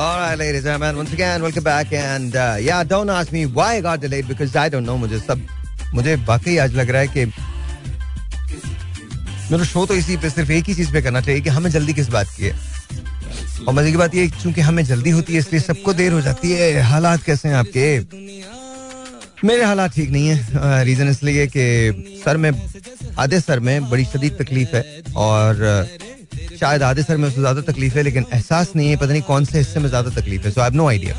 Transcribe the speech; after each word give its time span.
All 0.00 0.16
right, 0.16 0.38
ladies 0.38 0.64
and 0.64 0.80
gentlemen, 0.80 0.96
once 0.96 1.12
again, 1.12 1.42
welcome 1.42 1.64
back. 1.64 1.92
And 1.92 2.36
uh, 2.36 2.56
yeah, 2.60 2.84
don't 2.84 3.10
ask 3.10 3.32
me 3.32 3.46
why 3.46 3.78
I 3.78 3.80
got 3.80 3.98
delayed 4.00 4.28
because 4.28 4.54
I 4.54 4.68
don't 4.68 4.86
know. 4.86 4.96
मुझे 4.96 5.18
सब 5.18 5.40
मुझे 5.94 6.14
वाकई 6.28 6.56
आज 6.64 6.74
लग 6.74 6.90
रहा 6.90 7.00
है 7.00 7.08
कि 7.08 7.24
मेरा 9.50 9.64
शो 9.64 9.84
तो 9.86 9.94
इसी 9.94 10.16
पे 10.22 10.30
सिर्फ़ 10.30 10.52
एक 10.52 10.64
ही 10.64 10.74
चीज़ 10.74 10.92
पे 10.92 11.02
करना 11.02 11.20
चाहिए 11.20 11.40
कि 11.40 11.50
हमें 11.50 11.70
जल्दी 11.70 11.92
किस 11.94 12.08
बात 12.14 12.28
की 12.36 12.44
है। 12.44 12.54
और 13.66 13.74
मज़े 13.74 13.90
की 13.90 13.96
बात 13.96 14.14
ये 14.14 14.28
चूँकि 14.42 14.60
हमें 14.60 14.84
जल्दी 14.84 15.10
होती 15.10 15.32
है 15.32 15.38
इसलिए 15.38 15.60
सबको 15.62 15.92
देर 15.92 16.12
हो 16.12 16.20
जाती 16.20 16.52
है। 16.52 16.80
हालात 16.80 17.22
कैसे 17.22 17.48
हैं 17.48 17.56
आपके? 17.56 17.98
मेरे 19.46 19.64
हालात 19.64 19.94
ठीक 19.94 20.10
नहीं 20.10 20.28
है। 20.28 20.84
रीजन 20.84 21.08
इसलिए 21.08 21.46
कि 21.56 22.22
सर 22.24 22.36
में 22.36 22.50
आधे 23.18 23.40
सर 23.40 23.60
में 23.60 23.90
बड़ी 23.90 24.04
शदीद 24.04 24.38
तकलीफ़ 24.42 24.76
है। 24.76 25.02
और 25.16 25.54
शायद 26.60 26.82
आधे 26.82 27.02
सर 27.02 27.16
में 27.16 27.28
उससे 27.28 27.40
ज़्यादा 27.40 27.60
तकलीफ़ 27.62 27.94
है, 27.94 28.02
लेकिन 28.02 28.26
एहसास 28.32 28.72
नहीं 28.76 28.88
है, 28.88 28.96
पता 28.96 29.12
नहीं 29.12 29.22
कौन 29.22 29.44
से 29.44 29.58
हिस्से 29.58 29.80
में 29.80 29.88
ज़्यादा 29.88 30.10
तकलीफ़ 30.10 30.44
है 30.44 30.50
सो 30.50 30.60
आई 30.60 30.70
नो 30.72 30.88
आइडिया 30.88 31.14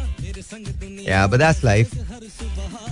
या 1.08 1.26
लाइफ 1.64 1.92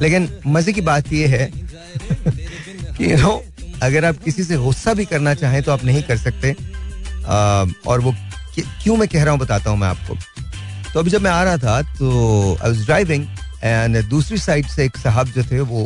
लेकिन 0.01 0.29
मज़े 0.47 0.73
की 0.73 0.81
बात 0.83 1.13
यह 1.13 1.29
है 1.31 1.49
कि 2.97 3.11
यू 3.11 3.17
नो 3.17 3.43
अगर 3.83 4.05
आप 4.05 4.17
किसी 4.23 4.43
से 4.43 4.57
गुस्सा 4.57 4.93
भी 4.93 5.05
करना 5.05 5.33
चाहें 5.33 5.61
तो 5.63 5.71
आप 5.71 5.83
नहीं 5.85 6.01
कर 6.03 6.17
सकते। 6.17 6.55
और 7.87 7.99
वो 8.01 8.13
क्यों 8.57 8.95
मैं 8.97 9.07
कह 9.07 9.23
रहा 9.23 9.31
हूँ, 9.31 9.39
बताता 9.39 9.69
हूँ 9.69 9.77
मैं 9.79 9.87
आपको। 9.87 10.15
तो 10.93 10.99
अभी 10.99 11.09
जब 11.09 11.21
मैं 11.21 11.31
आ 11.31 11.43
रहा 11.43 11.57
था 11.57 11.81
तो 11.97 12.09
आई 12.53 12.69
वाज 12.69 12.85
ड्राइविंग 12.85 13.25
एंड 13.63 14.01
दूसरी 14.09 14.37
साइड 14.37 14.67
से 14.67 14.85
एक 14.85 14.97
साहब 14.97 15.27
जो 15.27 15.43
थे, 15.43 15.59
वो 15.61 15.83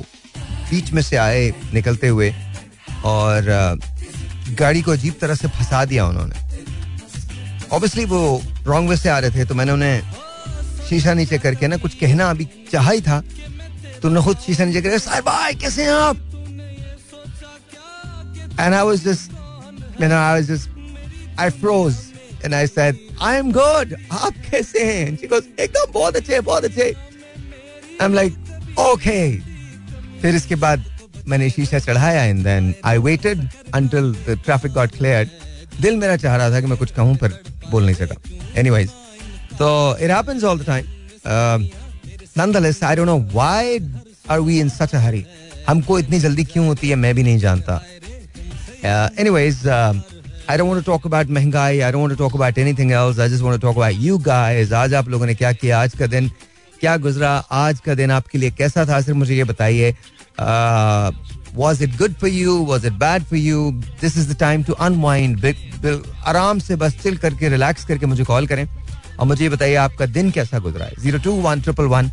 बीच 0.69 0.91
में 0.93 1.01
से 1.01 1.15
आए, 1.17 1.51
निकलते 1.73 2.07
हुए, 2.07 2.33
और 3.05 3.79
गाड़ी 4.59 4.81
को 4.81 4.91
अजीब 4.91 5.15
तरह 5.21 5.35
से 5.35 5.47
फंसा 5.49 5.83
दिया 5.85 6.05
उन्होंने। 6.05 6.49
ऑब्वियसली 7.71 8.05
वो 8.05 8.41
रॉन्ग 8.65 8.89
वे 8.89 8.97
से 8.97 9.09
आ 9.09 9.17
रहे 9.19 9.39
थे 9.39 9.45
तो 9.45 9.55
मैंने 9.55 9.71
उन्हें 9.71 10.01
शीशा 10.89 11.13
नीचे 11.13 11.37
करके 11.37 11.67
ना 11.67 11.77
कुछ 11.77 11.93
कहना 11.95 12.29
अभी 12.29 12.47
चाह 12.71 12.89
ही 12.91 13.01
था। 13.01 13.19
तो 14.01 14.07
उन्होंने 14.07 14.25
खुद 14.25 14.37
शीशा 14.45 14.65
नीचे 14.65 14.81
करके 14.81 14.99
सर 14.99 15.21
भाई, 15.21 15.53
कैसे 15.55 15.83
हैं 15.83 15.91
आप? 15.91 16.17
एंड 18.59 18.73
आई 18.73 18.83
वाज 18.83 19.03
जस्ट 19.03 19.31
मैंने 20.01 20.15
I 20.15 20.33
was 20.33 20.51
just 20.51 21.39
I 21.39 21.49
froze 21.49 21.95
and 22.45 22.53
I 22.53 22.67
said 22.67 22.97
I 23.21 23.37
am 23.37 23.51
good 23.51 23.95
आप 24.11 24.33
कैसे 24.49 24.83
हैं? 24.85 25.15
शी 25.15 25.27
गोस 25.27 25.43
एकदम, 25.59 25.91
बहुत 25.93 26.15
अच्छे 26.15 26.39
बहुत 26.39 26.63
अच्छे. 26.63 26.83
आई 26.83 28.05
एम 28.05 28.13
लाइक 28.13 28.77
ओके 28.79 29.37
फिर 30.21 30.35
इसके 30.35 30.55
बाद 30.55 30.85
मैंने 31.27 31.49
शीशा 31.49 31.79
चढ़ाया 31.79 32.23
and 32.23 32.43
then 32.43 32.73
I 32.85 32.97
waited 32.99 33.47
until 33.73 34.11
the 34.27 34.39
traffic 34.45 34.71
got 34.73 34.91
cleared 34.97 35.29
दिल 35.81 35.95
मेरा 35.97 36.15
चाह 36.17 36.35
रहा 36.35 36.49
था 36.51 36.61
कि 36.61 36.67
मैं 36.67 36.77
कुछ 36.77 36.91
कहूँ, 36.91 37.15
पर 37.15 37.29
बोल 37.71 37.85
नहीं 37.85 37.95
सका 37.95 38.15
एनीवेज 38.59 38.89
तो 39.59 39.69
it 40.01 40.11
happens 40.11 40.43
all 40.43 40.59
the 40.59 40.65
time 40.65 40.83
I 42.83 42.95
don't 42.95 43.07
know 43.07 43.17
why 43.33 43.79
are 44.29 44.39
we 44.39 44.59
in 44.59 44.69
such 44.69 44.95
a 44.95 44.99
hurry 44.99 45.25
हमको 45.67 45.99
इतनी 45.99 46.19
जल्दी 46.19 46.43
क्यों 46.43 46.65
होती 46.67 46.89
है, 46.89 46.95
मैं 46.95 47.13
भी 47.15 47.23
नहीं 47.23 47.37
जानता। 47.37 47.81
Anyways 49.19 49.67
I 49.67 50.57
don't 50.57 50.69
want 50.69 50.85
to 50.85 50.91
talk 50.91 51.05
about 51.07 51.29
महँगाई 51.29 51.79
I 51.79 51.91
don't 51.91 52.01
want 52.01 52.17
to 52.17 52.23
talk 52.23 52.35
about 52.35 52.57
anything 52.57 52.91
else 52.91 53.19
I 53.19 53.29
just 53.29 53.43
want 53.43 53.61
to 53.61 53.67
talk 53.67 53.77
about 53.77 53.93
you 53.99 54.17
guys 54.27 54.73
आज 54.73 54.93
आप 54.93 55.09
लोगों 55.09 55.25
ने 55.25 55.35
क्या 55.35 55.51
किया? 55.53 55.81
आज 55.81 55.95
का 55.99 56.07
दिन 56.07 56.29
क्या 56.79 56.95
गुजरा? 56.97 57.31
आज 57.51 57.79
का 57.85 57.93
दिन 57.95 58.11
आपके 58.11 58.37
लिए 58.37 58.51
कैसा 58.51 58.85
था? 58.85 59.01
सिर्फ़ 59.01 59.17
मुझे 59.17 59.35
ये 59.35 59.43
बताइए। 59.43 59.91
Was 61.55 61.83
it 61.83 61.97
good 61.97 62.13
for 62.13 62.29
you 62.29 62.57
was 62.65 62.87
it 62.87 62.93
bad 62.99 63.23
for 63.23 63.39
you 63.39 63.71
this 64.01 64.17
is 64.17 64.31
the 64.33 64.37
time 64.39 64.63
to 64.63 64.73
unwind 64.73 65.45
आराम 66.25 66.59
से 66.59 66.75
बस 66.75 66.95
चिल 67.03 67.17
करके 67.17 67.49
रिलैक्स 67.49 67.85
करके 67.85 68.05
मुझे 68.05 68.23
कॉल 68.23 68.47
करें। 68.47 68.67
और 69.19 69.27
मुझे 69.27 69.49
बताइए, 69.49 69.75
आपका 69.75 70.05
दिन 70.07 70.29
कैसा 70.31 70.59
गुजरा 70.59 70.85
है? 70.85 70.93
Zero 71.01 71.17
two 71.19 71.31
one 71.41 71.61
triple 71.61 71.85
one 71.85 72.09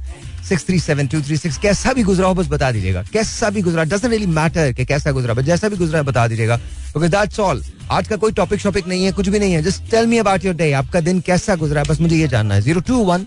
six 0.48 0.64
three 0.66 0.78
seven 0.80 1.06
two 1.06 1.20
three 1.22 1.36
six 1.36 1.56
कैसा 1.58 1.92
भी 1.92 2.02
गुजरा 2.02 2.26
हो, 2.26 2.34
बस 2.34 2.46
बता 2.46 2.70
दीजिएगा। 2.72 3.02
कैसा 3.12 3.50
भी 3.50 3.62
गुजरा 3.62 3.84
डजेंट 3.84 4.04
रियली 4.04 4.26
मैटर 4.26 4.72
कि 4.72 4.84
कैसा 4.84 5.10
गुजरा, 5.12 5.34
बस 5.34 5.44
जैसा 5.44 5.68
भी 5.68 5.76
गुजरा 5.76 5.98
है, 5.98 6.04
बता 6.04 6.26
दीजिएगा। 6.28 6.56
बिकॉज़ 6.56 7.10
दैट्स 7.10 7.40
ऑल 7.40 7.62
आज 7.90 8.08
का 8.08 8.16
कोई 8.16 8.32
टॉपिक 8.32 8.60
शॉपिक 8.60 8.88
नहीं 8.88 9.04
है, 9.04 9.12
कुछ 9.12 9.28
भी 9.28 9.38
नहीं 9.38 9.52
है। 9.52 9.62
Just 9.62 9.90
tell 9.90 10.06
me 10.06 10.18
about 10.18 10.44
your 10.44 10.54
day 10.54 10.70
आपका 10.72 11.00
दिन 11.00 11.20
कैसा 11.20 11.54
गुजरा 11.56 11.80
है? 11.80 11.86
बस 11.88 12.00
मुझे 12.00 12.16
ये 12.16 12.28
जानना 12.28 12.54
है। 12.54 12.60
Zero 12.62 12.80
two 12.80 12.96
one 13.04 13.26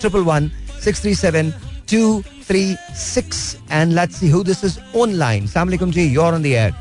triple 0.00 0.20
one 0.22 0.50
six 0.84 1.00
three 1.00 1.14
seven 1.14 1.52
two 1.92 2.22
three 2.48 2.64
six 2.98 3.56
and 3.72 3.92
let's 3.92 4.16
see 4.20 4.30
who 4.30 4.42
this 4.44 4.64
is 4.64 4.78
online 4.98 5.46
सलाम 5.46 5.90
जी 5.90 6.14
on 6.16 6.42
the 6.42 6.46
air 6.46 6.74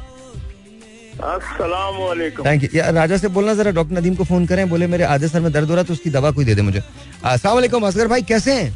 thank 2.46 2.64
you 2.64 2.84
Raja 2.94 3.18
से 3.18 3.28
बोलना 3.28 3.54
जरा 3.54 3.72
डॉक्टर 3.72 3.96
नदीम 3.96 4.16
को 4.16 4.24
फ़ोन 4.24 4.46
करें 4.46 4.70
बोले 4.70 4.88
मेरे 4.88 5.04
आधे 5.04 5.28
सर 5.28 5.40
में 5.40 5.52
दर्द 5.52 5.70
हो 5.70 5.76
रहा 5.76 5.82
है 5.82 5.88
तो 5.88 5.94
उसकी 5.94 6.10
दवा 6.10 6.32
कोई 6.32 6.46
दे 6.46 6.56
दे 6.56 6.62
मुझे. 6.62 6.82
अस्सलाम 7.24 7.86
असगर 7.86 8.08
भाई 8.08 8.22
कैसे 8.22 8.54
हैं? 8.54 8.72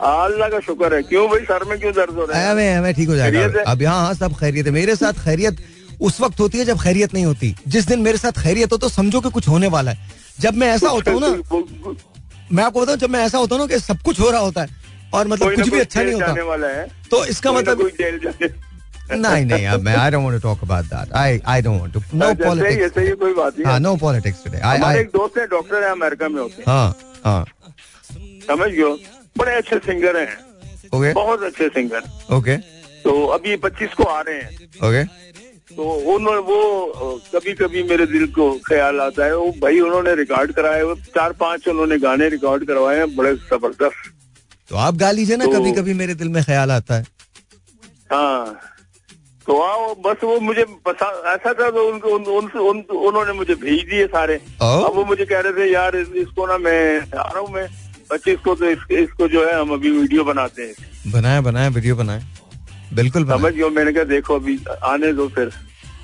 अल्लाह 0.00 0.48
का 0.48 0.60
शुक्र 0.60 0.94
है। 0.94 1.02
क्यों 1.02 1.26
भाई 1.30 1.40
सर 1.40 1.64
में 1.64 1.78
क्यों 1.80 1.92
दर्द 1.92 2.14
हो 2.14 2.24
रहा 2.24 2.38
है? 2.40 2.76
हमें 2.76 2.94
ठीक 2.94 3.08
हो 3.08 3.16
जाएगा। 3.16 3.62
अब 3.66 3.82
यहाँ 3.82 4.04
हाँ 4.04 4.14
सब 4.14 4.34
खैरियत 4.34 4.66
है। 4.66 4.72
मेरे 4.72 4.96
साथ 4.96 5.24
खैरियत 5.24 5.56
उस 6.00 6.20
वक्त 6.20 6.40
होती 6.40 6.58
है 6.58 6.64
जब 6.64 6.80
खैरियत 6.80 7.14
नहीं 7.14 7.24
होती। 7.24 7.54
जिस 7.68 7.86
दिन 7.86 8.00
मेरे 8.00 8.18
साथ 8.18 8.42
खैरियत 8.42 8.72
हो 8.72 8.78
तो 8.78 8.88
समझो 8.88 9.20
कि 9.20 9.30
कुछ 9.30 9.48
होने 9.48 9.68
वाला 9.68 9.90
है। 9.90 10.08
जब 10.40 10.54
मैं 10.54 10.68
ऐसा 10.68 10.88
होता 10.88 11.10
हूँ 11.10 11.20
ना 11.20 11.28
मैं 12.52 12.64
आपको 12.64 12.80
बताऊँ 12.80 12.98
जब 12.98 13.10
मैं 13.10 13.24
ऐसा 13.24 13.38
होता 13.38 13.54
हूँ 13.54 13.62
ना 13.62 13.74
कि 13.74 13.80
सब 13.80 13.98
कुछ 14.02 14.20
हो 14.20 14.30
रहा 14.30 14.40
होता 14.40 14.62
है 14.62 14.68
और 15.14 15.26
मतलब 15.28 15.54
कुछ 15.54 15.68
भी 15.68 15.78
अच्छा 15.80 16.02
नहीं 16.02 16.14
होता। 16.14 16.84
तो 17.10 17.24
इसका 17.26 17.52
मतलब 17.52 17.80
नहीं 19.12 19.44
नहीं 19.46 19.66
अब 19.66 19.80
मैं 19.82 19.94
I 19.96 20.10
don't 20.10 20.24
want 20.24 20.34
to 20.34 20.48
talk 20.48 20.62
about 20.64 20.84
that 20.86 21.12
I 21.20 21.40
I 21.52 21.62
don't 21.62 21.80
want 21.80 21.92
to 21.94 22.00
know 22.14 22.34
politics 22.42 22.82
ऐसे 22.82 23.06
ही 23.06 23.12
कोई 23.22 23.32
बात 23.34 23.58
नहीं 23.58 23.66
हाँ 23.66 23.78
नो 23.80 23.94
पॉलिटिक्स 24.02 24.44
टुडे 24.44 24.58
आई 24.58 24.78
हमारे 24.78 25.00
एक 25.00 25.08
दोस्त 25.14 25.38
है 25.38 25.46
डॉक्टर 25.54 25.82
है 25.84 25.90
अमेरिका 25.92 26.28
में 26.28 26.40
होते 26.40 26.62
हैं। 26.62 26.64
हाँ 26.68 26.94
हाँ। 27.24 27.44
समझ 28.46 28.70
गयो 28.70 28.90
बड़े 29.38 29.54
अच्छे 29.54 29.78
सिंगर 29.86 30.16
हैं। 30.16 30.36
ओके 30.94 31.12
बहुत 31.12 31.42
अच्छे 31.42 31.68
सिंगर 31.68 32.02
ओके 32.36 32.56
तो 33.04 33.24
अभी 33.38 33.56
पच्चीस 33.64 33.94
को 33.96 34.04
आ 34.04 34.20
रहे 34.20 34.36
हैं। 34.36 34.68
ओके 34.88 35.04
तो 35.74 35.82
उन्होंने 36.14 36.40
वो 36.46 37.20
कभी 37.34 37.52
कभी 37.54 37.82
मेरे 37.90 38.06
दिल 38.06 38.26
को 38.38 38.50
ख्याल 38.68 39.00
आता 39.00 39.24
है 39.24 39.36
वो 39.36 39.50
भाई 39.62 39.80
उन्होंने 39.80 40.14
रिकॉर्ड 40.22 40.52
कराए 40.52 40.82
वो 40.82 40.94
चार 41.18 41.32
पाँच 41.42 41.68
उन्होंने 41.68 41.98
गाने 41.98 42.28
रिकॉर्ड 42.28 42.66
करवाए 42.66 42.96
हैं 42.98 43.14
बड़े 43.16 43.34
ज़बरदस्त। 43.34 44.10
तो 44.70 44.76
आप 44.76 44.96
गा 44.96 45.10
लीजिए 45.10 45.36
ना 45.36 45.44
तो, 45.44 45.52
कभी 45.52 45.72
कभी 45.72 45.94
मेरे 45.94 46.14
दिल 46.14 46.28
में 46.28 46.42
ख्याल 46.44 46.70
आता 46.70 46.94
है। 46.94 47.06
हाँ। 48.12 48.60
तो 49.46 49.60
आओ 49.60 49.94
बस 50.04 50.22
वो 50.24 50.38
मुझे 50.40 50.62
ऐसा 50.62 51.52
था 51.52 51.70
तो 51.70 51.86
उनको 51.88 52.08
उन, 52.08 52.24
उन, 52.24 52.50
उन, 52.60 52.80
उन्होंने 52.98 53.32
मुझे 53.32 53.54
भेज 53.54 53.80
दिए 53.90 54.06
सारे। 54.06 54.34
अब 54.62 54.92
वो 54.94 55.04
मुझे 55.04 55.24
कह 55.24 55.40
रहे 55.40 55.52
थे 55.52 55.72
यार 55.72 55.96
इसको 55.96 56.46
ना 56.46 56.58
मैं 56.58 57.00
आ 57.00 57.22
रहा 57.22 57.38
हूँ 57.38 57.50
मैं 57.54 57.66
बच्चे 58.12 58.34
को 58.36 58.54
तो 58.54 58.70
इस, 58.70 58.78
इसको 58.90 59.28
जो 59.28 59.46
है 59.46 59.58
हम 59.60 59.72
अभी 59.72 59.90
वीडियो 59.90 60.24
बनाते 60.24 60.62
हैं। 60.62 61.12
बनाए 61.12 61.40
बनाए 61.40 61.68
वीडियो 61.70 61.96
बनाए। 61.96 62.22
बिल्कुल 62.94 63.24
समझ 63.26 63.52
गयो 63.52 63.70
मैंने 63.70 63.92
कहा 63.92 64.04
देखो 64.04 64.34
अभी 64.34 64.58
आने 64.84 65.12
दो 65.12 65.28
फिर। 65.28 65.50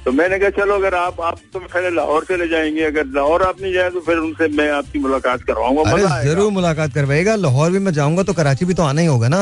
तो 0.06 0.12
मैंने 0.12 0.38
कहा 0.38 0.50
चलो 0.56 0.74
अगर 0.74 0.94
आप 0.94 1.20
आप 1.20 1.38
तो 1.52 1.58
पहले 1.60 1.90
लाहौर 1.90 2.24
चले 2.24 2.46
जाएँगे 2.48 2.82
अगर 2.84 3.06
लाहौर 3.14 3.42
आप 3.42 3.60
नहीं 3.60 3.72
जाए 3.72 3.90
तो 3.90 4.00
फिर 4.00 4.18
उनसे 4.18 4.48
मैं 4.48 4.68
आपकी 4.72 4.98
मुलाकात 4.98 5.42
करवाऊँगा 5.44 5.90
अरे 5.92 6.02
ज़रूर 6.24 6.50
मुलाकात 6.52 6.92
करवाएगा 6.94 7.34
लाहौर 7.36 7.70
भी 7.70 7.78
मैं 7.78 7.92
जाऊँगा 7.92 8.22
तो 8.22 8.32
कराची 8.32 8.64
भी 8.64 8.74
तो 8.74 8.82
आना 8.82 9.00
ही 9.00 9.06
होगा 9.06 9.28
ना। 9.28 9.40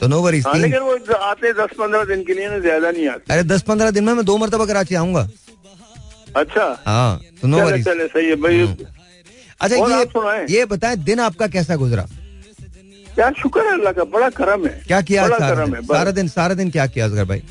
तो 0.00 0.06
नो 0.06 0.20
वरीज 0.22 0.46
हाँ, 0.46 0.54
लेकिन 0.56 0.78
वो 0.80 1.14
आते 1.14 1.52
दस 1.52 1.72
पंद्रह 1.78 2.04
दिन 2.04 2.24
के 2.24 2.34
लिए 2.34 2.48
ना 2.48 2.58
ज़्यादा 2.58 2.90
नहीं 2.90 3.08
आते। 3.08 3.32
अरे 3.32 3.42
दस 3.44 3.62
पंद्रह 3.62 3.90
दिन 3.90 4.04
में 4.04 4.12
मैं 4.14 4.24
दो 4.24 4.36
मरतबा 4.38 4.66
कराची 4.66 4.94
आऊँगा। 4.94 5.28
अच्छा। 6.36 6.64
हाँ 6.86 7.20
तो 7.42 7.48
नो 7.48 7.64
वरीज 7.64 7.84
चले 7.84 8.06
सही 8.08 8.28
है 8.28 8.36
भाई। 8.36 8.66
अच्छा 9.60 9.76
ये 9.76 10.46
ये 10.50 10.64
बताएँ 10.66 10.96
दिन 11.08 11.20
आपका 11.22 11.46
कैसा 11.48 11.76
गुजरा? 11.78 12.06
क्या 13.14 13.30
शुक्र 13.42 13.66
है 13.66 13.72
अल्लाह 13.72 13.92
का 13.92 14.04
बड़ा 14.12 14.28
करम 14.36 14.66
है। 14.66 14.80
क्या 14.86 15.00
किया 15.02 15.28
सारा 15.28 15.64
दिन? 15.64 15.82
सारा 15.84 16.10
दिन 16.12 16.28
सारा 16.28 16.54
दिन 16.54 16.70
क्या 16.70 16.86
किया 16.86 17.06
असगर 17.06 17.24
भाई? 17.24 17.42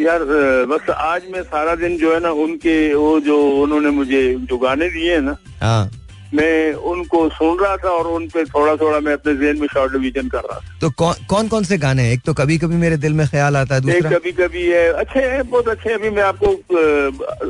यार 0.00 0.22
बस 0.68 0.90
आज 0.90 1.22
मैं 1.32 1.42
सारा 1.44 1.74
दिन 1.76 1.96
जो 1.98 2.12
है 2.14 2.20
ना 2.20 2.30
उनके 2.44 2.76
वो 2.94 3.18
जो 3.20 3.40
उन्होंने 3.62 3.90
मुझे 3.90 4.22
जो 4.50 4.58
गाने 4.58 4.88
दिए 4.90 5.18
ना 5.20 5.36
हाँ। 5.62 5.90
मैं 6.34 6.72
उनको 6.90 7.28
सुन 7.30 7.58
रहा 7.58 7.76
था 7.76 7.88
और 7.90 8.06
उन 8.08 8.26
पे 8.28 8.44
थोड़ा 8.44 8.74
थोड़ा 8.76 9.00
मैं 9.00 9.12
अपने 9.12 9.34
जेन 9.36 9.58
में 9.60 9.66
शॉर्ट 9.72 9.92
डिवीज़न 9.92 10.28
कर 10.28 10.40
रहा 10.40 10.58
था। 10.58 10.78
तो 10.80 10.90
कौन 10.90 11.14
कौन 11.30 11.48
कौन 11.48 11.64
से 11.64 11.78
गाने 11.78 12.10
एक 12.12 12.20
तो 12.26 12.34
कभी 12.34 12.56
कभी 12.58 12.76
मेरे 12.76 12.96
दिल 12.96 13.12
में 13.12 13.26
ख्याल 13.28 13.56
आता 13.56 13.74
है 13.74 13.80
दूसरा? 13.80 14.10
कभी 14.10 14.32
कभी 14.32 14.62
है 14.66 14.86
अच्छे 14.92 15.20
हैं 15.20 15.48
बहुत 15.50 15.68
अच्छे 15.68 15.92
अभी 15.94 16.10
मैं 16.10 16.22
आपको 16.22 16.52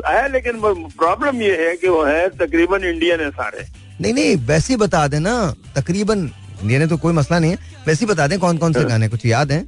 है 0.09 0.33
लेकिन 0.33 0.61
प्रॉब्लम 0.63 1.43
ये 1.43 1.57
है 1.67 1.77
कि 1.77 1.89
वो 1.89 2.03
है 2.05 2.29
तकरीबन 2.39 2.85
इंडियन 2.85 3.21
है 3.21 3.31
सारे। 3.31 3.67
नहीं 4.01 4.15
नहीं 4.15 4.37
वैसे 4.47 4.73
ही 4.73 4.77
बता 4.79 5.07
देना 5.09 5.35
तकरीबन 5.77 6.29
इंडियन 6.63 6.81
है 6.81 6.89
तो 6.89 6.97
कोई 6.97 7.13
मसला 7.15 7.39
नहीं 7.39 7.51
है 7.51 7.59
वैसे 7.87 8.05
ही 8.05 8.13
बता 8.13 8.27
दें 8.27 8.39
कौन 8.39 8.59
कौन 8.59 8.73
से 8.73 8.85
गाने 8.85 9.09
कुछ 9.09 9.27
याद 9.27 9.53
है? 9.53 9.65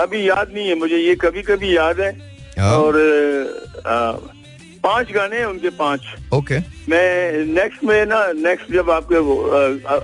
अभी 0.00 0.28
याद 0.28 0.50
नहीं 0.54 0.68
है 0.68 0.74
मुझे 0.78 0.96
ये 0.98 1.14
कभी 1.22 1.42
कभी 1.42 1.76
याद 1.76 2.00
है। 2.00 2.10
और 2.64 2.96
पाँच 4.82 5.10
गाने 5.12 5.36
हैं 5.36 5.44
उनके 5.44 5.70
पाँच। 5.76 6.00
ओके। 6.34 6.58
मैं 6.88 7.44
नेक्स्ट 7.46 7.82
में 7.84 8.04
ना 8.06 8.20
नेक्स्ट 8.34 8.72
जब 8.72 8.90
आपके 8.90 9.16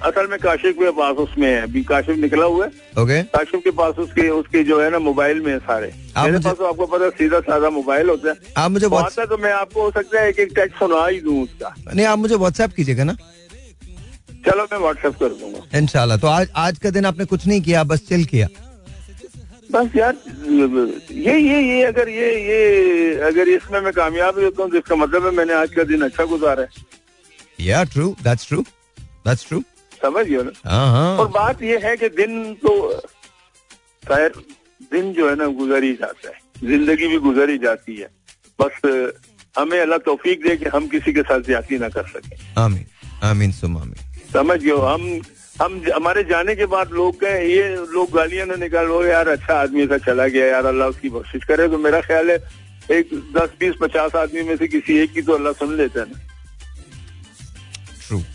असल 0.09 0.27
में 0.31 0.39
काशिफ 0.39 0.75
के 0.79 0.91
पास 0.91 1.17
उसमें 1.17 1.47
है 1.49 1.61
अभी 1.63 1.83
काशिफ 1.85 2.17
निकला 2.19 2.45
हुआ 2.45 2.65
है। 2.65 3.03
ओके। 3.03 3.23
काशिफ 3.31 3.61
के 3.65 3.71
पास 3.73 3.99
उसके 3.99 4.29
उसके 4.31 4.63
जो 4.65 4.81
है 4.81 4.91
ना 4.91 4.99
मोबाइल 5.01 5.41
में 5.41 5.53
है 5.53 5.59
सारे। 5.61 5.93
मेरे 6.19 6.39
पास 6.39 6.57
तो 6.59 6.65
आपको 6.65 6.87
पता 6.87 7.09
सीधा 7.13 7.41
साधा 7.43 7.71
मोबाइल 7.71 8.09
होता 8.09 8.31
है। 8.31 8.37
आप 8.57 8.71
मुझे 8.71 8.89
तो 8.89 9.37
मैं 9.37 9.53
आपको 9.53 9.83
हो 9.83 9.91
सकता 9.91 10.21
है 10.21 10.29
एक 10.29 10.39
एक 10.41 10.53
टेक्स्ट 10.57 10.79
सुना 10.79 11.07
ही 11.07 11.21
दूँ 11.21 11.43
उसका। 11.43 11.75
नहीं 11.87 12.07
आप 12.07 12.19
मुझे 12.19 12.35
व्हाट्सएप 12.37 12.73
कीजिएगा 12.73 13.05
ना। 13.05 13.17
चलो 14.47 14.63
मैं 14.73 14.79
व्हाट्सएप 14.79 15.15
कर 15.15 15.29
दूँगा। 15.31 15.79
इनशाला 15.79 16.17
तो 16.17 16.27
आज 16.29 16.49
आज 16.57 16.79
का 16.79 16.91
दिन 16.91 17.05
आपने 17.07 17.25
कुछ 17.25 17.47
नहीं 17.47 17.61
किया 17.63 17.85
बस 17.85 18.07
चिल 18.09 18.25
किया। 18.25 18.49
बस 19.75 19.97
यार 19.97 20.15
ये 21.13 21.39
ये 21.39 21.61
ये 21.63 21.83
अगर 21.85 22.09
ये 22.09 22.29
ये 22.43 22.59
अगर 23.29 23.49
इसमें 23.49 23.81
मैं 23.81 23.93
कामयाब 23.93 24.39
होता 24.39 24.63
हूँ 24.63 24.71
तो 24.71 24.79
इसका 24.79 24.97
मतलब 24.97 25.25
है 25.27 25.31
मैंने 25.37 25.55
आज 25.55 25.75
का 25.75 25.85
दिन 25.85 26.03
अच्छा 26.05 26.25
गुजारा 26.25 26.63
है। 26.63 26.69
Yeah 27.61 27.83
true 27.93 28.07
that's 28.23 28.49
true 28.49 28.61
that's 29.27 29.47
true 29.49 29.63
समझ 30.03 30.27
गए 30.27 30.43
ना? 30.43 30.51
हाँ, 30.65 30.89
हाँ। 30.93 31.17
और 31.19 31.29
बात 31.35 31.63
ये 31.63 31.79
है 31.85 31.97
कि 31.97 32.09
दिन 32.17 32.55
तो 32.63 32.73
खैर 34.03 34.33
दिन 34.93 35.13
जो 35.13 35.29
है 35.29 35.37
ना 35.37 35.47
गुजर 35.59 35.83
ही 35.85 35.93
जाता 36.01 36.29
है। 36.29 36.69
ज़िंदगी 36.69 37.07
भी 37.09 37.19
गुजर 37.19 37.51
ही 37.51 37.59
जाती 37.59 37.97
है। 37.97 38.09
बस 38.59 38.81
हमें 39.59 39.79
अल्लाह 39.81 39.99
तोफीक 40.07 40.43
दे 40.43 40.57
कि 40.57 40.69
हम 40.75 40.87
किसी 40.89 41.13
के 41.13 41.23
साथ 41.23 41.41
ज़्यादा 41.43 41.79
ना 41.79 41.89
कर 41.89 42.07
सके। 42.09 42.37
आमीन। 42.61 42.87
आमीन 43.25 43.53
सुम 43.53 43.77
आमीन। 43.79 44.01
समझ 44.33 44.59
गए 44.63 44.79
हम 44.87 45.03
हम 45.61 45.81
हमारे 45.95 46.23
जाने 46.25 46.55
के 46.57 46.67
बाद 46.67 46.91
लोग 46.93 47.21
कहे 47.21 47.47
ये 47.49 47.65
लोग 47.93 48.11
गालियाँ 48.13 48.47
ना 48.47 48.55
निकालो 48.59 49.05
यार 49.05 49.29
अच्छा 49.29 49.55
आदमी 49.55 49.87
का 49.87 49.99
चला 50.07 50.27
गया 50.29 50.47
यार 50.47 50.67
अल्लाह 50.67 50.89
उसकी 50.89 51.09
कोशिश 51.09 51.45
करे। 51.49 51.69
तो 51.69 51.79
मेरा 51.79 52.01
ख्याल 52.03 52.31
है 52.31 52.39
एक 52.91 53.15
दस 53.37 53.51
बीस 53.61 53.75
पचास 53.81 54.15
आदमी 54.17 54.43
में 54.49 54.57
से 54.57 54.67
किसी 54.69 54.99
एक 55.03 55.13
की 55.15 55.23
तो 55.23 55.33
अल्लाह 55.33 55.53
सुन 55.55 55.77
लेता 55.77 56.01
है 56.01 56.07
ना। 56.07 56.19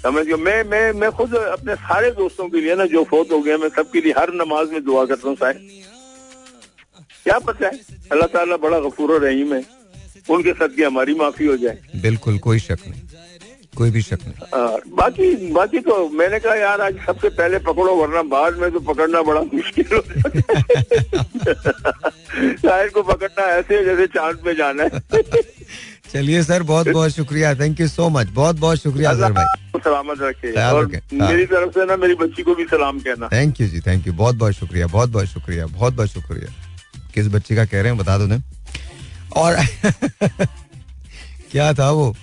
समझ 0.04 0.25
गया 0.25 0.38
मैं 0.38 0.63
मैं 0.69 0.92
मैं 1.00 1.12
खुद 1.12 1.36
अपने 1.36 1.75
सारे 1.81 2.12
दोस्तों 2.13 2.48
के 2.50 2.62
लिए 2.62 2.75
ना 2.75 2.86
जो 2.94 3.04
फोत 3.12 3.31
हो 3.31 3.39
गए 3.42 3.57
मैं 3.57 3.69
सबके 3.75 4.01
लिए 4.01 4.13
हर 4.18 4.33
नमाज़ 4.36 4.71
में 4.71 4.83
दुआ 4.83 5.06
करता 5.06 5.30
हूँ 5.30 5.36
साहब। 5.36 5.56
क्या 7.24 7.38
पता 7.39 7.68
है? 7.68 7.80
अल्लाह 8.12 8.27
ताला 8.33 8.57
बड़ा 8.57 8.80
गफूर 8.80 9.19
रहीम 9.21 9.54
है। 9.54 9.63
उनके 10.30 10.54
साथ 10.54 10.75
की 10.75 10.83
हमारी 10.83 11.13
माफ़ी 11.16 11.45
हो 11.45 11.57
जाए। 11.57 12.01
बिल्कुल 12.01 12.38
कोई 12.39 12.60
शक 12.60 12.80
नहीं। 12.88 13.01
कोई 13.77 13.92
भी 13.92 14.01
शक 14.01 14.18
नहीं। 14.27 14.62
आ, 14.62 14.77
बाकी 14.95 15.51
बाकी 15.51 15.80
तो 15.80 16.10
मैंने 16.10 16.39
कहा 16.39 16.56
यार 16.56 16.81
आज 16.81 17.06
सबसे 17.06 17.30
पहले 17.30 17.60
पकड़ो 17.60 17.95
वरना 17.95 18.21
बाद 18.21 18.57
में 18.57 18.71
तो 18.71 18.80
पकड़ना 18.80 19.21
बड़ा 19.21 19.42
मुश्किल 19.42 19.86
हो 19.94 20.01
शायर 22.56 22.89
को 22.89 23.04
पकड़ना 23.04 23.45
ऐसे 23.45 23.86
जैसे 23.86 24.07
चाँद 24.07 24.36
पे 24.36 24.56
जाना 24.56 24.83
है। 24.83 25.24
चलिए 26.13 26.44
सर 26.44 26.63
बहुत 26.63 26.88
बहुत 26.88 27.12
शुक्रिया। 27.12 27.56
थैंक 27.56 27.80
यू 27.80 27.88
सो 27.88 28.10
मच 28.10 28.27
बहुत 28.27 28.56
बहुत 28.56 28.77
शुक्रिया 28.77 29.13
सर 29.13 29.31
भाई। 29.31 29.80
सलामत 29.80 30.18
रखे। 30.21 30.51
और 30.51 30.95
हाँ। 30.95 31.30
मेरी 31.30 31.45
तरफ़ 31.45 31.71
से 31.71 31.86
ना 31.86 31.98
मेरी 31.98 32.13
बच्ची 32.13 32.44
को 32.44 32.56
भी 32.56 32.63
सलाम 32.63 33.00
कहना। 33.00 33.27
थैंक 33.27 33.62
यू 33.62 33.68
जी 33.68 33.80
थैंक 33.80 34.07
यू 34.07 34.13
बहुत 34.13 34.36
बहुत 34.36 34.54
शुक्रिया 34.54 34.88
बहुत 34.88 35.10
बहुत 35.10 35.25
शुक्रिया 35.25 35.66
बहुत 35.66 35.94
बहुत 35.94 36.10
शुक्रिया। 36.10 36.54
किस 37.13 37.27
बच्ची 37.27 37.56
का 37.56 37.66
कह 37.66 37.74
रहे 37.74 37.92
हैं 37.92 37.98
बता 37.98 38.18
दो 38.18 38.25
ने। 38.25 38.39
और 39.36 39.56
क्या 41.51 41.74
था 41.74 41.92
वो? 41.92 42.16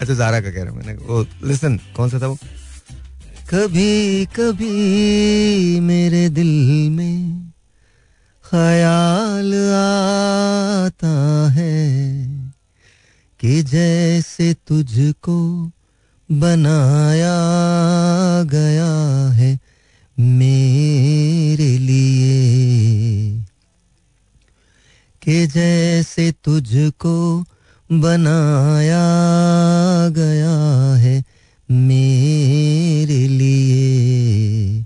अच्छा 0.00 0.14
जारा 0.14 0.40
का 0.40 0.50
कह 0.50 0.62
रहा 0.62 0.72
हूँ 0.72 0.82
मैंने। 0.82 0.94
वो 0.94 1.26
लिसन 1.44 1.80
कौन 1.96 2.10
सा 2.10 2.20
था 2.20 2.26
वो? 2.26 2.38
कभी 3.54 4.26
कभी 4.26 5.80
मेरे 5.80 6.28
दिल 6.28 6.90
में 6.90 7.52
ख्याल 8.44 9.54
आता 9.74 11.48
है 11.50 11.90
कि 13.40 13.62
जैसे 13.62 14.54
तुझको 14.54 15.70
बनाया 16.32 17.38
गया 18.42 19.28
है 19.30 19.58
मेरे 20.20 21.78
लिए। 21.78 23.44
कि 25.22 25.46
जैसे 25.46 26.32
तुझको 26.44 27.44
बनाया 27.92 29.08
गया 30.08 30.96
है 30.96 31.24
मेरे 31.70 33.28
लिए। 33.28 34.84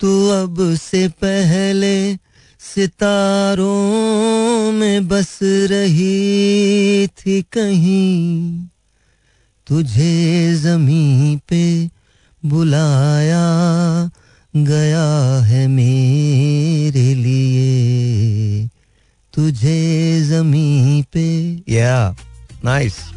तू 0.00 0.28
अब 0.28 0.74
से 0.74 1.08
पहले 1.08 2.16
सितारों 2.60 4.72
में 4.72 5.08
बस 5.08 5.38
रही 5.42 7.06
थी 7.06 7.42
कहीं। 7.42 8.66
तुझे 9.66 10.56
जमी 10.56 11.40
पे 11.48 11.90
बुलाया 12.46 14.10
गया 14.56 15.42
है 15.42 15.66
मेरे 15.66 17.14
लिए। 17.14 18.68
तुझे 19.34 20.24
जमी 20.28 21.04
पे 21.12 21.62
या 21.68 22.14
yeah. 22.14 22.29
Nice. 22.62 23.12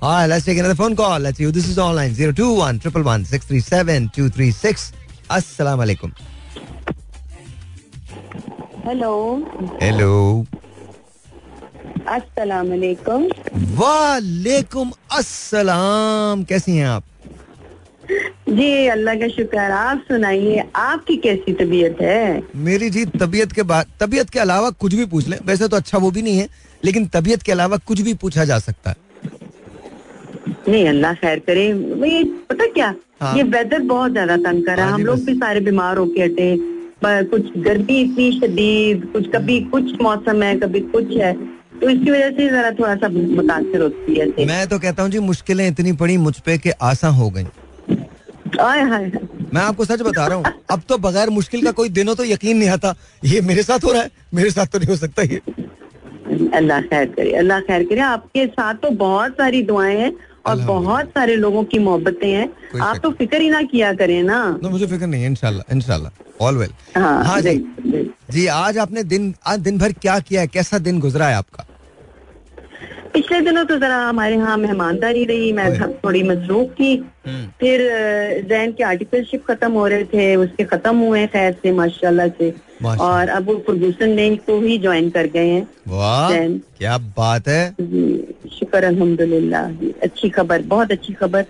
All 0.00 0.10
right, 0.10 0.26
let's 0.26 0.44
take 0.44 0.58
another 0.58 0.74
phone 0.74 0.96
call. 0.96 1.18
Let's 1.18 1.38
see 1.38 1.50
this 1.50 1.68
is 1.68 1.78
online. 1.78 2.14
021 2.14 2.80
111 2.80 3.24
637 3.26 4.10
236. 4.14 4.92
Assalamu 5.30 5.82
alaikum. 5.86 6.12
Hello 8.84 9.10
hello 9.82 10.14
अस्सलाम 12.08 12.68
वालेकुम 12.68 13.26
वालेकुम 13.80 14.90
अस्सलाम 15.18 16.42
कैसी 16.50 16.76
हैं 16.76 16.86
आप 16.86 17.04
जी 18.48 18.70
अल्लाह 18.94 19.14
का 19.20 19.28
शुक्र 19.36 19.58
आप 19.76 20.04
सुनाइए 20.08 20.64
आपकी 20.76 21.16
कैसी 21.26 21.52
तबीयत 21.62 22.00
है 22.00 22.42
मेरी 22.66 22.90
जी 22.96 23.04
तबीयत 23.22 23.52
के 23.52 23.62
बाद 23.70 23.92
तबीयत 24.00 24.30
के 24.30 24.38
अलावा 24.46 24.70
कुछ 24.82 24.94
भी 24.94 25.06
पूछ 25.14 25.28
लें 25.28 25.38
वैसे 25.46 25.68
तो 25.68 25.76
अच्छा 25.76 25.98
वो 25.98 26.10
भी 26.10 26.22
नहीं 26.22 26.38
है 26.38 26.48
लेकिन 26.84 27.06
तबीयत 27.14 27.42
के 27.42 27.52
अलावा 27.52 27.76
कुछ 27.86 28.00
भी 28.00 28.14
पूछा 28.16 28.44
जा 28.44 28.58
सकता 28.60 28.90
है। 28.90 28.96
नहीं 30.68 30.86
अल्लाह 30.88 31.14
खैर 31.14 31.38
करे। 31.46 31.72
भाई 31.74 32.24
पता 32.50 32.66
क्या? 32.74 32.94
हाँ। 33.22 33.36
ये 33.36 33.42
वेदर 33.44 33.82
बहुत 33.84 34.12
ज़्यादा 34.12 34.36
तंग 34.38 34.64
कर 34.66 34.76
रहा 34.76 34.84
है। 34.84 34.90
हाँ 34.90 34.98
हम 34.98 35.04
लोग 35.06 35.24
भी 35.24 35.34
सारे 35.34 35.60
बीमार 35.62 35.96
होके 35.96 36.22
हटे 36.22 36.56
कुछ 37.04 37.46
गर्मी 37.58 38.00
इतनी 38.00 38.30
शदीद 38.32 39.08
कुछ 39.12 39.26
कभी 39.30 39.60
कुछ 39.70 40.00
मौसम 40.02 40.42
है 40.42 40.54
कभी 40.58 40.80
कुछ 40.92 41.16
है 41.16 41.32
तो 41.80 41.88
इसकी 41.90 42.10
वजह 42.10 42.30
से 42.30 42.48
जरा 42.48 42.70
थोड़ा 42.72 42.94
सा 42.96 43.08
मुतासर 43.08 43.82
होती 43.82 44.18
है 44.18 44.46
मैं 44.46 44.66
तो 44.68 44.78
कहता 44.78 45.02
हूँ 45.02 45.10
जी 45.10 45.18
मुश्किलें 45.20 45.66
इतनी 45.66 45.92
पड़ी 46.02 46.16
मुझ 46.18 46.38
पे 46.40 46.56
के 46.58 46.70
आसान 46.82 47.14
हो 47.14 47.28
गई। 47.30 47.44
मैं 48.54 49.60
आपको 49.62 49.84
सच 49.84 50.00
बता 50.02 50.26
रहा 50.26 50.36
हूँ 50.36 50.44
अब 50.70 50.82
तो 50.88 50.98
बगैर 50.98 51.30
मुश्किल 51.30 51.64
का 51.64 51.70
कोई 51.72 51.88
दिन 51.90 52.08
हो 52.08 52.14
तो 52.14 52.24
यकीन 52.24 52.56
नहीं 52.56 52.68
आता। 52.68 52.94
ये 53.24 53.40
मेरे 53.42 53.62
साथ 53.62 53.84
हो 53.84 53.92
रहा 53.92 54.02
है 54.02 54.10
मेरे 54.34 54.50
साथ 54.50 54.66
तो 54.66 54.78
नहीं 54.78 54.88
हो 54.88 54.96
सकता 54.96 55.22
ये। 55.24 55.40
अल्लाह 56.54 56.80
खैर 56.82 57.06
करे 57.16 57.32
अल्लाह 57.36 57.60
खैर 57.60 57.84
करे। 57.84 58.00
आपके 58.00 58.46
साथ 58.48 58.74
तो 58.82 58.90
बहुत 58.98 59.32
सारी 59.32 59.62
दुआएँ 59.62 59.96
हैं 59.98 60.12
और 60.46 60.56
बहुत 60.66 61.08
सारे 61.08 61.36
लोगों 61.36 61.64
की 61.64 61.78
मोहब्बतें 61.78 62.30
हैं। 62.30 62.48
आप 62.82 62.96
तो 63.02 63.10
फ़िक्र 63.10 63.40
ही 63.40 63.50
ना 63.50 63.62
किया 63.64 63.92
करें 63.94 64.22
ना। 64.22 64.38
no, 64.58 64.70
मुझे 64.70 64.86
फ़िक्र 64.86 65.06
नहीं 65.06 65.22
है 65.22 65.26
इनशाला 65.26 65.64
इनशाला 65.72 66.10
ऑल 66.40 66.56
वेल 66.56 66.70
हाँ 66.96 67.40
जी। 67.40 67.56
जी 68.30 68.46
आज 68.48 68.78
आपने 68.78 69.02
दिन 69.04 69.34
आज 69.46 69.58
दिन 69.60 69.78
भर 69.78 69.92
क्या 69.92 70.18
किया 70.20 70.40
है? 70.40 70.46
कैसा 70.48 70.78
दिन 70.78 70.98
गुजरा 71.00 71.26
है 71.28 71.34
आपका? 71.36 71.66
पिछले 73.14 73.40
दिनों 73.40 73.64
तो 73.64 73.76
जरा 73.78 73.96
हमारे 73.98 74.36
यहाँ 74.36 74.56
मेहमानदारी 74.56 75.24
रही 75.24 75.52
मैं 75.52 75.80
थोड़ी 75.80 76.22
मसरूफ 76.22 76.70
थी। 76.78 76.94
हम्म। 77.26 77.46
फिर 77.60 77.80
जैन 78.48 78.72
के 78.72 78.84
आर्टिकलशिप 78.84 79.44
खत्म 79.48 79.72
हो 79.72 79.86
रहे 79.86 80.04
थे 80.04 80.34
उसके 80.36 80.64
खत्म 80.64 80.96
हुए 80.98 81.26
खैर 81.26 81.52
से 81.62 81.72
माशाल्लाह 81.72 82.28
से। 82.38 82.50
और 82.84 83.28
अब 83.28 83.46
वो 83.46 83.54
फर्गूसन 83.66 84.14
रेंज 84.16 84.38
को 84.46 84.60
ही 84.60 84.78
ज्वाइन 84.78 85.10
कर 85.10 85.26
गए 85.28 85.48
हैं। 85.48 85.66
वाह 85.88 86.30
क्या 86.78 86.96
बात 87.16 87.48
है। 87.48 87.64
शुक्र 88.50 88.84
अल्हम्दुलिल्लाह 88.84 89.68
अच्छी 90.02 90.28
खबर 90.30 90.62
बहुत 90.68 90.92
अच्छी 90.92 91.12
खबर। 91.12 91.44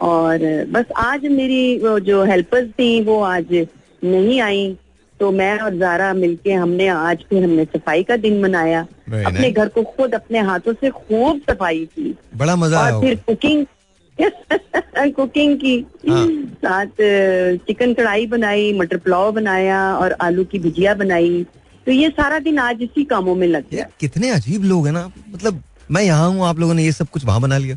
और 0.00 0.38
बस 0.70 0.92
आज 0.98 1.26
मेरी 1.28 1.80
जो 2.02 2.24
हेल्पर्स 2.24 2.68
थी 2.70 3.00
वो 3.04 3.20
आज 3.22 3.54
नहीं 4.02 4.40
आई। 4.40 4.76
तो 5.20 5.30
मैं 5.32 5.58
और 5.58 5.74
जारा 5.76 6.12
मिलके 6.14 6.52
हमने 6.52 6.86
आज 6.88 7.24
फिर 7.30 7.42
हमने 7.44 7.64
सफ़ाई 7.66 8.02
का 8.02 8.16
दिन 8.18 8.40
मनाया। 8.42 8.80
अपने 9.26 9.50
घर 9.50 9.68
को 9.68 9.82
खुद 9.86 10.14
अपने 10.14 10.38
हाथों 10.48 10.72
से 10.72 10.90
खूब 10.90 11.40
सफ़ाई 11.50 11.84
की। 11.86 12.14
बड़ा 12.36 12.56
मज़ा 12.56 12.80
और 12.82 13.00
फिर 13.00 13.16
कुकिंग 13.26 13.64
कुकिंग 15.16 15.56
की। 15.56 15.76
हाँ. 16.08 16.26
साथ 16.64 16.86
चिकन 17.66 17.94
कढ़ाई 17.94 18.26
बनाई 18.26 18.72
मटर 18.72 18.96
पुलाव 18.96 19.32
बनाया 19.32 19.96
और 19.96 20.12
आलू 20.20 20.44
की 20.44 20.58
भुजिया 20.58 20.94
बनाई। 20.94 21.46
तो 21.86 21.92
ये 21.92 22.08
सारा 22.10 22.38
दिन 22.38 22.58
आज 22.58 22.82
इसी 22.82 23.04
कामों 23.04 23.34
में 23.34 23.46
लग 23.46 23.64
गया। 23.72 23.86
कितने 24.00 24.30
अजीब 24.30 24.64
लोग 24.64 24.86
हैं 24.86 24.92
ना। 24.92 25.10
मतलब 25.30 25.62
मैं 25.90 26.02
यहाँ 26.02 26.30
हूँ 26.30 26.44
आप 26.44 26.58
लोगों 26.58 26.74
ने 26.74 26.84
ये 26.84 26.92
सब 26.92 27.08
कुछ 27.08 27.24
वहाँ 27.24 27.40
बना 27.40 27.58
लिया। 27.58 27.76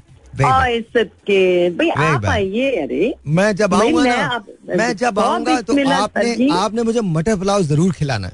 के। 1.27 1.69
भाई 1.69 1.89
आप 1.89 2.25
आइए 2.25 2.71
अरे। 2.71 3.13
मैं 3.27 3.55
जब 3.55 3.74
आऊँगा 3.74 4.43
मैं 4.77 4.95
जब 4.95 5.19
आऊँगा 5.19 5.62
तो 5.62 5.89
आपने 5.91 6.50
आपने 6.50 6.83
मुझे 6.83 7.01
मटर 7.01 7.36
पुलाव 7.36 7.62
ज़रूर 7.62 7.91
खिलाना 7.91 8.27
है। 8.27 8.33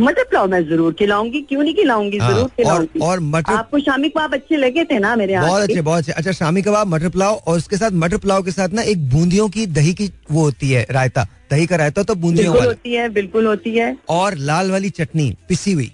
मटर 0.00 0.24
पुलाव 0.24 0.48
मैं 0.50 0.62
ज़रूर 0.68 0.92
खिलाऊँगी 0.92 1.40
क्यों 1.42 1.62
नहीं 1.62 1.74
खिलाऊँगी? 1.74 2.18
हाँ, 2.18 2.32
ज़रूर 2.32 2.48
खिलाऊँगी। 2.56 2.98
और, 2.98 3.08
और 3.08 3.20
मटर 3.20 3.52
आपको 3.52 3.78
शामी 3.80 4.08
कबाब 4.08 4.34
अच्छे 4.34 4.56
लगे 4.56 4.84
थे 4.84 4.98
ना 4.98 5.14
मेरे 5.16 5.38
बहुत 5.38 5.62
अच्छे 5.62 5.80
बहुत 5.80 5.98
अच्छे। 5.98 6.12
अच्छा 6.12 6.32
शामी 6.32 6.62
कबाब 6.62 6.86
मटर 6.86 7.08
पुलाव 7.08 7.34
और 7.36 7.56
उसके 7.56 7.76
साथ 7.76 7.90
मटर 7.94 8.16
पुलाव 8.18 8.42
के 8.42 8.50
साथ 8.50 8.68
ना 8.70 8.82
एक 8.84 9.08
बूंदियों 9.10 9.48
की 9.48 9.66
दही 9.68 9.94
की 9.94 10.10
वो 10.30 10.42
होती 10.42 10.70
है 10.70 10.86
रायता। 10.90 11.26
दही 11.50 11.66
का 11.66 11.76
रायता 11.76 12.02
तो 12.02 12.14
बूंदियों 12.16 12.64
होती 12.64 12.94
है 12.94 13.08
बिल्कुल 13.10 13.46
होती 13.46 13.74
है। 13.76 13.96
और 14.08 14.36
लाल 14.40 14.70
वाली 14.70 14.90
चटनी 14.90 15.34
पिसी 15.48 15.72
हुई। 15.72 15.90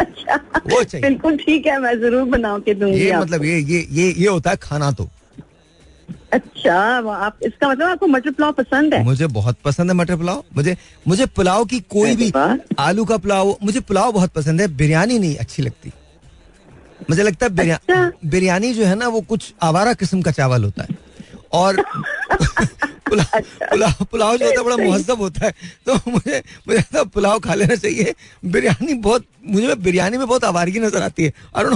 अच्छा 0.00 0.34
वो 0.66 0.82
बिल्कुल 0.94 1.36
ठीक 1.36 1.66
है 1.66 1.78
मैं 1.80 1.94
ज़रूर 2.00 2.24
बना 2.30 2.58
के 2.58 2.74
दूँगी 2.74 2.98
ये 2.98 3.16
मतलब 3.18 3.44
ये 3.44 3.58
ये 3.60 3.86
ये 3.92 4.12
ये 4.12 4.28
होता 4.28 4.50
है 4.50 4.56
खाना 4.62 4.90
तो। 4.92 5.08
अच्छा 6.32 6.74
आप 7.10 7.38
इसका 7.42 7.68
मतलब 7.68 7.88
आपको 7.88 8.06
मटर 8.06 8.30
पुलाव 8.30 8.52
पसंद 8.52 8.94
है? 8.94 9.02
मुझे 9.04 9.26
बहुत 9.26 9.56
पसंद 9.64 9.90
है 9.90 9.96
मटर 9.96 10.16
पुलाव। 10.16 10.44
मुझे 10.56 10.76
मुझे 11.08 11.26
पुलाव 11.26 11.64
की 11.64 11.80
कोई 11.80 12.16
भी 12.16 12.32
आलू 12.78 13.04
का 13.04 13.16
पुलाव 13.16 13.56
मुझे 13.62 13.80
पुलाव 13.80 14.12
बहुत 14.12 14.32
पसंद 14.32 14.60
है। 14.60 14.68
बिरयानी 14.76 15.18
नहीं 15.18 15.36
अच्छी 15.36 15.62
लगती। 15.62 15.92
मुझे 17.10 17.22
लगता 17.22 17.46
है 17.46 17.52
बिरया, 17.52 17.76
अच्छा? 17.76 18.12
बिरयानी 18.24 18.72
जो 18.74 18.84
है 18.84 18.94
ना 18.94 19.08
वो 19.08 19.20
कुछ 19.20 19.52
आवारा 19.62 19.92
किस्म 19.92 20.22
का 20.22 20.30
चावल 20.30 20.64
होता 20.64 20.82
है। 20.82 20.96
और 21.52 21.76
पुलाव 23.08 23.26
अच्छा। 23.32 23.66
पुलाव 23.66 24.04
पुलाव 24.04 24.36
जो 24.36 24.44
होता 24.44 24.58
है 24.58 24.64
बड़ा 24.64 24.76
महजब 24.90 25.18
होता 25.18 25.46
है। 25.46 25.52
तो 25.86 25.94
मुझे 26.10 26.42
मुझे 26.68 26.80
तो 26.80 27.04
पुलाव 27.04 27.38
खा 27.38 27.54
लेना 27.54 27.74
चाहिए। 27.74 28.14
बिरयानी 28.44 28.94
बहुत 28.94 29.24
मुझे 29.46 29.74
बिरयानी 29.74 30.18
में 30.18 30.26
बहुत 30.26 30.44
आवारगी 30.44 30.80
नज़र 30.80 31.02
आती 31.02 31.24
है। 31.24 31.32
और 31.54 31.74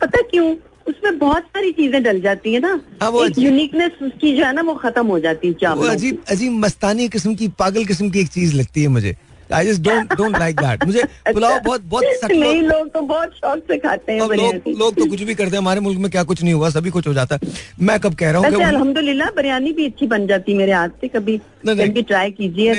पता 0.00 0.22
क्यों? 0.22 0.54
उसमें 0.90 1.18
बहुत 1.18 1.44
सारी 1.56 1.72
चीज़ें 1.72 2.02
डल 2.02 2.20
जाती 2.20 2.52
है 2.54 2.60
ना। 2.60 2.72
हाँ, 3.02 3.10
वो 3.10 3.24
एक 3.24 3.38
यूनिकनेस 3.38 4.02
उसकी 4.02 4.36
जो 4.36 4.44
है 4.44 4.52
ना 4.52 4.62
वो 4.62 4.74
खत्म 4.84 5.06
हो 5.06 5.18
जाती 5.20 5.48
है 5.48 5.54
चावल 5.62 5.88
अजीब 5.88 6.22
अजीब 6.30 6.52
मस्तानी 6.64 7.08
किस्म 7.08 7.34
की 7.34 7.48
पागल 7.58 7.84
किस्म 7.86 8.10
की 8.10 8.20
एक 8.20 8.28
चीज़ 8.28 8.54
लगती 8.56 8.82
है 8.82 8.88
मुझे। 8.98 9.16
I 9.52 9.66
just 9.66 9.82
don't 9.82 10.12
don't 10.16 10.38
like 10.38 10.56
that 10.56 10.84
मुझे 10.86 11.02
पुलाव 11.34 11.58
बहुत 11.60 11.80
बहुत 11.84 12.04
नहीं 12.32 12.60
लोग 12.62 12.88
तो 12.90 13.00
बहुत 13.02 13.32
शौक 13.34 13.62
से 13.70 13.78
खाते 13.78 14.12
हैं 14.12 14.20
लोग 14.20 14.68
लोग 14.78 14.94
तो 14.94 15.06
कुछ 15.06 15.22
भी 15.22 15.34
करते 15.34 15.56
हैं 15.56 15.62
हमारे 15.62 15.80
मुल्क 15.80 15.98
में 15.98 16.10
क्या 16.10 16.22
कुछ 16.24 16.42
नहीं 16.42 16.54
हुआ 16.54 16.70
सभी 16.70 16.90
कुछ 16.90 17.06
हो 17.08 17.14
जाता 17.14 17.34
है। 17.34 17.52
मैं 17.80 17.98
कब 18.00 18.14
कह 18.14 18.30
रहा 18.30 18.40
हूँ 18.40 18.62
अल्हम्दुलिल्लाह 18.64 19.30
बिरयानी 19.36 19.72
भी 19.72 19.86
अच्छी 19.86 20.06
बन 20.06 20.26
जाती 20.26 20.52
है 20.52 20.58
मेरे 20.58 20.72
हाथ 20.72 20.88
से 21.00 21.08
कभी 21.08 21.36
कभी 21.66 22.02
ट्राई 22.02 22.30
कीजिए 22.30 22.74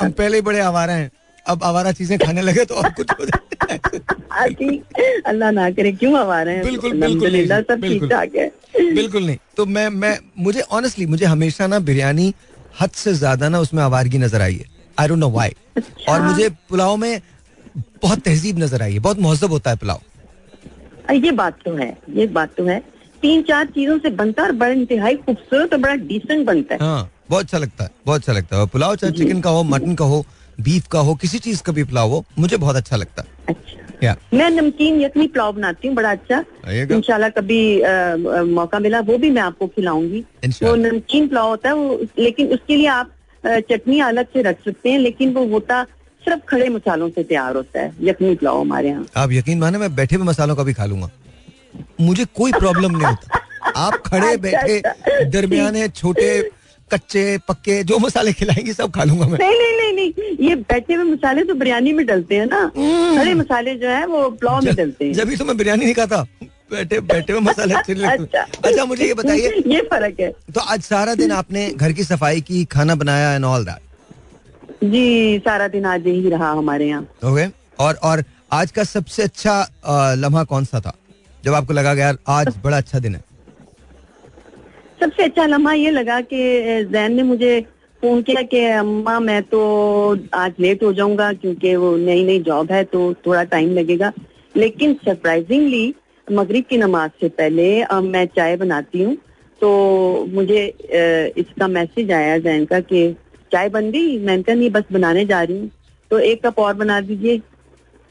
पहले 0.00 0.36
ही 0.36 0.42
बड़े 0.42 0.60
आवारा 0.60 0.92
हैं। 0.92 1.10
अब 1.46 1.64
आवारा 1.64 1.92
चीज़ें 1.92 2.18
खाने 2.18 2.42
लगे 2.42 2.64
तो 2.64 2.74
और 2.74 2.88
कुछ 2.92 3.10
हो 3.20 3.24
जाता 3.24 3.72
है 3.72 3.78
अल्लाह 5.26 5.50
ना 5.50 5.70
करे 5.70 5.92
क्यों 5.92 6.18
आवारा 6.18 6.52
है? 6.52 6.64
बिल्कुल 6.64 6.92
बिल्कुल 7.00 7.46
सब 7.48 7.82
ठीक 7.82 8.04
ठाक 8.10 8.34
है। 8.36 8.50
बिल्कुल 8.94 9.26
नहीं। 9.26 9.36
तो 9.56 9.66
मैं 9.66 9.88
मैं 9.90 10.18
मुझे 10.38 10.60
ऑनेस्टली 10.72 11.06
मुझे 11.06 11.26
हमेशा 11.26 11.66
ना 11.66 11.78
बिरयानी 11.80 12.32
हद 12.80 12.90
से 12.94 13.12
ज़्यादा 13.14 13.48
ना 13.48 13.60
उसमें 13.60 13.82
आवारगी 13.82 14.18
नज़र 14.18 14.42
आई 14.42 14.54
है। 14.54 14.64
आई 14.98 15.08
डोंट 15.08 15.18
नो 15.18 15.30
व्हाई 15.30 15.54
और 16.08 16.20
मुझे 16.22 16.48
पुलाव 16.68 16.96
में 16.96 17.20
बहुत 18.02 18.18
तहजीब 18.20 18.58
नज़र 18.58 18.82
आई 18.82 18.92
है 18.92 18.98
बहुत 19.00 19.18
महजब 19.20 19.50
होता 19.50 19.70
है 19.70 19.76
पुलाव। 19.76 20.00
ये 21.14 21.30
बात 21.32 21.58
तो 21.64 21.74
है 21.74 21.96
ये 22.14 22.26
बात 22.28 22.54
तो 22.56 22.64
है। 22.66 22.78
तीन 23.22 23.42
चार 23.42 23.66
चीज़ों 23.74 23.98
से 23.98 24.10
बनता 24.12 24.42
है 24.42 24.48
और 24.48 24.54
बड़ा 24.56 24.72
इंतहाई 24.72 25.16
खूबसूरत 25.16 25.72
और 25.72 25.78
बड़ा 25.80 25.94
डिसेंट 26.06 26.46
बनता 26.46 26.74
है। 26.74 26.80
हाँ 26.80 27.10
बहुत 27.30 27.44
अच्छा 27.44 27.58
लगता 27.58 27.84
है 27.84 27.90
बहुत 28.06 28.20
अच्छा 28.20 28.32
लगता 28.32 28.56
है। 28.56 28.66
पुलाव 28.68 28.96
चाहे 28.96 29.12
चिकन 29.12 29.40
का 29.40 29.50
हो 29.50 29.62
मटन 29.64 29.94
का 29.94 30.04
हो 30.04 30.24
बीफ 30.60 30.86
का 30.86 30.98
हो 30.98 31.14
किसी 31.14 31.38
चीज़ 31.38 31.62
का 31.62 31.72
भी 31.72 31.84
पुलाव 31.84 32.10
हो 32.10 32.24
मुझे 32.38 32.56
बहुत 32.56 32.76
अच्छा 32.76 32.96
लगता। 32.96 33.22
है 33.22 33.54
अच्छा। 33.54 33.98
yeah. 34.00 34.16
मैं 34.34 34.50
नमकीन 34.50 35.00
यखनी 35.00 35.26
पुलाव 35.26 35.52
बनाती 35.52 35.88
हूँ 35.88 35.96
बड़ा 35.96 36.10
अच्छा। 36.10 36.44
इंशाल्लाह 36.68 37.30
कभी 37.30 37.80
आ, 37.80 37.90
आ, 37.90 38.42
मौका 38.44 38.78
मिला 38.78 39.00
वो 39.00 39.18
भी 39.18 39.30
मैं 39.30 39.42
आपको 39.42 39.66
खिलाऊँगी। 39.66 40.24
वो 40.62 40.74
नमकीन 40.76 41.28
पुलाव 41.28 41.48
होता 41.48 41.68
है 41.68 41.74
वो 41.74 42.00
लेकिन 42.18 42.48
उसके 42.54 42.76
लिए 42.76 42.86
आप 42.86 43.12
चटनी 43.44 44.00
अलग 44.00 44.26
से 44.32 44.42
रख 44.42 44.64
सकते 44.64 44.90
हैं 44.90 44.98
लेकिन 44.98 45.34
वो 45.34 45.46
होता 45.48 45.82
सिर्फ़ 46.22 46.40
खड़े 46.48 46.68
मसालों 46.68 47.08
से 47.08 47.22
तैयार 47.24 47.56
होता 47.56 47.80
है 47.80 47.92
यखनी 48.02 48.34
पुलाव 48.34 48.60
हमारे 48.60 48.88
यहाँ। 48.88 49.06
आप 49.16 49.32
यकीन 49.32 49.58
माने 49.58 49.78
मैं 49.78 49.94
बैठे 49.94 50.16
हुए 50.16 50.26
मसालों 50.26 50.56
का 50.56 50.62
भी 50.62 50.72
खा 50.74 50.84
लूँगा। 50.84 51.10
मुझे 52.00 52.24
कोई 52.36 52.52
प्रॉब्लम 52.52 52.96
नहीं 52.96 53.06
होता। 53.06 53.40
आप 53.76 53.94
खड़े 54.06 54.26
अच्छा, 54.26 54.36
बैठे 54.42 54.78
अच्छा। 54.80 55.22
दरमियाने 55.30 55.88
छोटे 55.90 56.28
कच्चे 56.92 57.22
पक्के 57.48 57.82
जो 57.84 57.98
मसाले 57.98 58.32
खिलाएँगे 58.32 58.72
सब 58.72 58.90
खा 58.94 59.04
लूँगा 59.04 59.26
मैं। 59.26 59.38
नहीं 59.38 59.58
नहीं 59.58 59.76
नहीं 59.76 59.92
नहीं 59.94 60.48
ये 60.48 60.54
बैठे 60.56 60.94
हुए 60.94 61.04
मसाले 61.04 61.44
तो 61.44 61.54
बिरयानी 61.54 61.92
में 61.92 62.04
डलते 62.06 62.36
हैं 62.36 62.46
ना। 62.46 62.60
हम्म। 62.76 63.16
खड़े 63.18 63.34
मसाले 63.34 63.74
जो 63.76 63.88
है 63.88 64.06
वो 64.06 64.28
पुलाव 64.30 64.60
में 64.64 64.74
डलते 64.74 65.04
हैं। 65.04 65.12
जब 65.12 65.34
तो 65.38 65.44
मैं 65.44 65.56
बिरयानी 65.56 65.84
नहीं 65.84 65.94
खाता। 65.94 66.22
बैठे 66.70 67.00
बैठे 67.00 67.32
हुए 67.32 67.40
मसाले 67.40 67.74
अच्छे 67.78 67.92
अच्छा, 68.06 68.42
अच्छा 68.64 68.84
मुझे 68.84 69.06
ये 69.06 69.14
बताइए। 69.14 69.62
ये 69.66 69.80
फ़र्क 69.90 70.20
है। 70.20 70.30
तो 70.54 70.60
आज 70.60 70.82
सारा 70.82 71.14
दिन 71.14 71.32
आपने 71.32 71.68
घर 71.70 71.92
की 71.92 72.04
सफ़ाई 72.04 72.40
की 72.40 72.64
खाना 72.72 72.94
बनाया 72.94 73.34
एंड 73.34 73.44
ऑल 73.44 73.64
दैट 73.64 74.84
जी 74.84 75.38
सारा 75.38 75.68
दिन 75.68 75.84
आज 75.86 76.06
यही 76.06 76.30
रहा 76.30 76.50
हमारे 76.52 76.88
यहाँ। 76.88 77.02
ओके 77.24 77.46
और 77.84 77.94
और 78.04 78.24
आज 78.52 78.70
का 78.70 78.84
सबसे 78.84 79.22
अच्छा 79.22 80.14
लम्हा 80.18 80.42
कौन 80.44 80.64
सा 80.64 80.80
था? 80.80 80.94
जब 81.44 81.54
आपको 81.54 81.72
लगा 81.72 81.92
यार 81.94 82.18
आज 82.28 82.54
बड़ा 82.64 82.76
अच्छा 82.76 82.98
दिन 82.98 83.14
है। 83.14 83.22
सबसे 85.00 85.22
अच्छा 85.22 85.46
लम्हा 85.46 85.72
ये 85.72 85.90
लगा 85.90 86.20
कि 86.22 86.38
जैन 86.92 87.12
ने 87.12 87.22
मुझे 87.22 87.60
फ़ोन 88.02 88.22
किया 88.22 88.42
कि, 88.42 88.64
अम्मा, 88.64 89.18
मैं 89.20 89.42
तो 89.42 89.60
आज 90.34 90.54
लेट 90.60 90.82
हो 90.82 90.92
जाऊँगा 90.92 91.32
क्योंकि 91.32 91.74
वो 91.76 91.96
नई 91.96 92.24
नई 92.24 92.38
जॉब 92.42 92.72
है 92.72 92.82
तो 92.84 93.12
थोड़ा 93.26 93.42
टाइम 93.44 93.72
लगेगा। 93.74 94.12
लेकिन 94.54 94.94
सरप्राइजिंगली 95.04 95.94
मगरिब 96.28 96.64
की 96.70 96.76
नमाज़ 96.78 97.10
से 97.20 97.28
पहले 97.30 97.80
अब 97.82 98.02
मैं 98.04 98.24
चाय 98.26 98.56
बनाती 98.56 99.02
हूँ 99.02 99.16
तो 99.60 99.68
मुझे 100.30 100.64
इसका 101.38 101.68
मैसेज 101.68 102.10
आया 102.12 102.38
जैन 102.38 102.64
का 102.64 102.80
कि, 102.80 103.12
चाय 103.52 103.68
बन 103.68 103.90
गई? 103.90 104.18
मैंने 104.18 104.42
कहा, 104.42 104.54
नहीं, 104.54 104.70
बस 104.70 104.84
बनाने 104.92 105.24
जा 105.24 105.42
रही 105.42 105.58
हूँ। 105.58 105.70
तो 106.10 106.18
एक 106.20 106.46
कप 106.46 106.58
और 106.58 106.74
बना 106.74 107.00
दीजिए। 107.00 107.40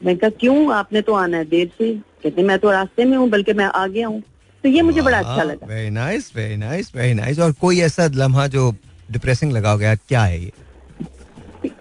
मैंने 0.00 0.18
कहा, 0.18 0.30
क्यों? 0.30 0.72
आपने 0.74 1.00
तो 1.02 1.12
आना 1.14 1.36
है 1.36 1.44
देर 1.44 1.70
से। 1.78 1.92
कहते, 2.22 2.42
मैं 2.42 2.58
तो 2.58 2.70
रास्ते 2.70 3.04
में 3.04 3.16
हूँ, 3.16 3.28
बल्कि 3.30 3.52
मैं 3.52 3.64
आ 3.64 3.86
गया 3.86 4.06
हूँ 4.08 4.22
तो 4.66 4.70
ये 4.70 4.82
मुझे 4.82 5.00
बड़ा 5.02 5.18
अच्छा 5.18 5.42
लगा। 5.42 5.66
Very 5.66 5.90
nice 5.90 6.30
very 6.36 6.56
nice 6.56 6.90
very 6.96 7.14
nice 7.14 7.38
और 7.38 7.52
कोई 7.60 7.80
ऐसा 7.80 8.06
लम्हा 8.14 8.46
जो 8.54 8.70
डिप्रेसिंग 9.12 9.52
लगा 9.52 9.74
गया 9.76 9.94
क्या 9.94 10.22
है 10.22 10.40
ये? 10.42 10.52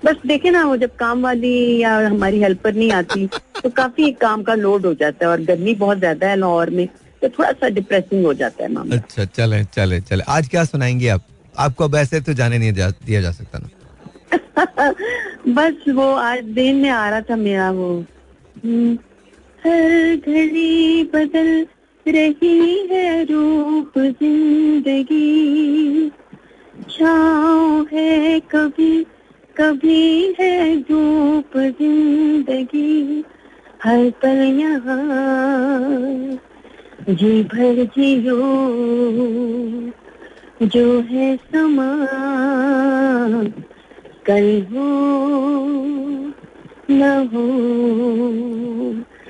बस 0.06 0.15
देखे 0.27 0.50
ना 0.51 0.63
वो 0.65 0.75
जब 0.77 0.96
काम 0.96 1.22
वाली 1.24 1.54
या 1.82 1.96
हमारी 2.08 2.39
हेल्पर 2.42 2.74
नहीं 2.75 2.92
आती 2.92 3.25
तो 3.63 3.70
काफ़ी 3.70 4.12
काम 4.22 4.44
का 4.44 4.54
लोड 4.56 4.86
हो 4.86 4.94
जाता 4.94 5.25
है 5.25 5.32
और 5.32 5.42
गर्मी 5.42 5.74
बहुत 5.75 5.98
ज़्यादा 6.00 6.27
है 6.30 6.36
लाहौर 6.36 6.70
में 6.70 6.88
तो 7.22 7.30
थोड़ा 7.30 7.51
सा 7.51 7.70
डिप्रेसिंग 7.70 8.25
हो 8.25 8.34
जाता 8.34 8.63
है 8.63 8.72
मामला। 8.72 8.96
अच्छा 8.96 9.25
चले 9.25 9.63
चले 9.63 10.00
चले। 10.01 10.24
आज 10.27 10.48
क्या 10.48 10.63
सुनाएँगे 10.65 11.08
आप? 11.08 11.22
आपको 11.58 11.84
अब 11.84 11.96
ऐसे 11.96 12.22
तो 12.22 12.34
जाने 12.34 12.58
नहीं 12.58 12.74
जा, 12.74 12.89
दिया 12.89 13.22
जा 13.22 13.32
सकता 13.32 13.60
ना। 13.60 13.70
बस 15.58 15.89
वो 15.96 16.12
आज 16.15 16.44
दिन 16.60 16.75
में 16.75 16.89
आ 16.89 17.10
रहा 17.10 17.22
था 17.22 17.36
मेरा 17.36 17.70
वो। 17.72 17.89
हम्म, 18.65 18.94
हर 19.65 20.15
घड़ी 20.15 21.04
बदल 21.13 21.65
रही 22.07 22.88
है 22.88 23.24
रूप 23.24 23.97
ज़िंदगी। 23.97 26.09
छाँव 26.89 27.88
है 27.93 28.39
कभी 28.51 29.05
कभी 29.55 30.35
है 30.39 30.75
धूप 30.81 31.57
ज़िंदगी। 31.57 33.24
हर 33.83 34.09
पल 34.21 34.38
यहाँ 34.59 36.38
जी 37.09 37.43
भर 37.43 37.83
जियो, 37.95 38.38
जो 40.63 41.01
है 41.01 41.35
समा। 41.38 41.91
कल 44.25 44.65
हो 44.71 44.88
न 46.91 47.01
हो। 47.33 47.45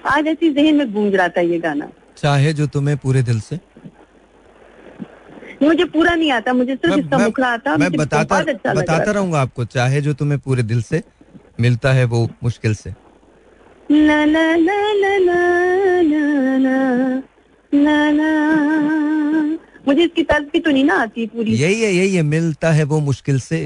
आज 0.10 0.28
ऐसी 0.28 0.50
जहन 0.50 0.76
में 0.76 0.94
गूंज 0.94 1.16
रहा 1.16 1.28
था 1.28 1.42
ये 1.42 1.60
गाना। 1.60 1.90
चाहे 2.18 2.54
जो 2.54 2.68
तुम्हें 2.68 2.98
पूरे 2.98 3.22
दिल 3.24 3.40
से। 3.42 3.60
मुझे 5.64 5.84
पूरा 5.86 6.14
नहीं 6.16 6.32
आता 6.32 6.54
मुझे 6.54 6.76
सिर्फ़ 6.76 7.00
इसका 7.00 7.18
मुखड़ा 7.18 7.48
आता 7.48 7.76
मैं 7.78 7.92
बताता 7.92 8.38
अच्छा 8.40 8.74
बताता 8.74 9.12
रहूँगा 9.12 9.42
आपको 9.42 9.66
चाहे 9.66 10.02
जो 10.02 10.14
तुम्हें 10.14 10.40
पूरे 10.40 10.64
दिल 10.64 10.82
से 10.82 11.02
मिलता 11.60 11.92
है 11.94 12.06
वो 12.06 12.28
मुश्किल 12.44 12.74
से। 12.76 12.94
मुझे 19.88 20.04
इसकी 20.04 20.24
तर्ज 20.24 20.48
भी 20.54 20.60
तो 20.60 20.72
नहीं 20.72 20.84
ना 20.84 20.96
आती 21.02 21.26
पूरी। 21.28 21.54
यही 21.54 21.82
है 21.82 21.92
यही 21.94 22.16
है 22.16 22.22
मिलता 22.24 22.72
है 22.72 22.84
वो 22.84 23.00
मुश्किल 23.00 23.40
से। 23.40 23.60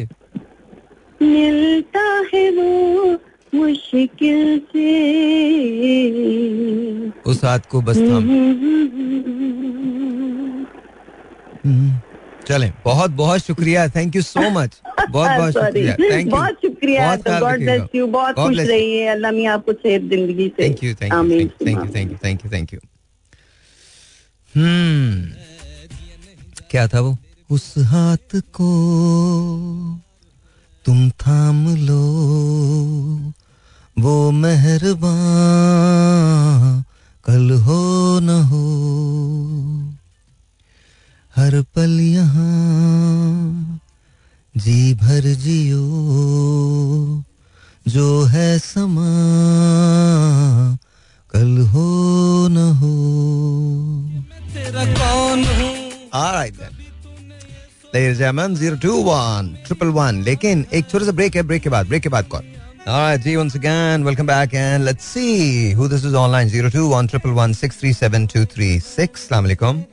मिलता 1.22 2.02
है 2.34 2.50
वो 2.52 3.14
मुश्किल 3.56 4.60
से। 4.72 4.90
उस 7.32 7.44
हाथ 7.44 7.60
को 7.70 7.82
बस 7.82 7.98
थाम। 7.98 8.30
हम्म, 11.66 12.00
चलें। 12.48 12.72
बहुत 12.86 13.12
बहुत 13.12 13.40
शुक्रिया। 13.46 13.88
थैंक 13.96 14.16
यू 14.16 14.22
सो 14.22 14.50
मच 14.50 14.80
बहुत 15.10 15.30
बहुत 15.32 15.54
शुक्रिया। 15.60 15.96
थैंक 16.00 16.26
यू 16.26 16.32
बहुत 16.32 16.56
शुक्रिया। 16.66 17.16
गॉड 17.40 17.60
ब्लेस 17.60 17.82
यू 17.96 18.08
बहुत 18.08 18.36
खुश 18.36 18.58
रहिए। 18.60 19.06
अल्लाह 19.08 19.32
मियाँ 19.32 19.54
आपको 19.54 19.74
सेहत 19.74 20.02
ज़िंदगी 20.02 20.48
से। 20.48 20.64
Thank 20.64 20.84
you 20.84 20.94
thank 21.02 21.14
you 21.14 21.40
thank 21.66 21.80
you 21.84 21.90
thank 21.96 22.12
you 22.12 22.18
thank 22.24 22.46
you 22.46 22.52
thank 22.52 22.74
you 22.74 22.80
हम्म। 24.56 25.32
क्या 26.70 26.88
था 26.88 27.00
वो? 27.00 27.18
उस 27.50 27.74
हाथ 27.92 28.36
को 28.56 28.70
तुम 30.90 31.02
थाम 31.22 31.58
लो 31.78 32.04
वो 34.04 34.14
मेहरबान 34.32 35.04
कल 37.26 37.52
हो 37.66 37.82
न 38.20 38.38
हो। 38.50 38.62
हर 41.36 41.58
पल 41.76 41.94
यहाँ 42.02 42.58
जी 44.56 44.78
भर 45.04 45.28
जियो 45.44 45.86
जो 47.86 48.08
है 48.34 48.50
समा 48.60 49.14
कल 51.34 51.54
हो 51.68 51.88
न 52.50 52.58
हो। 52.82 52.96
तेरा 54.56 54.84
कौन 54.96 55.46
हूँ? 55.54 55.74
लेकिन 60.24 60.66
एक 60.74 60.90
छोटा 60.90 61.06
सा 61.06 61.12
ब्रेक 61.12 61.36
है 61.36 61.44
ब्रेक 61.44 61.62
के 61.62 61.70
बाद 61.70 61.88
ब्रेक 61.88 62.04
के 62.04 62.10
बाद 62.10 62.26
call 62.26 62.44
Alright, 62.80 63.28
G, 63.28 63.38
once 63.38 63.60
again, 63.60 64.08
welcome 64.08 64.30
back 64.30 64.54
and 64.54 64.88
let's 64.88 64.98
see 64.98 65.74
who 65.74 65.88
this 65.88 66.06
is 66.06 66.16
online. 66.16 66.50
02111637236. 66.50 69.10
Assalamu 69.10 69.84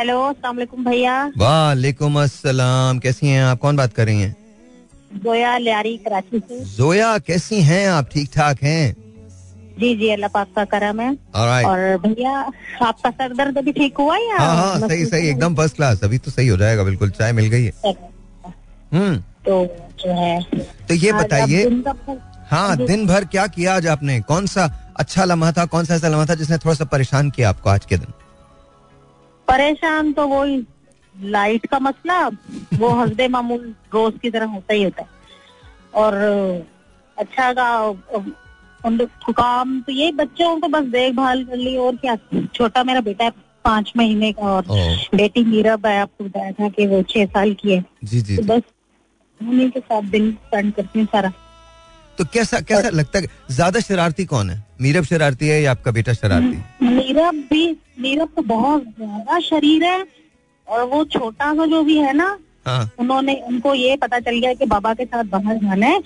hello 0.00 0.22
अस्सलाम 0.22 0.84
भैया 0.84 1.32
वालेकुम 1.36 2.22
अस्सलाम 2.22 2.98
कैसी 2.98 3.26
हैं 3.26 3.42
आप? 3.42 3.58
कौन 3.58 3.76
बात 3.76 3.92
कर 3.92 4.06
रही 4.06 4.20
हैं? 4.20 4.36
जोया 5.14 5.58
लियारी 5.58 5.96
कराची 5.96 6.38
से। 6.38 6.64
जोया 6.64 7.18
कैसी 7.18 7.60
हैं 7.60 7.88
आप? 7.88 8.08
ठीक 8.12 8.30
ठाक 8.34 8.62
हैं? 8.62 8.96
जी 9.80 9.94
जी 9.96 10.08
अल्लाह 10.10 10.28
पाक 10.30 10.48
का 10.56 10.64
करम 10.72 11.00
है। 11.00 11.10
Alright. 11.12 11.66
और 11.66 11.96
भैया 12.06 12.32
आपका 12.82 13.10
सर 13.10 13.32
दर्द 13.34 13.58
अभी 13.58 13.72
ठीक 13.72 13.98
हुआ 13.98 14.16
या? 14.16 14.36
हाँ 14.38 14.56
हाँ 14.56 14.88
सही 14.88 15.04
सही 15.06 15.28
एकदम 15.28 15.54
फ़र्स्ट 15.56 15.76
क्लास 15.76 16.04
अभी 16.04 16.18
तो 16.18 16.30
सही 16.30 16.48
हो 16.48 16.56
जाएगा 16.56 16.84
बिल्कुल 16.84 17.10
चाय 17.10 17.32
मिल 17.32 17.46
गई 17.50 17.64
है। 17.64 17.94
हम्म। 18.92 19.16
तो 19.44 19.64
जो 20.00 20.12
है 20.20 20.40
तो 20.88 20.94
ये 20.94 21.12
बताइए 21.12 21.64
हाँ 22.50 22.76
दिन 22.76 23.06
भर 23.06 23.24
क्या 23.24 23.46
किया 23.46 23.74
आज 23.76 23.86
आपने? 23.86 24.20
कौन 24.20 24.46
सा 24.46 24.64
अच्छा 24.98 25.24
लम्हा 25.24 25.52
था 25.52 25.64
कौन 25.66 25.84
सा 25.84 25.94
ऐसा 25.94 26.08
लम्हा 26.08 26.26
था 26.26 26.34
जिसने 26.34 26.58
थोड़ा 26.58 26.74
सा 26.74 26.84
परेशान 26.92 27.30
किया 27.30 27.48
आपको 27.48 27.70
आज 27.70 27.84
के 27.84 27.96
दिन? 27.96 28.12
परेशान 29.48 30.12
तो 30.12 30.26
वो 30.28 30.44
लाइट 31.14 31.66
का 31.66 31.78
मसला 31.78 32.26
वो 32.78 32.88
हसदे 33.00 33.28
मामूल 33.28 33.74
रोज 33.94 34.18
की 34.22 34.30
तरह 34.30 34.46
होता 34.46 34.74
ही 34.74 34.82
होता 34.82 35.02
है। 35.02 35.08
और 35.94 36.14
अच्छा 37.18 37.52
का 37.52 37.68
उन 38.86 38.98
काम 39.30 39.80
तो 39.80 39.92
यही 39.92 40.12
बच्चों 40.12 40.56
को 40.60 40.68
बस 40.68 40.84
देखभाल 40.88 41.44
कर 41.44 41.56
ली 41.56 41.76
और 41.76 41.96
क्या? 41.96 42.16
छोटा 42.54 42.84
मेरा 42.84 43.00
बेटा 43.00 43.24
है 43.24 43.30
पाँच 43.64 43.92
महीने 43.96 44.32
का 44.32 44.42
और 44.46 44.64
बेटी 45.14 45.44
मीरब 45.44 45.86
है 45.86 45.98
आपको 46.00 46.24
बताया 46.24 46.52
था 46.52 46.68
कि 46.68 46.86
वो 46.86 47.02
छह 47.10 47.24
साल 47.26 47.52
की 47.54 47.72
है। 47.72 47.84
जी 48.04 48.20
जी 48.20 48.36
तो 48.36 48.42
बस 48.44 48.62
उन्हीं 49.40 49.70
के 49.70 49.80
साथ 49.80 50.02
दिन 50.10 50.30
स्पेंड 50.32 50.72
करती 50.74 50.98
हूँ 50.98 51.06
सारा। 51.06 51.32
तो 52.18 52.24
कैसा 52.32 52.60
कैसा 52.60 52.88
लगता 52.90 53.18
है? 53.18 53.26
ज़्यादा 53.50 53.80
शरारती 53.80 54.24
कौन 54.24 54.50
है? 54.50 54.62
मीरब 54.80 55.04
शरारती 55.04 55.48
है 55.48 55.60
या 55.62 55.70
आपका 55.70 55.90
बेटा 55.90 56.12
शरारती? 56.12 56.56
मीरब 56.86 57.34
भी 57.50 57.70
मीरब 58.00 58.28
तो 58.36 58.42
बहुत 58.44 58.82
ज़्यादा 58.82 59.38
शरीर 59.40 59.84
है 59.84 60.04
और 60.68 60.84
वो 60.84 61.04
छोटा 61.12 61.52
सा 61.54 61.66
जो 61.66 61.82
भी 61.84 61.96
है 61.98 62.12
ना 62.12 62.38
हाँ। 62.70 62.90
उन्होंने 62.98 63.34
उनको 63.48 63.74
ये 63.74 63.96
पता 64.04 64.18
चल 64.20 64.38
गया 64.38 64.52
कि 64.54 64.66
बाबा 64.74 64.94
के 64.94 65.04
साथ 65.04 65.24
बाहर 65.34 65.56
जाना 65.64 65.86
है। 65.86 66.00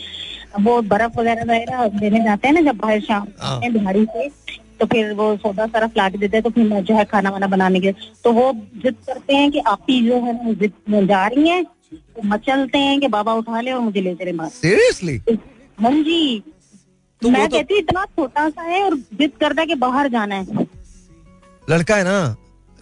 वो 0.65 0.81
बर्फ़ 0.91 1.19
वगैरह 1.21 1.43
वगैरह 1.43 1.87
देने 2.01 2.23
जाते 2.25 2.49
हैं 2.49 2.55
ना 2.55 2.61
जब 2.71 2.77
बाहर 2.81 3.01
शाम 3.09 3.27
हाँ। 3.41 3.61
दिहाड़ी 3.73 4.05
से 4.17 4.29
तो 4.81 4.87
फिर 4.93 5.13
वो 5.15 5.25
सोडा 5.43 5.67
सरफ 5.67 5.97
ला 5.97 6.09
के 6.11 6.19
देते 6.19 6.37
हैं 6.37 6.43
तो 6.45 6.51
फिर 6.51 6.81
जो 6.83 6.95
है 6.97 7.05
खाना 7.11 7.31
वाना 7.31 7.47
बनाने 7.47 7.81
के 7.81 7.93
तो 8.25 8.33
वो 8.33 8.53
जिद 8.85 8.95
करते 9.07 9.35
हैं 9.37 9.51
कि 9.51 9.59
आप 9.73 9.87
ही 9.91 10.01
जो 10.07 10.19
है 10.25 10.55
जिद 10.55 10.73
जा 11.09 11.27
रही 11.27 11.49
है 11.49 11.63
तो 11.65 12.23
मचलते 12.29 12.79
हैं 12.79 12.99
कि 13.01 13.09
बाबा 13.09 13.35
उठा 13.35 13.61
ले 13.61 13.73
और 13.73 13.81
मुझे 13.81 14.01
ले 14.01 14.15
चले 14.15 14.33
मार। 14.33 14.49
सीरियसली 14.49 15.17
हाँ 15.81 15.93
जी। 15.93 16.43
तो 17.23 17.29
मैं 17.31 17.49
तो- 17.49 17.59
कहती 17.59 17.75
हूँ, 17.75 17.81
इतना 17.83 18.05
छोटा 18.05 18.49
सा 18.49 18.63
है 18.63 18.83
और 18.85 18.97
जिद 19.19 19.31
करता 19.41 19.61
है 19.63 19.67
कि 19.67 19.75
बाहर 19.85 20.09
जाना 20.09 20.35
है। 20.35 20.67
लड़का 21.71 21.97
है 21.97 22.05
ना 22.05 22.19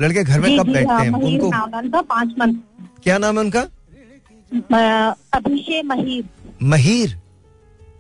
लड़के 0.03 0.25
घर 0.25 0.41
में 0.41 0.59
कब 0.59 0.73
बैठते 0.73 0.93
हाँ 0.93 1.05
हैं? 1.05 1.13
उनको 1.13 2.03
पाँच 2.03 2.35
मंथ। 2.39 2.55
क्या 3.03 3.19
नाम 3.19 3.39
है 3.39 3.45
उनका? 3.45 3.61
Abhishek 5.37 5.85
Maheer. 5.87 6.25
Maheer? 6.73 7.19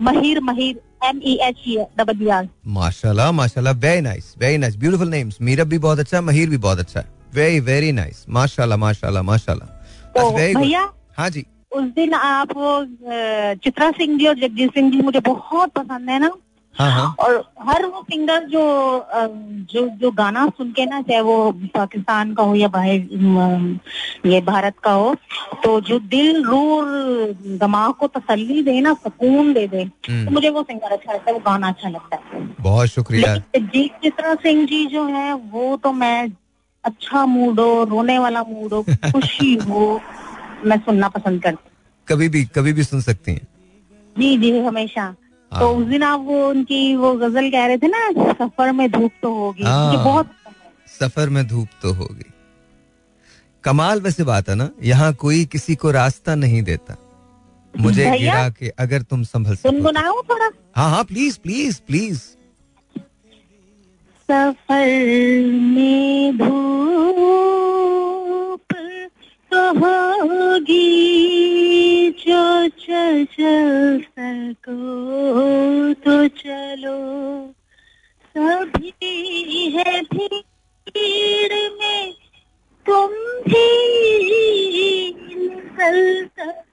Maheer 0.03 0.41
Maheer 0.41 0.81
M 1.05 1.21
E 1.27 1.33
H 1.43 1.63
E 1.69 1.77
double 1.99 2.31
R 2.31 2.49
माशाल्लाह 2.79 3.31
माशाल्लाह 3.33 3.75
very 3.85 4.01
nice 4.01 4.35
very 4.39 4.59
nice 4.59 4.77
beautiful 4.77 5.09
names 5.09 5.39
Meerab 5.49 5.69
भी 5.69 5.79
बहुत 5.87 5.99
अच्छा 5.99 6.17
है 6.17 6.23
महीर 6.25 6.51
भी 6.51 6.57
बहुत 6.67 6.79
अच्छा 6.79 7.01
है। 7.01 7.07
वेरी 7.35 7.61
वेरी 7.71 7.93
नाइस 7.93 8.25
माशाल्लाह 8.29 8.79
माशाल्लाह 8.79 9.23
माशाल्लाह। 9.23 9.69
तो. 10.15 10.31
भैया 10.59 10.89
हाँ 11.19 11.29
जी। 11.31 11.45
उस 11.73 11.85
दिन 11.97 12.15
आप 12.15 12.53
वो 12.57 12.85
चित्रा 13.65 13.91
सिंह 13.91 14.19
जी 14.19 14.27
और 14.27 14.35
जगजीत 14.39 14.75
सिंह 14.75 14.91
जी 14.93 15.01
मुझे 15.03 15.21
बहुत 15.27 15.71
पसंद 15.79 16.11
है 16.11 16.19
ना? 16.19 16.31
हाँ 16.75 16.91
हाँ 16.91 17.15
और 17.21 17.35
हर 17.69 17.85
वो 17.87 18.03
सिंगर 18.03 18.45
जो 18.49 18.63
जो 19.73 19.89
जो 20.01 20.11
गाना 20.11 20.47
सुन 20.49 20.71
के 20.73 20.85
ना 20.87 21.01
चाहे 21.03 21.21
वो 21.21 21.37
पाकिस्तान 21.75 22.33
का 22.35 22.43
हो 22.43 22.55
या 22.55 22.69
बाहर 22.69 24.29
ये 24.31 24.41
भारत 24.41 24.75
का 24.85 24.93
हो 24.93 25.15
तो 25.65 25.81
जो 25.81 25.99
दिल 26.15 26.43
रूर 26.45 26.85
दिमाग 27.61 27.93
को 28.01 28.07
तसल्ली 28.17 28.63
दे 28.63 28.81
ना 28.81 28.93
सुकून 28.95 29.53
दे 29.53 29.67
दे 29.67 29.83
हम्म। 29.83 30.25
तो 30.25 30.31
मुझे 30.31 30.49
वो 30.49 30.63
सिंगर 30.63 30.93
अच्छा 30.93 31.13
लगता 31.13 31.31
है 31.31 31.35
वो 31.35 31.43
गाना 31.47 31.69
अच्छा 31.69 31.89
लगता 31.89 32.17
है 32.17 32.47
बहुत 32.61 32.89
शुक्रिया 32.89 33.35
लेकिन 33.35 33.67
जी 33.67 33.87
चित्रा 34.03 34.35
सिंह 34.35 34.67
जी 34.67 34.85
जो 34.87 35.05
है 35.07 35.33
वो 35.35 35.77
तो 35.77 35.93
मैं 35.93 36.31
अच्छा 36.85 37.27
मूड 37.27 37.61
हो 37.61 37.85
रोने 37.85 38.19
वाला 38.19 38.43
मूड 38.43 38.73
हो 38.73 38.83
खुशी 39.13 39.55
हो 39.69 40.01
मैं 40.65 40.79
सुनना 40.79 41.09
पसंद 41.09 41.43
करती। 41.43 41.71
कभी 42.09 42.29
भी 42.29 42.45
कभी 42.45 42.73
भी 42.73 42.83
सुन 42.83 43.01
सकती 43.01 43.33
हैं 43.33 43.47
जी 44.17 44.37
जी 44.39 44.59
हमेशा। 44.59 45.15
तो 45.61 45.69
उस 45.77 45.87
दिन 45.87 46.03
आप 46.03 46.21
वो 46.21 46.49
उनकी 46.49 46.95
वो 46.97 47.13
गज़ल 47.13 47.51
कह 47.51 47.67
रहे 47.67 47.79
थे 47.79 47.89
ना 47.89 48.33
सफ़र 48.33 48.73
में 48.73 48.91
धूप 48.91 49.13
तो 49.23 49.33
होगी। 49.35 49.63
हाँ। 49.63 50.05
बहुत 50.05 50.31
सफ़र 51.01 51.29
में 51.29 51.47
धूप 51.49 51.69
तो 51.83 51.93
होगी। 51.93 52.31
कमाल 53.65 54.01
वैसे 54.01 54.25
बात 54.25 54.49
है 54.49 54.55
ना 54.55 54.69
यहाँ 54.83 55.13
कोई 55.15 55.45
किसी 55.45 55.75
को 55.75 55.91
रास्ता 55.91 56.35
नहीं 56.35 56.63
देता। 56.63 56.97
मुझे 57.75 58.11
गिरा 58.19 58.49
के 58.51 58.69
अगर 58.79 59.03
तुम 59.03 59.23
संभल 59.23 59.57
सको 59.57 59.71
तो। 59.71 60.23
थोड़ा। 60.23 60.51
हाँ 60.77 60.91
हाँ 60.91 61.05
प्लीज़ 61.05 61.39
प्लीज़ 61.39 61.81
प्लीज़ 61.87 62.21
सफ़र 64.29 64.87
में 65.47 66.39
धूप 66.39 67.62
तो 69.53 69.63
होगी 69.79 70.79
जो 72.21 72.69
चल 72.81 73.25
चल 73.33 74.01
सको 74.03 74.77
तो 76.05 76.15
चलो। 76.39 76.97
सभी 78.35 79.69
है 79.77 80.01
भीड़ 80.03 81.55
में, 81.79 82.13
तुम 82.87 83.11
भी 83.49 83.69
निकल 85.29 85.99
सको 86.39 86.72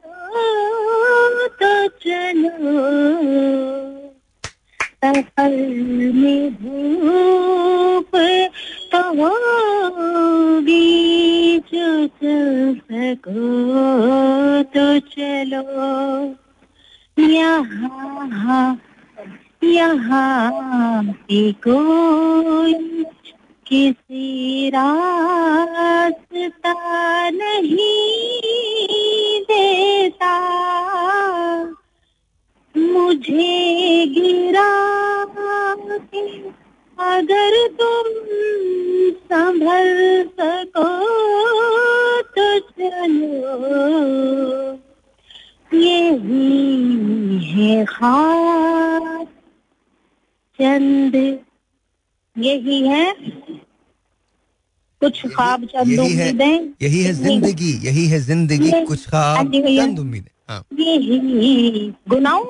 ख्वाब 55.40 55.66
चंद 55.66 55.90
यही 55.90 56.14
है 56.14 56.30
उम्मीदें। 56.30 56.56
यही 56.82 57.02
है 57.04 57.14
ज़िंदगी 57.16 57.72
यही 57.86 58.06
है 58.08 58.20
ज़िंदगी 58.22 58.72
कुछ 58.86 59.08
ख्वाब। 59.10 59.52
चंद 59.56 60.00
उम्मीदें। 60.00 60.32
हाँ। 60.50 60.62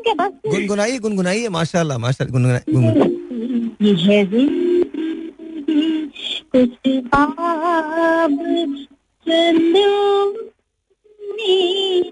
के 0.03 0.13
बस। 0.15 0.31
गुनगुनाइए 0.47 0.99
गुनगुनाइए 0.99 1.49
माशाल्लाह 1.51 1.97
माशाल्लाह 1.97 2.31
गुनगुनाइए 2.33 2.63
है 4.03 4.23
कुछ 6.53 6.69
ख्वाब 6.87 8.37
चंद 9.27 9.75
उम्मीदें, 11.19 12.09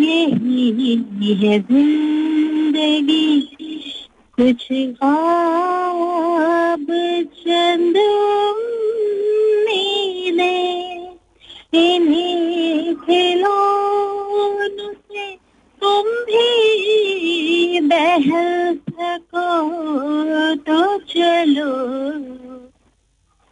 यही 0.00 1.34
है 1.42 1.58
ज़िंदगी 1.60 3.28
कुछ 4.38 4.62
ख्वाब 4.70 6.86
चंद 7.36 7.96
उम्मीदें, 10.40 11.16
इन्हीं 11.74 12.94
खिलौनों 12.96 14.92
से 14.92 15.26
तुम 15.82 16.04
भी 16.28 17.80
बहल 17.88 18.76
सको 18.90 19.50
तो 20.66 20.80
चलो। 21.10 21.72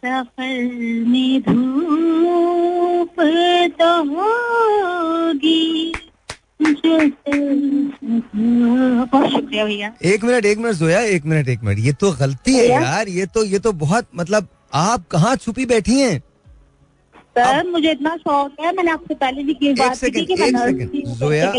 सफ़र 0.03 0.57
में 1.07 1.41
धूप 1.41 3.15
तो 3.81 3.91
होगी 4.03 5.93
बहुत 9.11 9.31
शुक्रिया 9.31 9.65
भैया। 9.65 9.91
एक 10.05 10.23
मिनट 10.23 10.45
एक 10.45 10.57
मिनट 10.57 10.75
जोया 10.75 11.01
एक 11.01 11.25
मिनट 11.25 11.49
एक 11.49 11.63
मिनट। 11.63 11.79
ये 11.79 11.93
तो 11.93 12.11
गलती 12.11 12.53
है 12.53 12.67
यार 12.67 13.07
ये 13.09 13.25
तो 13.25 13.43
ये 13.43 13.59
तो 13.59 13.71
बहुत 13.83 14.07
मतलब 14.15 14.47
आप 14.73 15.07
कहाँ 15.11 15.35
छुपी 15.35 15.65
बैठी 15.65 15.99
हैं? 15.99 16.21
सर 17.39 17.67
मुझे 17.67 17.91
इतना 17.91 18.15
शौक 18.17 18.55
है 18.61 18.71
मैंने 18.75 18.91
आपसे 18.91 19.15
पहले 19.15 19.43
भी 19.43 19.53
की 19.53 19.73
बात 19.73 19.99
की 20.05 20.25
कि 20.25 20.35
मैं 20.35 20.51
जोया 21.15 21.53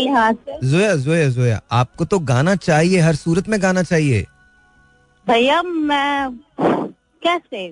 जोया 0.63 0.95
जोया 0.95 1.29
जोया 1.29 1.61
आपको 1.71 2.05
तो 2.05 2.19
गाना 2.31 2.55
चाहिए 2.55 2.99
हर 2.99 3.15
सूरत 3.15 3.47
में 3.49 3.61
गाना 3.61 3.83
चाहिए। 3.83 4.25
भैया 5.27 5.61
मैं 5.63 6.39
कैसे? 6.61 7.67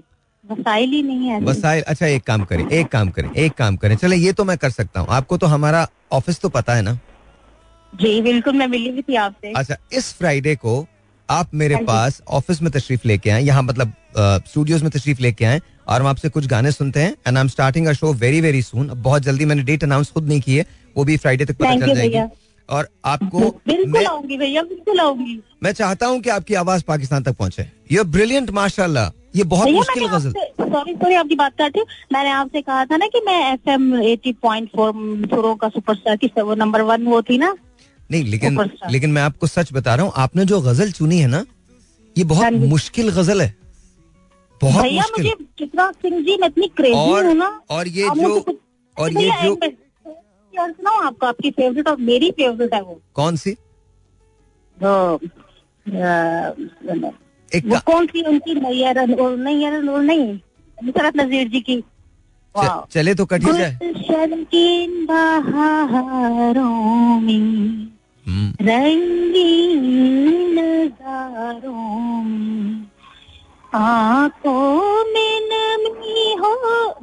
वसाइल 0.45 0.89
ही 0.89 1.02
नहीं 1.04 1.28
है 1.28 1.39
वसाइल 1.43 1.84
अच्छा 1.84 2.06
एक 2.08 2.24
काम 2.24 2.43
करें 2.45 2.67
एक 2.67 2.88
काम 2.91 3.10
करें 3.10 3.32
एक 3.34 3.54
काम 3.54 3.76
करें। 3.76 3.95
चले 3.95 4.15
ये 4.15 4.34
तो 4.34 4.43
मैं 4.45 4.58
कर 4.58 4.69
सकता 4.69 5.00
हूँ। 5.00 5.10
आपको 5.12 5.38
तो 5.38 5.48
हमारा 5.48 5.88
ऑफ़िस 6.12 6.39
तो 6.41 6.50
पता 6.50 6.76
है 6.76 6.82
ना? 6.82 6.93
जी 7.93 8.22
बिल्कुल 8.22 8.54
मैं 8.54 8.67
मिली 8.67 8.91
भी 8.91 9.02
थी 9.02 9.15
आपसे। 9.15 9.52
अच्छा 9.54 9.76
इस 9.93 10.13
फ्राइडे 10.13 10.56
को 10.56 10.86
आप 11.30 11.54
मेरे 11.54 11.76
हाँ 11.76 11.84
पास 11.86 12.22
ऑफ़िस 12.30 12.62
में 12.62 12.72
तशरीफ़ 12.72 13.08
लेके 13.08 13.30
आए 13.30 13.41
यहाँ 13.43 13.63
मतलब 13.63 13.93
स्टूडियोज 14.48 14.84
में 14.84 14.91
तशरीफ़ 14.91 15.22
लेके 15.22 15.45
आए 15.45 15.60
और 15.89 16.02
हम 16.02 16.08
आपसे 16.08 16.30
कुछ 16.30 16.45
गाने 16.47 16.71
सुनते 16.71 16.99
हैं 16.99 17.12
and 17.28 17.38
I 17.38 17.41
am 17.41 17.47
starting 17.47 17.88
a 17.88 17.93
show 17.93 18.13
very 18.15 18.41
very 18.41 18.62
soon 18.62 18.91
बहुत 18.95 19.21
जल्दी 19.23 19.45
मैंने 19.45 19.63
डेट 19.63 19.84
अनाउंस 19.84 20.12
खुद 20.12 20.28
नहीं 20.28 20.41
की 20.41 20.56
है 20.56 20.65
वो 20.97 21.04
भी 21.04 21.17
फ्राइडे 21.17 21.45
तक 21.45 21.58
पता 21.58 21.75
चल 21.78 21.95
जाएगी। 21.95 22.19
और 22.69 22.88
आपको 23.06 23.39
बिल्कुल 23.67 24.06
आऊँगी 24.06 24.38
भैया 24.38 24.62
बिल्कुल 24.63 24.99
आऊँगी। 24.99 25.39
मैं 25.63 25.71
चाहता 25.71 26.08
हूँ 26.08 26.19
कि 26.21 26.30
आपकी 26.30 26.54
आवाज़ 26.54 26.84
पाकिस्तान 26.88 27.23
तक 27.23 27.36
पहुँचे। 27.36 27.65
ये 27.91 28.04
ब्रिलियंट 28.15 28.49
माशाल्लाह। 28.52 29.10
ये 29.36 29.43
बहुत 29.43 29.69
मुश्किल 29.69 30.06
गज़ल। 30.08 30.32
सॉरी 30.32 30.93
सॉरी 30.93 31.15
आपकी 31.15 31.36
बात 31.36 31.54
करती 31.58 31.80
हूँ। 31.80 31.88
मैंने 32.13 32.30
आपसे 32.32 32.62
कहा 32.62 32.86
था 32.86 32.97
ना 32.97 33.08
कि 33.08 33.21
मैं 33.25 33.39
F 33.54 33.69
M 33.69 34.02
eighty 34.04 34.34
point 34.43 34.69
four 34.69 35.56
का 35.62 35.69
सुपरस्टार 35.69 36.15
की 36.17 36.32
वो 36.38 36.56
नंबर 36.56 36.82
वन 36.82 37.06
वो 37.06 37.21
थी 37.21 37.38
ना। 37.38 37.56
नहीं 38.12 38.23
लेकिन 38.25 38.60
लेकिन 38.91 39.12
मैं 39.12 39.21
आपको 39.21 39.47
सच 39.47 39.73
बता 39.73 39.95
रहा 39.95 40.06
हूँ 40.06 40.13
आपने 40.17 40.45
जो 40.45 40.62
गज़ल 40.62 40.91
चुनी 40.91 41.19
है 41.19 41.28
ना 41.28 41.45
ये 42.15 42.23
बहुत 42.23 42.43
हाँ 42.43 42.52
मुश्किल 42.52 43.10
गज़ल 43.12 43.41
है। 43.41 43.54
बहुत 44.62 44.84
भैया 44.84 45.04
मुझे 45.17 45.34
चित्रा 45.60 45.91
सिंह 45.91 46.22
जी 46.22 46.38
मैं 46.38 46.48
इतनी 46.48 46.67
क्रेजी 46.67 46.98
हूँ 46.98 47.34
ना 47.34 47.62
और 47.69 47.88
ये 47.88 48.04
जो 48.04 48.45
और 48.98 49.13
ये 49.13 49.32
जो 49.41 49.58
सुनाओ 50.56 51.02
आपको 51.02 51.26
आपकी 51.26 51.52
फेवरेट 51.52 51.88
और 51.88 51.98
मेरी 51.98 52.32
फेवरेट 52.32 52.74
है 52.74 52.82
वो। 52.82 53.02
कौन 53.13 53.36
सी? 53.36 53.58
एक 57.56 57.65
वो 57.65 57.80
कौन 57.86 58.08
सी 58.08 58.22
उनकी 58.22 58.56
नैयर 58.56 59.08
नैयर 59.38 59.84
नहीं 59.84 60.39
नुसरत 60.84 61.17
नजीर 61.17 61.48
जी 61.48 61.62
की। 61.62 61.84
चले 62.91 63.15
तो 63.15 63.26
कटी 63.26 63.45
जाए। 63.45 65.06
बहारों 65.06 67.19
में 67.19 67.88
हम्म। 68.28 68.54
रंगीन 68.62 70.60
नजारों 70.60 72.24
में 72.24 72.88
आँखों 73.74 75.06
में 75.06 75.42
नमी 75.42 76.34
हो। 76.34 76.54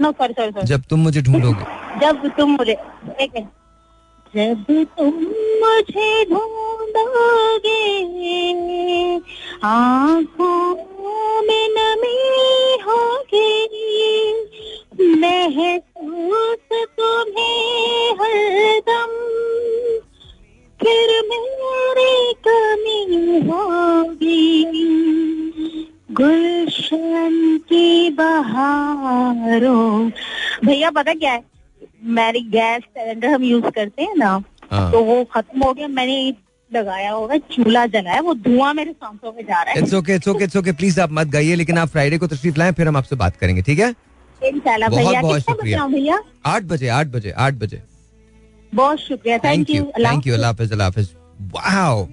नो 0.00 0.12
सॉरी 0.12 0.32
सॉरी 0.32 0.50
सॉरी 0.50 0.66
जब 0.66 0.82
तुम 0.90 1.00
मुझे 1.00 1.22
ढूंढोगे। 1.22 1.64
जब 2.00 2.28
तुम 2.28 2.50
मुझे 2.50 2.72
एक 3.20 3.30
जब 4.36 4.64
तुम 4.98 5.12
मुझे 5.62 6.24
ढूंढोगे 6.24 7.96
आँखों 9.64 10.74
में 11.42 11.68
नमी 11.70 12.82
होगी। 12.82 13.66
महसूस 15.20 16.58
तुम्हें 16.72 18.12
हरदम। 18.12 19.12
फिर 20.82 21.22
मेरी 21.28 22.34
कमी 22.48 23.40
होगी। 23.50 24.56
गुलशन 26.16 27.34
की 27.68 28.10
बहारों। 28.18 30.10
भैया 30.64 30.90
पता 30.90 31.12
क्या 31.14 31.32
है? 31.32 31.42
मेरी 32.16 32.40
गैस 32.50 32.82
सिलेंडर 32.82 33.28
हम 33.28 33.42
यूज़ 33.44 33.68
करते 33.76 34.02
हैं 34.02 34.16
ना 34.16 34.30
हाँ। 34.70 34.90
तो 34.92 35.02
वो 35.04 35.22
खत्म 35.34 35.62
हो 35.62 35.72
गया 35.72 35.88
मैंने 35.88 36.18
लगाया 36.70 37.10
होगा 37.10 37.36
चूल्हा 37.52 37.84
जलाया 37.86 38.20
वो 38.20 38.34
धुआँ 38.46 38.72
मेरे 38.74 38.92
सांसों 38.92 39.32
में 39.32 39.42
जा 39.44 39.62
रहा 39.62 39.72
है। 39.72 39.78
It's 39.80 39.94
okay 39.94 40.14
it's 40.14 40.28
okay 40.28 40.44
it's 40.44 40.56
okay 40.56 40.72
please 40.72 41.00
आप 41.00 41.12
मत 41.12 41.26
गाइए 41.36 41.54
लेकिन 41.54 41.78
आप 41.78 41.88
फ्राइडे 41.88 42.18
को 42.18 42.26
तशरीफ़ 42.26 42.58
लाएँ 42.58 42.72
फिर 42.72 42.88
हम 42.88 42.96
आपसे 42.96 43.16
बात 43.16 43.36
करेंगे 43.36 43.62
ठीक 43.62 43.78
है? 43.78 43.94
बहुत 44.42 45.16
बहुत 45.16 45.40
शुक्रिया। 45.40 45.86
भैया? 45.88 46.18
आठ 46.46 46.62
बजे 46.64 46.88
आठ 46.88 47.06
बजे 47.08 47.30
आठ 47.38 47.54
बजे। 47.54 47.82
बहुत 48.72 48.98
शुक्रिया 49.00 49.38
थैंक 49.38 49.70
यू 49.70 49.84
थैंक 49.98 50.26
यू 50.26 50.34
अल्लाह 50.34 50.50
हाफिज 50.50 50.72
अल्लाह 50.72 50.86
हाफिज। 50.86 51.08
Wow 51.54 52.06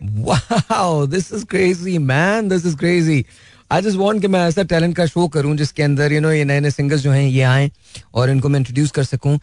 wow 0.00 1.06
crazy 1.06 1.98
man 2.00 2.48
this 2.48 2.66
is 2.66 2.76
crazy 2.76 3.24
I 3.72 3.82
just 3.82 3.96
want 3.96 4.20
कि 4.20 4.28
मैं 4.28 4.40
ऐसा 4.48 4.62
टैलेंट 4.64 4.96
का 4.96 5.06
शो 5.06 5.26
करूँ 5.28 5.56
जिसके 5.56 5.82
अंदर 5.82 6.12
यू 6.12 6.20
नो 6.20 6.30
ये 6.32 6.44
नए 6.44 6.60
नए 6.60 6.70
सिंगर्स 6.70 7.00
जो 7.00 7.10
हैं, 7.10 7.22
ये 7.22 7.42
आए 7.42 7.70
और 8.14 8.30
इनको 8.30 8.48
मैं 8.48 8.58
इंट्रोड्यूस 8.60 8.90
कर 8.90 9.04
सकूँ। 9.04 9.38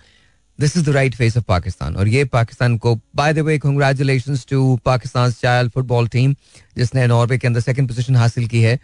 This 0.59 0.77
is 0.77 0.85
the 0.85 0.93
right 0.93 1.15
face 1.15 1.37
of 1.37 1.43
Pakistan 1.47 1.95
और 1.95 2.07
ये 2.07 2.23
पाकिस्तान 2.25 2.77
को 2.77 2.95
by 3.15 3.33
the 3.33 3.39
way 3.39 3.57
congratulation 3.59 4.37
to 4.49 4.75
Pakistan 4.85 5.31
child 5.41 5.71
football 5.71 6.07
team 6.07 6.35
जिसने 6.77 7.05
नॉर्वे 7.07 7.37
के 7.37 7.47
अंदर 7.47 7.61
सेकंड 7.61 7.87
पोजीशन 7.87 8.15
हासिल 8.15 8.47
की 8.47 8.61
है 8.61 8.79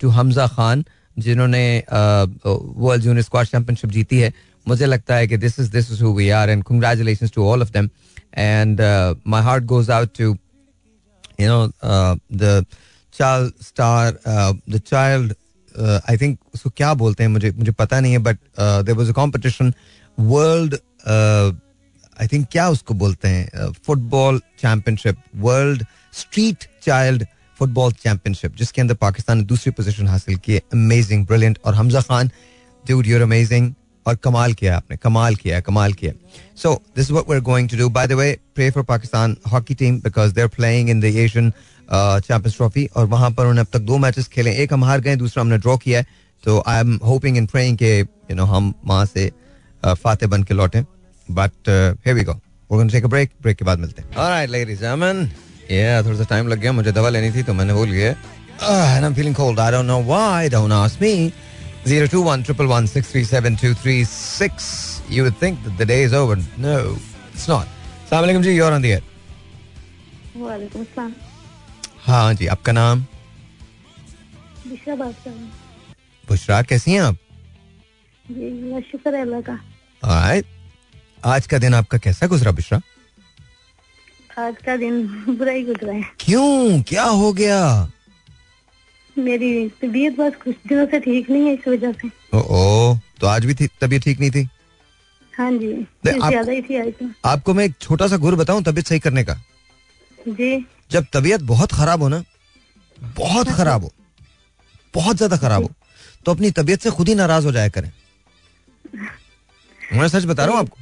टू 0.00 0.08
हमजा 0.10 0.46
खान 0.56 0.84
जिन्होंने 1.18 1.82
वर्ल्ड 1.88 3.02
जूनियर 3.02 3.22
स्क्वाश 3.22 3.50
चैंपियनशिप 3.50 3.90
जीती 3.90 4.18
है। 4.18 4.32
मुझे 4.66 4.86
लगता 4.86 5.14
है 5.14 5.26
कि 5.28 5.36
this 5.36 5.58
is 5.60 5.70
this 5.72 5.90
is 5.92 6.02
who 6.04 6.12
we 6.14 6.28
are 6.30 6.50
and 6.50 6.62
congratulation 6.64 7.28
to 7.34 7.44
all 7.48 7.62
of 7.62 7.72
them 7.72 7.88
and 8.36 8.80
my 9.26 9.42
heart 9.42 9.64
goes 9.64 9.90
out 9.90 10.18
to 10.18 10.36
you 11.40 11.48
know 11.48 11.66
the 12.36 12.64
child 13.14 13.52
star 13.62 14.18
the 14.70 14.80
child 14.86 15.34
I 16.10 16.16
think 16.16 16.38
उसको 16.54 16.70
क्या 16.76 16.92
बोलते 16.94 17.22
हैं 17.22 17.30
मुझे 17.30 17.50
मुझे 17.58 17.72
पता 17.72 18.00
नहीं 18.00 18.12
है 18.12 18.18
but 18.20 18.38
there 18.58 18.94
was 18.94 19.10
a 19.10 19.12
competition 19.12 19.72
world 20.18 20.74
I 21.06 22.26
think 22.32 22.46
क्या 22.52 22.68
उसको 22.68 22.94
बोलते 22.94 23.28
हैं 23.28 23.70
football 23.86 24.40
championship 24.60 25.22
world 25.36 25.84
street 26.12 26.68
child 26.82 27.26
football 27.58 27.92
championship 27.92 28.56
जिसके 28.56 28.80
अंदर 28.80 28.94
पाकिस्तान 29.00 29.38
ने 29.38 29.44
दूसरी 29.44 29.72
पोजीशन 29.72 30.08
हासिल 30.08 30.36
की 30.38 30.56
अमेजिंग 30.74 31.26
ब्रिलियंट 31.26 31.58
और 31.66 31.74
Hamza 31.74 32.00
Khan 32.02 32.30
dude 32.84 33.06
you're 33.06 33.22
amazing 33.22 33.72
और 34.06 34.16
कमाल 34.24 34.52
किया 34.52 34.76
आपने, 34.76 34.96
कमाल 34.96 35.34
किया 35.34 35.60
कमाल 35.60 35.92
किया। 35.92 36.12
So 36.62 36.74
this 36.96 37.10
what 37.10 37.28
we 37.30 37.34
are 37.34 37.40
going 37.42 37.68
to 37.68 37.76
do 37.76 37.88
by 37.88 38.06
the 38.06 38.12
way 38.12 38.32
pray 38.54 38.70
for 38.70 38.82
Pakistan 38.84 39.36
hockey 39.52 39.74
team 39.74 39.98
because 40.00 40.32
they 40.34 40.40
are 40.42 40.48
playing 40.56 40.90
in 40.90 41.00
the 41.00 41.04
Asian 41.04 41.50
champions 41.90 42.56
trophy 42.56 42.86
और 42.96 43.06
वहाँ 43.06 43.30
पर 43.30 43.42
उन्होंने 43.42 43.60
अब 43.60 43.66
तक 43.72 43.80
दो 43.80 43.98
मैचेस 43.98 44.28
खेले। 44.28 44.52
एक 44.62 44.72
हम 44.72 44.84
हार 44.84 45.00
गए, 45.00 45.16
दूसरा 45.16 45.40
हमने 45.40 45.58
ड्रॉ 45.58 45.76
किया 45.76 45.98
है। 45.98 46.06
तो 46.44 46.62
I 46.66 46.80
am 46.80 46.98
hoping 47.06 47.36
in 47.36 47.46
praying 47.46 47.76
के 47.78 47.98
यू 47.98 48.34
नो 48.34 48.44
हम 48.44 48.72
वहाँ 48.86 49.06
से 49.06 49.30
फाते 49.84 50.26
बन 50.26 50.42
के 50.42 50.54
लौटे। 50.54 50.84
But 51.28 51.52
here 51.68 52.14
we 52.14 52.24
go 52.24 52.40
we're 52.70 52.80
going 52.80 52.90
to 52.90 52.94
take 52.94 53.06
a 53.06 53.10
break. 53.12 53.30
Break 53.44 53.58
के 53.58 53.64
बाद 53.64 53.78
मिलते 53.78 54.02
हैं। 54.02 54.16
ऑलराइट 54.16 54.50
लेडीज़ 54.50 54.80
गentlemen 54.80 55.18
yeah, 55.72 56.04
थोड़ा 56.06 56.18
सा 56.18 56.24
टाइम 56.30 56.48
लग 56.48 56.58
गया, 56.60 56.72
मुझे 56.72 56.92
दवा 56.92 57.08
लेनी 57.08 57.30
थी 57.32 57.42
तो 57.42 57.54
मैंने 57.54 57.74
भूल 57.74 57.90
गया 57.90 58.14
and 58.62 59.04
I'm 59.04 59.14
feeling 59.18 59.34
cold 61.84 61.94
I 61.94 62.06
don't 62.06 62.12
know 62.12 62.22
why 62.22 62.40
don't 62.40 62.96
ask 62.96 63.14
me 63.14 63.24
021 63.24 63.46
111 63.46 63.56
637 63.56 65.14
you 65.14 65.22
would 65.22 65.36
think 65.36 65.62
that 65.64 65.78
the 65.78 65.86
day 65.86 66.02
is 66.02 66.12
over 66.14 66.36
no 66.58 66.96
it's 67.34 67.48
not 67.48 67.66
Assalamu 68.06 68.26
alaikum 68.26 68.42
ji 68.42 68.54
you're 68.54 68.72
on 68.72 68.82
the 68.82 68.92
air 68.92 69.02
वालेकुम 70.36 70.82
अस्सलाम 70.82 71.12
हाँ 72.06 72.34
जी 72.34 72.46
आपका 72.46 72.72
नाम 72.72 73.04
बुशरा 76.28 76.62
कैसी 76.62 76.92
हैं 76.92 77.00
आप 77.00 77.16
जी 78.30 78.80
शुक्र 78.90 79.14
है 79.14 79.20
अल्लाह 79.20 79.40
का. 79.40 79.58
आज 81.24 81.46
का 81.46 81.58
दिन 81.58 81.74
आपका 81.74 81.98
कैसा 81.98 82.26
गुजरा 82.26 82.52
बुशरा 82.52 82.80
आज 84.38 84.54
का 84.66 84.76
दिन 84.76 85.06
बुरा 85.38 85.52
ही 85.52 85.62
गुजरा 85.64 85.92
है 85.92 86.04
क्यों 86.20 86.82
क्या 86.88 87.04
हो 87.04 87.32
गया 87.32 87.60
मेरी 89.16 89.68
तबीयत 89.82 90.16
बस 90.18 90.34
कुछ 90.44 90.56
दिनों 90.68 90.86
से 90.86 90.98
ठीक 91.00 91.30
नहीं 91.30 91.46
है 91.46 91.54
इस 91.54 91.68
वजह 91.68 91.92
से। 91.92 92.08
ओ, 92.34 92.38
ओ 92.38 92.96
तो 93.20 93.26
आज 93.26 93.44
भी 93.44 93.54
तबीयत 93.54 94.02
ठीक 94.02 94.20
नहीं 94.20 94.30
थी? 94.30 94.48
हाँ 95.34 95.50
जी 95.52 95.72
ज़्यादा 96.06 96.52
ही 96.52 96.62
थी 96.62 96.76
आज 96.80 96.92
तो। 96.94 97.06
आपको 97.28 97.54
मैं 97.54 97.64
एक 97.64 97.74
छोटा 97.80 98.06
सा 98.06 98.16
गुर 98.16 98.34
बताऊँ 98.36 98.62
तबीयत 98.64 98.86
सही 98.86 98.98
करने 99.00 99.24
का? 99.24 99.34
जी। 100.18 100.66
जब 100.90 101.06
तबीयत 101.12 101.42
बहुत 101.44 101.72
खराब 101.72 102.02
हो 102.02 102.08
ना 102.08 102.22
बहुत 103.16 103.48
खराब 103.48 103.82
हो 103.82 103.92
बहुत 104.94 105.16
ज़्यादा 105.16 105.36
खराब 105.38 105.62
हो 105.62 105.70
तो 106.26 106.32
अपनी 106.32 106.50
तबीयत 106.52 106.82
से 106.82 106.90
खुद 106.90 107.08
ही 107.08 107.14
नाराज़ 107.14 107.46
हो 107.46 107.52
जाया 107.52 107.68
करें। 107.68 107.90
मैं 109.92 110.08
सच 110.08 110.24
बता 110.24 110.44
रहा 110.44 110.54
हूँ 110.54 110.60
आपको। 110.60 110.78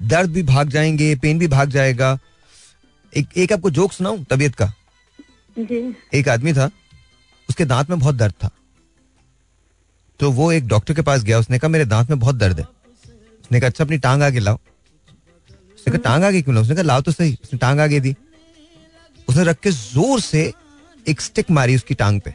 दर्द 0.00 0.30
भी 0.30 0.42
भाग 0.44 0.68
जाएँगे 0.68 1.14
पेन 1.16 1.38
भी 1.38 1.48
भाग 1.48 1.70
जाएगा। 1.70 2.18
एक 3.12 3.36
एक 3.36 3.52
आपको 3.52 3.70
जोक 3.70 3.92
सुनाऊं 3.92 4.24
तबीयत 4.24 4.54
का? 4.54 4.72
जी। 5.56 5.94
एक 6.14 6.28
आदमी 6.28 6.52
था 6.52 6.70
उसके 7.48 7.64
दांत 7.64 7.90
में 7.90 7.98
बहुत 7.98 8.14
दर्द 8.14 8.34
था। 8.44 8.50
तो 10.20 10.30
वो 10.30 10.50
एक 10.52 10.66
डॉक्टर 10.68 10.94
के 10.94 11.02
पास 11.02 11.22
गया, 11.22 11.38
उसने 11.38 11.58
कहा, 11.58 11.68
मेरे 11.68 11.84
दांत 11.84 12.10
में 12.10 12.18
बहुत 12.18 12.36
दर्द 12.36 12.58
है। 12.58 12.66
उसने 13.42 13.60
कहा 13.60 13.68
अच्छा 13.68 13.84
अपनी 13.84 13.98
टांग 13.98 14.22
आगे 14.22 14.40
लाओ। 14.40 14.54
उसने 14.54 15.92
कहा, 15.92 16.02
टांग 16.02 16.24
आगे 16.24 16.42
क्यों 16.42 16.54
लाओ 16.54 16.62
उसने 16.62 16.74
कहा, 16.74 16.82
लाओ 16.82 17.00
तो 17.00 17.12
सही। 17.12 17.36
उसने 17.44 17.58
टांग 17.58 17.80
आगे 17.80 18.00
दी। 18.00 18.14
उसने 19.28 19.44
रख 19.44 19.60
के 19.60 19.70
ज़ोर 19.70 20.20
से 20.20 20.52
एक 21.06 21.20
स्टिक 21.20 21.50
मारी 21.50 21.74
उसकी 21.76 21.94
टांग 21.94 22.20
पे। 22.20 22.34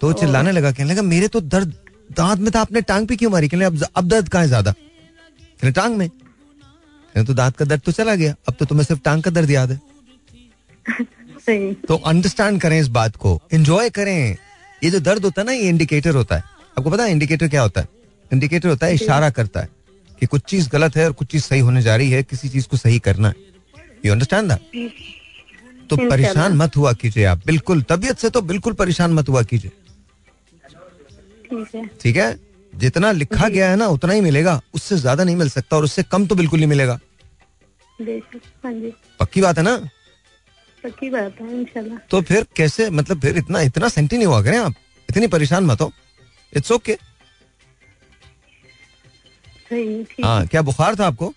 तो 0.00 0.12
चिल्लाने 0.12 0.52
लगा, 0.52 0.72
कहने 0.72 0.92
लगा, 0.92 1.02
मेरे 1.02 1.28
तो 1.28 1.40
दर्द, 1.40 1.74
दांत 2.10 2.38
में 2.38 2.50
था 2.54 2.60
आपने 2.60 2.80
टांग 2.82 3.06
पे 3.08 3.16
क्यों 3.16 3.30
मारी? 3.30 3.48
कहने 3.48 3.64
अब 3.64 3.82
अब 3.96 4.08
दर्द 4.08 4.28
कहाँ 4.28 4.42
है 4.42 4.48
ज़्यादा? 4.48 4.72
कहने 4.72 5.70
टांग 5.72 5.96
में। 5.96 6.08
कहने 6.08 7.24
तो 7.24 7.34
दांत 7.34 7.56
का 7.56 7.64
दर्द 7.64 7.80
तो 7.80 7.92
चला 7.92 8.14
गया, 8.14 8.34
अब 8.48 8.54
तो 8.54 8.64
तुम्हें 8.64 8.84
सिर्फ़ 8.86 9.00
टांग 9.02 9.22
का 9.22 9.30
दर्द 9.30 9.50
याद 9.50 9.70
है। 9.70 9.80
सही 11.50 11.72
तो 11.88 11.96
अंडरस्टैंड 12.06 12.60
करें 12.60 12.78
इस 12.80 12.88
बात 12.90 13.16
को। 13.16 13.40
एंजॉय 13.52 13.90
करें। 13.90 14.36
ये 14.82 14.90
जो 14.90 15.00
दर्द 15.00 15.24
होता 15.24 15.40
है 15.40 15.46
ना 15.46 15.52
ये 15.52 15.68
इंडिकेटर 15.68 16.14
होता 16.14 16.36
है। 16.36 16.42
आपको 16.78 16.90
पता 16.90 17.04
है 17.04 17.10
इंडिकेटर 17.10 17.48
क्या 17.48 17.62
होता 17.62 17.80
है? 17.80 17.88
इंडिकेटर 18.30 18.68
होता 18.68 18.86
है 18.86 18.94
इशारा 18.94 19.30
करता 19.30 19.60
है 19.60 19.68
कि 20.20 20.26
कुछ 20.26 20.42
चीज़ 20.48 20.68
गलत 20.70 20.96
है 20.96 21.06
और 21.06 21.12
कुछ 21.12 21.28
चीज़ 21.28 21.42
सही 21.44 21.60
होने 21.60 21.82
जा 21.82 21.96
रही 21.96 22.10
है 22.10 22.22
किसी 22.22 22.48
चीज़ 22.48 22.68
को 22.68 22.76
सही 22.76 22.98
करना 22.98 23.28
है। 23.28 23.34
यू 24.06 24.12
अंडरस्टैंड 24.12 24.52
दैट 24.52 25.88
तो 25.90 25.96
परेशान 25.98 26.56
मत 26.56 26.76
हुआ 26.76 26.92
कीजिए 26.92 27.24
आप। 27.24 27.46
बिल्कुल 27.46 27.82
तबीयत 27.82 28.18
से 28.18 28.30
तो 28.30 28.40
बिल्कुल 28.42 28.72
परेशान 28.74 29.12
मत 29.12 29.28
हुआ 29.28 29.42
कीजिए। 29.42 29.70
ठीक 32.00 32.16
है। 32.16 32.34
जितना 32.72 33.10
लिखा 33.12 33.48
गया 33.48 33.70
है 33.70 33.76
ना 33.76 33.86
उतना 33.88 34.12
ही 34.12 34.20
मिलेगा। 34.20 34.60
उससे 34.74 34.96
ज़्यादा 34.96 35.24
नहीं 35.24 35.36
मिल 35.36 35.48
सकता 35.50 35.76
और 35.76 35.84
उससे 35.84 36.02
कम 36.02 36.26
तो 36.26 36.34
बिल्कुल 36.34 36.58
नहीं 36.60 36.68
मिलेगा। 36.68 36.98
हाँ 37.98 38.72
पक्की 39.20 39.40
बात 39.40 39.58
है 39.58 39.64
ना? 39.64 39.76
पक्की 40.84 41.10
बात 41.10 41.40
है 41.40 41.60
इंशाल्लाह। 41.60 41.98
तो 42.10 42.20
फिर 42.22 42.46
कैसे 42.56 42.88
मतलब 42.90 43.20
फिर 43.20 43.36
इतना 43.38 43.60
इतना 43.62 43.88
सेंटी 43.88 44.16
नहीं 44.16 44.26
हुआ 44.26 44.42
करें 44.42 44.58
आप? 44.58 44.74
इतनी 45.08 45.26
परेशान 45.28 45.64
मत 45.64 45.80
हो। 45.80 45.92
इट्स 46.52 46.72
ओके 46.72 46.98
हाँ 50.22 50.46
क्या 50.46 50.62
बुखार 50.62 50.94
था 50.98 51.06
आपको? 51.06 51.32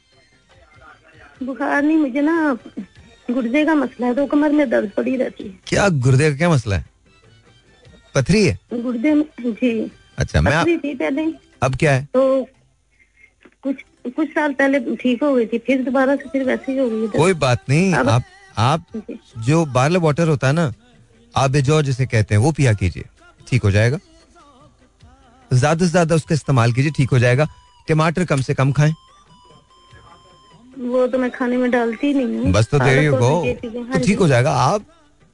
बुखार 1.44 1.82
नहीं 1.84 1.98
मुझे 1.98 2.22
ना 2.22 2.58
गुर्दे 3.30 3.64
का 3.66 3.76
मसला 3.76 4.08
है 4.08 4.16
तो 4.16 4.26
कमर 4.28 4.52
में 4.52 4.70
दर्द 4.70 4.92
पड़ी 4.98 5.16
रहती 5.16 5.44
है। 5.44 5.60
क्या 5.68 5.88
गुर्दे 6.06 6.30
का 6.32 6.38
क्या 6.38 6.50
मसला 6.50 6.76
है? 6.76 6.86
पथरी 8.16 8.46
है? 8.46 8.58
गुर्दे 8.74 9.14
में 9.14 9.26
जी। 9.40 9.92
अच्छा 10.18 10.42
मैं 10.42 10.52
आप, 10.54 10.66
पथरी 10.66 10.78
थी 10.78 10.94
पहले। 10.96 11.26
अब 11.64 11.76
क्या 11.76 11.94
है? 11.94 12.08
तो 12.14 12.48
कुछ 13.64 13.76
कुछ 14.16 14.30
साल 14.30 14.54
पहले 14.54 14.80
ठीक 14.96 15.24
हो 15.24 15.34
गई 15.36 15.46
थी 15.46 15.58
फिर 15.68 15.84
दोबारा 15.84 16.16
से 16.16 16.30
फिर 16.30 16.44
वैसे 16.44 16.72
ही 16.72 16.78
हो 16.78 16.90
गई 16.90 17.08
कोई 17.18 17.34
बात 17.44 17.70
नहीं 17.70 17.94
आप 17.94 18.24
आप 18.58 18.86
जो। 19.40 19.66
बार्ले 19.68 20.00
वाटर 20.00 20.28
होता 20.28 20.48
है 20.48 20.54
ना 20.54 20.72
आप 21.34 21.52
जो 21.52 21.82
जिसे 21.82 22.06
कहते 22.06 22.36
हैं 22.36 22.42
वो 22.42 22.52
पिया 22.52 22.74
कीजिए 22.74 23.04
ठीक 23.48 23.64
हो 23.64 23.72
जाएगा। 23.72 23.98
ज़्यादा 25.52 25.86
से 25.86 25.92
ज़्यादा 25.92 26.16
उसका 26.16 26.36
इस्तेमाल 26.36 26.74
कीजिए 26.74 26.92
ठीक 26.92 27.10
हो 27.10 27.20
जाएगा। 27.20 27.48
टमाटर 27.88 28.26
कम 28.26 28.42
से 28.42 28.54
कम 28.54 28.72
खाएँ। 28.72 28.94
वो 30.80 31.06
तो 31.08 31.18
मैं 31.18 31.30
खाने 31.32 31.58
में 31.58 31.70
डालती 31.72 32.14
नहीं 32.14 32.38
हूँ। 32.38 32.52
बस 32.52 32.68
तो 32.68 32.80
देर 32.80 33.08
हो 33.08 33.56
चीज़ें। 33.56 33.82
हाँ। 33.82 33.92
तो 33.94 34.06
ठीक 34.06 34.20
हो 34.20 34.28
जाएगा। 34.28 34.52
आप 34.52 34.86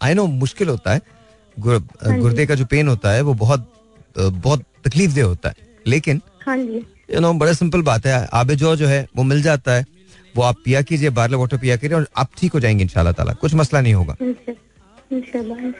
आई 0.01 0.13
नो 0.13 0.25
मुश्किल 0.27 0.69
होता 0.69 0.93
है। 0.93 1.01
गुर, 1.57 1.75
हाँ 2.03 2.19
गुर्दे 2.19 2.45
का 2.45 2.55
जो 2.55 2.65
पेन 2.65 2.87
होता 2.87 3.11
है 3.11 3.21
वो 3.21 3.33
बहुत 3.35 3.67
बहुत 4.17 4.63
तकलीफ़ 4.85 5.11
दे 5.11 5.21
होता 5.21 5.49
है। 5.49 5.55
लेकिन 5.87 6.21
हाँ 6.45 6.57
यू 6.57 7.19
नो 7.19 7.33
बड़ा 7.35 7.53
सिंपल 7.53 7.81
बात 7.83 8.05
है। 8.05 8.27
आबे 8.33 8.55
जो 8.55 8.75
जो 8.75 8.87
है 8.87 9.05
वो 9.15 9.23
मिल 9.23 9.41
जाता 9.41 9.71
है। 9.71 9.85
वो 10.39 10.43
आप 10.45 10.57
पिया 10.65 10.81
कीजिए 10.89 11.09
बार्ले 11.19 11.37
वाटर 11.37 11.57
पिया 11.63 11.75
कीजिए 11.83 11.97
और 11.97 12.05
आप 12.23 12.29
ठीक 12.39 12.51
हो 12.53 12.59
जाएँगे 12.63 12.83
इंशाल्लाह 12.83 13.13
ताला 13.19 13.33
कुछ 13.43 13.51
मसला 13.61 13.79
नहीं 13.81 13.93
होगा। 13.93 14.15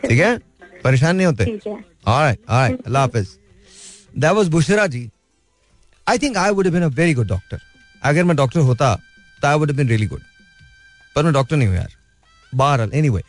ठीक 0.08 0.20
है 0.20 0.32
परेशान 0.84 1.14
नहीं 1.16 1.28
होते 1.28 1.44
अल्लाह 1.46 3.02
हाफिज 3.02 3.28
that 4.18 4.34
was 4.36 4.48
Bushra 4.58 4.86
ji 4.96 5.04
I 6.08 6.18
think 6.24 6.34
I 6.44 6.50
would 6.60 6.68
been 6.76 6.84
a 6.84 6.86
very 7.02 7.14
good 7.14 7.28
doctor 7.28 7.58
अगर 8.12 8.24
मैं 8.24 8.36
डॉक्टर 8.38 8.60
होता 8.70 8.88
तो 9.42 9.48
I 9.48 9.56
would 9.60 9.70
have 9.72 9.78
been 9.78 9.88
really 9.90 10.08
good 10.14 10.24
पर 11.16 11.22
मैं 11.24 11.34
डॉक्टर 11.34 11.56
नहीं 11.56 11.68
हूँ 11.68 11.76
यार 11.76 11.92
बहरहाल 12.56 12.92
anyway 13.02 13.22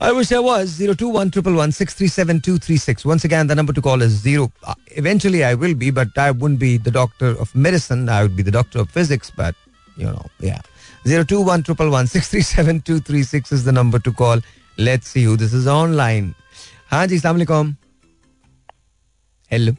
I 0.00 0.10
wish 0.16 0.30
I 0.36 0.38
was 0.44 0.70
02111637236. 0.80 3.02
Once 3.08 3.24
again, 3.28 3.48
the 3.50 3.56
number 3.58 3.72
to 3.78 3.82
call 3.86 4.04
is 4.04 4.12
zero. 4.20 4.44
Uh, 4.64 4.74
eventually, 5.02 5.40
I 5.48 5.50
will 5.62 5.74
be, 5.82 5.90
but 5.98 6.20
I 6.22 6.24
wouldn't 6.30 6.60
be 6.62 6.70
the 6.86 6.92
doctor 6.94 7.32
of 7.44 7.52
medicine. 7.66 8.06
I 8.14 8.16
would 8.22 8.38
be 8.38 8.46
the 8.46 8.54
doctor 8.56 8.80
of 8.84 8.88
physics. 8.94 9.32
But 9.42 9.58
you 10.00 10.10
know, 10.14 10.26
yeah. 10.48 10.60
Zero 11.10 11.24
two 11.32 11.40
one 11.50 11.62
triple 11.68 11.90
one 11.94 12.10
six 12.14 12.30
three 12.32 12.46
seven 12.48 12.80
two 12.88 12.98
three 13.10 13.22
six 13.28 13.52
is 13.58 13.64
the 13.68 13.74
number 13.78 14.00
to 14.08 14.12
call. 14.20 14.42
Let's 14.88 15.14
see 15.14 15.24
who 15.28 15.36
this 15.42 15.54
is 15.60 15.66
online. 15.76 16.34
हाँ 16.90 17.06
जी 17.06 17.18
सलाम 17.18 17.36
अलैकुम 17.36 17.74
hello 19.52 19.72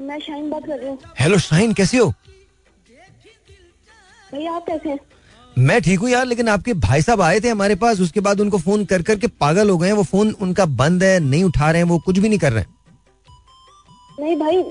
मैं 0.00 0.18
शाहीन 0.20 0.50
बात 0.50 0.66
कर 0.66 0.78
रही 0.78 0.88
हूँ। 0.88 0.98
Hello 1.20 1.38
Shaheen 1.38 1.72
कैसी 1.74 1.96
हो? 1.96 2.12
भैया 4.32 4.52
आप 4.52 4.64
कैसे 4.66 4.88
हैं? 4.88 4.98
मैं 5.58 5.80
ठीक 5.82 5.98
हूँ 6.00 6.08
यार 6.10 6.26
लेकिन 6.26 6.48
आपके 6.48 6.74
भाई 6.74 7.02
साहब 7.02 7.20
आए 7.22 7.40
थे 7.40 7.48
हमारे 7.48 7.74
पास 7.76 8.00
उसके 8.00 8.20
बाद 8.26 8.40
उनको 8.40 8.58
फ़ोन 8.58 8.84
कर 8.92 9.02
करके 9.02 9.26
पागल 9.26 9.70
हो 9.70 9.76
गए 9.78 9.86
हैं। 9.86 9.94
वो 9.94 10.02
फ़ोन 10.02 10.30
उनका 10.40 10.66
बंद 10.66 11.02
है 11.02 11.18
नहीं 11.20 11.44
उठा 11.44 11.70
रहे 11.70 11.82
हैं 11.82 11.88
वो 11.88 11.98
कुछ 12.06 12.18
भी 12.18 12.28
नहीं 12.28 12.38
कर 12.38 12.52
रहे 12.52 12.62
हैं। 12.62 12.70
नहीं 14.22 14.36
भाई 14.38 14.62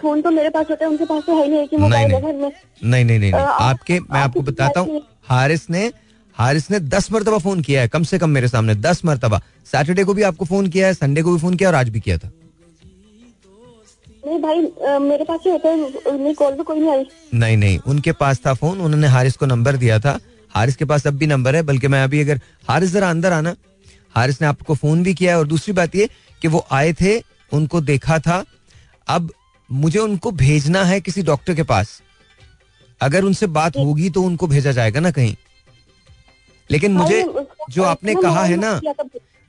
फ़ोन 0.00 0.22
तो 0.22 0.30
मेरे 0.30 0.48
पास 0.50 0.66
होता 0.70 0.84
है 0.84 0.90
उनके 0.90 1.04
पास 1.04 1.22
तो 1.26 1.36
है 1.40 1.48
नहीं 1.50 1.66
कि 1.68 1.76
मोबाइल 1.76 2.14
है 2.14 2.20
घर 2.20 2.32
में। 2.32 2.50
नहीं 2.84 3.04
नहीं 3.04 3.18
नहीं, 3.18 3.32
नहीं। 3.32 3.42
आपके 3.42 3.98
मैं 4.00 4.20
आपको 4.20 4.40
बताता 4.42 4.80
हूँ 4.80 5.00
हारिस 5.28 5.68
ने 5.70 5.90
हारिस 6.36 6.70
ने 6.70 6.80
दस 6.80 7.10
मरतबा 7.12 7.38
फ़ोन 7.38 7.60
किया 7.60 7.80
है 7.80 7.88
कम 7.88 8.02
से 8.04 8.18
कम 8.18 8.30
मेरे 8.30 8.48
सामने 8.48 8.74
दस 8.76 9.04
मरतबा। 9.04 9.40
सैटरडे 9.66 10.04
को 10.04 10.14
भी 10.14 10.22
आपको 10.22 10.44
फ़ोन 10.44 10.66
किया 10.68 10.86
है 10.86 10.94
संडे 10.94 11.22
को 11.22 11.32
भी 11.32 11.38
फ़ोन 11.38 11.54
किया 11.54 11.68
और 11.68 11.74
आज 11.74 11.88
भी 11.88 12.00
किया 12.00 12.18
था। 12.18 12.30
नहीं 14.26 14.38
भाई 14.40 14.98
मेरे 15.00 15.24
पास 15.24 15.40
ही 15.44 15.50
होता 15.50 15.68
है 15.68 16.34
कॉल 16.34 16.62
कोई 16.62 16.80
नहीं 16.80 16.90
आई। 16.90 17.06
नहीं 17.34 17.56
नहीं 17.56 17.78
उनके 17.88 18.12
पास 18.14 18.40
था 18.46 18.54
फ़ोन 18.54 18.80
उन्होंने 18.80 19.06
हारिस 19.08 19.36
को 19.36 19.46
नंबर 19.46 19.76
दिया 19.76 19.98
था। 20.00 20.18
हारिस 20.54 20.76
के 20.76 20.84
पास 20.84 21.06
अब 21.06 21.14
भी 21.14 21.26
नंबर 21.26 21.56
है 21.56 21.62
बल्कि 21.62 21.88
मैं 21.88 22.02
अभी 22.04 22.20
अगर 22.20 22.40
हारिस 22.68 22.92
जरा 22.92 23.10
अंदर 23.10 23.32
आना। 23.32 23.54
हारिस 24.14 24.40
ने 24.42 24.46
आपको 24.48 24.74
फ़ोन 24.74 25.02
भी 25.02 25.14
किया 25.14 25.32
है 25.32 25.38
और 25.38 25.46
दूसरी 25.46 25.72
बात 25.74 25.94
ये 25.96 26.08
कि 26.42 26.48
वो 26.48 26.64
आए 26.72 26.92
थे 27.00 27.18
उनको 27.52 27.80
देखा 27.82 28.18
था 28.18 28.44
अब 29.08 29.32
मुझे 29.68 29.98
उनको 29.98 30.30
भेजना 30.32 30.82
है 30.84 31.00
किसी 31.00 31.22
डॉक्टर 31.22 31.54
के 31.54 31.62
पास। 31.64 32.00
अगर 33.00 33.24
उनसे 33.24 33.46
बात 33.48 33.76
होगी 33.76 34.10
तो 34.10 34.22
उनको 34.22 34.46
भेजा 34.46 34.72
जाएगा 34.72 35.00
ना 35.00 35.10
कहीं। 35.10 35.34
लेकिन 36.70 36.92
मुझे 36.92 37.22
जो 37.70 37.82
आपने 37.84 38.14
कहा 38.14 38.44
है 38.44 38.56
ना 38.56 38.80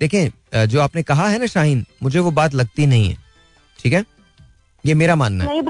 देखें 0.02 0.66
जो 0.68 0.80
आपने 0.82 1.04
कहा 1.04 1.28
है 1.28 1.40
ना 1.40 1.46
शाहीन 1.48 1.86
मुझे 2.04 2.20
वो 2.20 2.32
बात 2.32 2.54
लगती 2.54 2.86
नहीं 2.86 3.10
है। 3.10 3.18
ठीक 3.80 3.94
है? 3.94 4.04
ये 4.84 4.94
मेरा 4.94 5.16
मानना 5.16 5.44
है। 5.44 5.62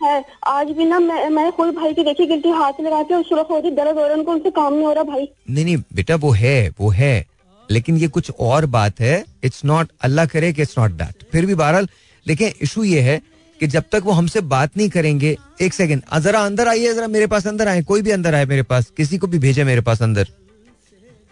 है। 0.00 0.24
आज 0.46 0.70
भी 0.76 0.84
ना 0.84 0.98
मैं 0.98 1.28
मैं 1.30 1.50
खुद 1.52 1.74
भाई 1.74 1.92
की 1.94 2.02
देखी 2.04 2.26
गिल्टी 2.26 2.50
हाथ 2.52 2.80
लगा 2.80 3.02
के 3.02 3.22
सुरख 3.22 3.50
हो 3.50 3.58
रही 3.58 3.70
दर्द 3.70 3.96
हो 3.96 4.00
रहा 4.00 4.08
है 4.08 4.14
उनको 4.14 4.32
उनसे 4.32 4.50
काम 4.50 4.74
नहीं 4.74 4.84
हो 4.84 4.92
रहा 4.92 5.04
भाई। 5.04 5.28
नहीं 5.50 5.64
नहीं 5.64 5.76
बेटा 5.94 6.16
वो 6.16 6.30
है 6.32 6.68
वो 6.80 6.90
है। 6.92 7.26
लेकिन 7.68 7.96
ये 7.98 8.08
कुछ 8.08 8.30
और 8.40 8.66
बात 8.72 9.00
है 9.00 9.24
इट्स 9.44 9.64
नॉट 9.64 9.92
अल्लाह 10.02 10.26
करे 10.26 10.52
कि 10.52 10.62
इट्स 10.62 10.78
नॉट 10.78 10.90
दैट 10.92 11.24
फिर 11.32 11.46
भी 11.46 11.54
बहरहाल 11.54 11.88
देखें 12.26 12.50
इशू 12.62 12.84
ये 12.84 13.00
है 13.00 13.20
कि 13.64 13.68
जब 13.68 13.84
तक 13.92 14.02
वो 14.04 14.12
हमसे 14.12 14.40
बात 14.46 14.76
नहीं 14.76 14.88
करेंगे 14.90 15.36
एक 15.60 15.74
सेकंड 15.74 16.02
जरा 16.22 16.40
अंदर 16.40 16.68
आइए 16.68 16.92
जरा 16.94 17.06
मेरे 17.08 17.26
पास 17.26 17.46
अंदर 17.46 17.68
आए 17.68 17.82
कोई 17.82 18.02
भी 18.02 18.10
अंदर 18.10 18.34
आए 18.34 18.46
मेरे 18.46 18.62
पास 18.62 18.90
किसी 18.96 19.18
को 19.18 19.26
भी 19.26 19.38
भेजे 19.38 19.64
मेरे 19.64 19.80
पास 19.80 20.02
अंदर। 20.02 20.28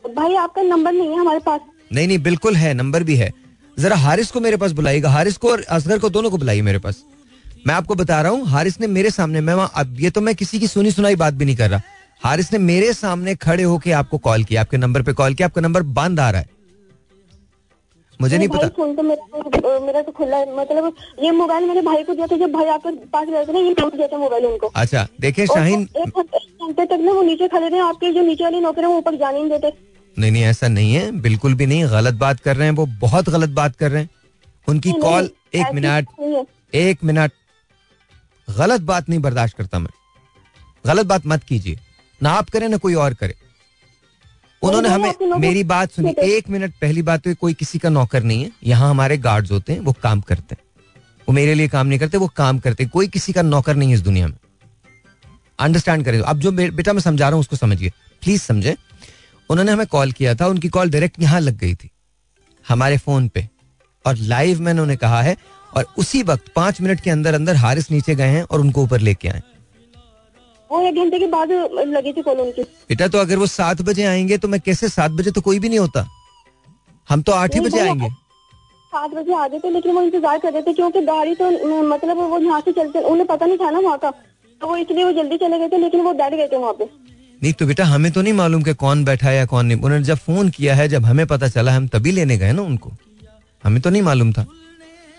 भाई 0.04 0.34
आपका 0.36 0.62
नंबर 0.62 0.92
नहीं 0.92 1.08
है 1.08 1.18
हमारे 1.18 1.38
पास। 1.38 1.60
नहीं 1.92 2.06
नहीं 2.08 2.18
बिल्कुल 2.20 2.54
है 2.56 2.72
नंबर 2.74 3.02
भी 3.02 3.16
है। 3.16 3.32
जरा 3.76 3.96
हारिस 3.96 4.30
को 4.30 4.40
मेरे 4.40 4.56
पास 4.56 4.72
बुलाइएगा 4.72 5.10
हारिस 5.10 5.36
को 5.36 5.50
और 5.50 5.62
असगर 5.70 5.98
को 5.98 6.10
दोनों 6.10 6.30
को 6.30 6.38
बुलाइए 6.38 6.62
मेरे 6.62 6.78
पास। 6.78 7.02
मैं 7.66 7.74
आपको 7.74 7.94
बता 7.94 8.20
रहा 8.22 8.32
हूँ 8.32 8.46
हारिस 8.46 8.80
ने 8.80 8.86
मेरे 8.88 9.10
सामने 9.10 9.40
मैं 9.40 9.54
अब 9.54 10.00
ये 10.00 10.10
तो 10.10 10.20
मैं 10.20 10.34
किसी 10.34 10.60
की 10.60 10.66
सुनी 10.68 10.90
सुनाई 10.90 11.16
बात 11.16 11.34
भी 11.34 11.44
नहीं 11.44 11.56
कर 11.56 11.70
रहा। 11.70 11.80
हारिस 12.22 12.52
ने 12.52 12.58
मेरे 12.60 12.92
सामने 12.94 13.34
खड़े 13.36 13.62
होके 13.62 13.92
आपको 13.92 14.18
कॉल 14.20 14.44
किया 14.44 14.60
आपके 14.60 14.76
नंबर 14.78 15.02
पे 15.02 15.12
कॉल 15.12 15.34
किया 15.34 15.48
आपका 15.48 15.60
नंबर 15.60 15.82
बंद 15.92 16.20
आ 16.20 16.30
रहा 16.30 16.40
है। 16.40 16.48
मुझे 18.20 18.38
नहीं 18.38 18.48
पता। 18.48 18.68
फ़ोन 18.68 18.94
तो 18.96 19.02
मेरा 19.02 19.78
मेरा 19.80 20.02
तो 20.02 20.12
खुला 20.12 20.36
है 20.36 20.56
मतलब 20.56 20.94
ये 21.22 21.30
मोबाइल 21.32 21.64
मेरे 21.68 21.80
भाई 21.82 22.02
को 22.02 22.14
दिया 22.14 22.26
था 22.26 22.36
जब 22.36 22.52
भाई 22.52 22.66
आपके 22.68 22.90
पास 23.06 23.26
थे 23.28 23.52
ना 23.52 23.58
ये 23.58 23.74
टूट 23.74 23.94
गया 23.96 24.06
था 24.08 24.18
मोबाइल 24.18 24.46
उनको। 24.46 24.66
अच्छा 24.76 25.06
देखें 25.20 25.44
शाहीन 25.46 25.88
एक 25.96 26.18
घंटे 26.18 26.84
तक 26.86 26.98
ना 27.00 27.12
वो 27.12 27.22
नीचे 27.22 27.48
खड़े 27.48 27.68
रहे 27.68 27.80
आपके 27.80 28.12
जो 28.12 28.22
नीचे 28.22 28.44
वाले 28.44 28.60
नौकर 28.60 28.80
हैं 28.80 28.88
वो 28.88 28.96
ऊपर 28.98 29.16
जाने 29.16 29.38
नहीं 29.38 29.50
देते। 29.50 29.72
नहीं 30.16 30.32
नहीं 30.32 30.42
ऐसा 30.44 30.68
नहीं 30.68 30.94
है 30.94 31.10
बिल्कुल 31.20 31.54
भी 31.54 31.66
नहीं 31.66 31.84
गलत 31.90 32.14
बात 32.16 32.40
कर 32.40 32.56
रहे 32.56 32.68
हैं 32.68 32.74
वो 32.74 32.86
बहुत 33.00 33.28
गलत 33.28 33.50
बात 33.52 33.76
कर 33.76 33.90
रहे 33.90 34.02
हैं। 34.02 34.10
उनकी 34.68 34.92
कॉल 35.00 35.30
एक 35.54 35.72
मिनट। 35.74 36.08
एक 36.74 37.04
मिनट। 37.04 37.32
गलत 38.48 38.80
बात 38.82 39.08
नहीं 39.08 39.20
बर्दाश्त 39.20 39.56
करता 39.56 39.78
मैं। 39.78 39.90
गलत 40.84 41.06
बात 41.06 41.26
मत 41.26 41.44
कीजिए। 41.44 41.78
ना 42.20 42.30
आप 42.32 42.50
करें 42.50 42.68
ना 42.68 42.76
कोई 42.76 42.94
और 42.96 43.14
करे। 43.14 43.34
उन्होंने 44.62 44.88
हमें 44.88 45.38
मेरी 45.40 45.62
बात 45.64 45.92
सुनी। 45.92 46.14
एक 46.22 46.48
मिनट 46.50 46.72
पहली 46.80 47.02
बात 47.02 47.22
तो 47.22 47.30
ये 47.30 47.36
कोई 47.36 47.54
किसी 47.54 47.78
का 47.78 47.88
नौकर 47.88 48.22
नहीं 48.22 48.44
है। 48.44 48.50
यहाँ 48.64 48.90
हमारे 48.90 49.16
गार्ड्स 49.18 49.50
होते 49.50 49.72
हैं 49.72 49.80
वो 49.80 49.92
काम 50.02 50.20
करते 50.20 50.54
हैं। 50.54 50.62
वो 51.28 51.34
मेरे 51.34 51.54
लिए 51.54 51.68
काम 51.68 51.86
नहीं 51.86 51.98
करते 51.98 52.18
वो 52.18 52.28
काम 52.36 52.58
करते 52.58 52.86
कोई 52.88 53.08
किसी 53.08 53.32
का 53.32 53.42
नौकर 53.42 53.76
नहीं 53.76 53.88
है 53.88 53.94
इस 53.94 54.00
दुनिया 54.02 54.26
में। 54.26 54.36
अंडरस्टैंड 55.58 56.04
करें 56.04 56.20
अब 56.20 56.40
जो 56.40 56.52
बेटा 56.52 56.92
मैं 56.92 57.00
समझा 57.00 57.24
रहा 57.24 57.34
हूँ 57.34 57.40
उसको 57.40 57.56
समझिए। 57.56 57.90
प्लीज़ 58.22 58.42
समझे। 58.42 58.76
उन्होंने 59.50 59.72
हमें 59.72 59.86
कॉल 59.86 60.12
किया 60.12 60.34
था 60.34 60.46
उनकी 60.46 60.68
कॉल 60.68 60.90
डायरेक्ट 60.90 61.20
यहाँ 61.20 61.40
लग 61.40 61.58
गई 61.58 61.74
थी 61.74 61.90
हमारे 62.64 62.98
फ़ोन 62.98 63.28
पे। 63.28 63.48
और 64.04 64.16
लाइव 64.16 64.60
में 64.60 64.70
उन्होंने 64.72 64.96
कहा 64.96 65.22
है 65.22 65.36
और 65.72 65.86
उसी 65.98 66.22
वक्त 66.22 66.52
पाँच 66.56 66.80
मिनट 66.80 67.00
के 67.00 67.10
अंदर 67.10 67.34
अंदर 67.34 67.56
हारिस 67.56 67.90
नीचे 67.90 68.14
गए 68.14 68.28
हैं 68.28 68.42
और 68.42 68.60
उनको 68.60 68.82
ऊपर 68.82 69.00
लेके 69.00 69.28
आए। 69.28 69.42
वो 70.72 70.80
एक 70.82 70.94
घंटे 70.96 71.18
के 71.18 71.26
बाद 71.28 71.52
लगी 71.88 72.12
थी 72.12 72.22
कॉल 72.22 72.40
उनकी। 72.40 72.62
बेटा 72.62 73.08
तो 73.08 73.18
अगर 73.18 73.38
वो 73.38 73.46
सात 73.48 73.82
बजे 73.84 74.04
आएँगे 74.06 74.38
तो 74.38 74.48
मैं 74.48 74.60
कैसे 74.62 74.88
सात 74.90 75.10
बजे 75.12 75.30
तो 75.30 75.40
कोई 75.42 75.58
भी 75.58 75.68
नहीं 75.68 75.78
होता? 75.78 76.06
हम 77.08 77.22
तो 77.22 77.32
आठ 77.34 77.54
ही 77.54 77.60
बजे 77.60 77.80
आएँगे। 77.80 78.08
सात 78.92 79.10
बजे 79.12 79.34
आ 79.34 79.46
गए 79.48 79.58
थे 79.58 79.70
लेकिन 79.70 79.94
वो 79.94 80.02
इंतज़ार 80.02 80.38
कर 80.38 80.52
रहे 80.52 80.62
थे 80.62 80.72
क्योंकि 80.72 81.00
गाड़ी 81.02 81.34
तो 81.34 81.50
मतलब 81.84 82.18
वो 82.20 82.38
यहाँ 82.38 82.60
से 82.60 82.72
चलते 82.72 83.00
उन्हें 83.02 83.26
पता 83.26 83.46
नहीं 83.46 83.58
था 83.58 83.70
ना 83.70 83.78
वहाँ 83.80 83.98
का 83.98 84.10
तो 84.10 84.66
वो 84.66 84.76
इसलिए 84.76 85.04
वो 85.04 85.12
जल्दी 85.12 85.36
चले 85.38 85.58
गए 85.58 85.68
थे 85.68 85.78
लेकिन 85.78 86.00
वो 86.00 86.12
बैठ 86.14 86.34
गए 86.34 86.48
थे 86.48 86.56
वहाँ 86.56 86.72
पे। 86.72 86.84
नहीं 87.42 87.52
तो 87.52 87.66
बेटा 87.66 87.84
हमें 87.84 88.10
तो 88.12 88.22
नहीं 88.22 88.32
मालूम 88.32 88.62
कि 88.62 88.74
कौन 88.76 89.04
बैठा 89.04 89.28
है 89.28 89.36
या 89.36 89.46
कौन 89.46 89.66
नहीं। 89.66 89.78
उन्होंने 89.78 90.04
जब 90.04 90.18
फ़ोन 90.18 90.48
किया 90.50 90.74
है 90.74 90.88
जब 90.88 91.04
हमें 91.04 91.26
पता 91.26 91.48
चला 91.48 91.72
हम 91.72 91.86
तभी 91.88 92.12
लेने 92.12 92.36
गए 92.38 92.52
ना 92.52 92.62
उनको। 92.62 92.92
हमें 93.64 93.80
तो 93.82 93.90
नहीं 93.90 94.02
मालूम 94.02 94.32
था। 94.32 94.42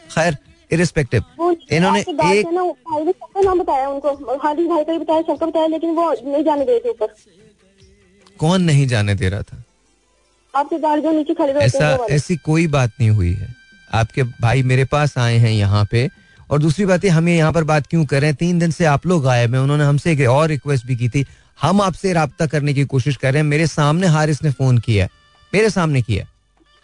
खैर 0.09 0.37
इरिस्पेक्टिव 0.71 1.23
इन्होंने 1.71 1.99
एक 1.99 2.47
नाम 3.45 3.59
बताया 3.59 3.89
उनको 3.89 4.37
हादी 4.43 4.67
भाई 4.67 4.83
का 4.83 4.91
भी 4.91 4.99
बताया 4.99 5.21
सबका 5.21 5.45
बताया 5.45 5.67
लेकिन 5.67 5.89
वो 5.91 6.11
नहीं 6.25 6.43
जाने 6.43 6.65
दे 6.65 6.79
थे 6.79 6.89
ऊपर। 6.89 7.13
कौन 8.39 8.61
नहीं 8.61 8.87
जाने 8.87 9.15
दे 9.15 9.29
रहा 9.29 9.41
था? 9.41 9.63
आपके 10.53 10.77
जो 11.01 11.11
नीचे 11.11 11.33
खड़े 11.33 11.53
ऐसा 11.55 11.97
ऐसी 12.11 12.35
कोई 12.45 12.67
बात 12.67 12.91
नहीं 12.99 13.09
हुई 13.09 13.33
है। 13.33 13.47
आपके 13.93 14.23
भाई 14.23 14.63
मेरे 14.63 14.85
पास 14.85 15.17
आए 15.17 15.37
हैं 15.37 15.51
यहाँ 15.51 15.85
पे 15.91 16.09
और 16.49 16.59
दूसरी 16.59 16.85
बात 16.85 17.03
है 17.03 17.09
हमें 17.09 17.35
यहाँ 17.35 17.53
पर 17.53 17.63
बात 17.63 17.87
क्यों 17.87 18.05
कर 18.05 18.21
रहे 18.21 18.29
हैं? 18.29 18.35
तीन 18.35 18.59
दिन 18.59 18.71
से 18.71 18.85
आप 18.85 19.05
लोग 19.07 19.27
आए 19.27 19.45
हैं। 19.47 19.59
उन्होंने 19.59 19.83
हमसे 19.83 20.11
एक 20.11 20.27
और 20.29 20.47
रिक्वेस्ट 20.47 20.85
भी 20.85 20.95
की 20.95 21.09
थी। 21.09 21.25
हम 21.61 21.81
आपसे 21.81 22.13
रहा 22.13 22.45
करने 22.47 22.73
की 22.73 22.83
कोशिश 22.85 23.17
कर 23.17 23.33
रहे 23.33 23.41
हैं। 23.41 23.49
मेरे 23.49 23.67
सामने 23.67 24.07
हारिस 24.07 24.43
ने 24.43 24.51
फ़ोन 24.51 24.77
किया 24.79 25.07
मेरे 25.53 25.69
सामने 25.69 26.01
किया 26.01 26.25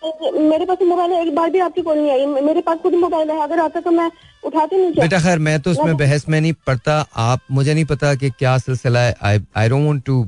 मेरे 0.04 0.66
पास 0.66 0.78
मोबाइल 0.88 1.12
है 1.12 1.22
एक 1.22 1.34
बार 1.36 1.50
भी 1.50 1.60
आपकी 1.60 1.82
कॉल 1.82 1.98
नहीं 1.98 2.12
आई। 2.12 2.42
मेरे 2.44 2.62
पास 2.62 2.78
खुद 2.84 2.94
मोबाइल 2.96 3.32
है 3.32 3.42
अगर 3.44 3.60
आता 3.60 3.80
तो 3.80 3.92
मैं 3.92 4.10
उठाती 4.44 4.78
नहीं 4.78 4.92
बेटा 4.94 5.20
खैर 5.22 5.40
मैं 5.40 5.60
तो 5.60 5.72
उसमें 5.72 5.96
बहस 5.98 6.28
में 6.30 6.40
नहीं 6.42 6.54
पढ़ता 6.68 6.94
आप 7.18 7.40
मुझे 7.52 7.74
नहीं 7.74 7.86
पता 7.86 8.14
कि 8.16 8.30
क्या 8.30 8.58
सिलसिला 8.58 9.00
है। 9.00 9.16
I 9.24 9.70
don't 9.70 9.86
want 9.86 10.04
to 10.06 10.24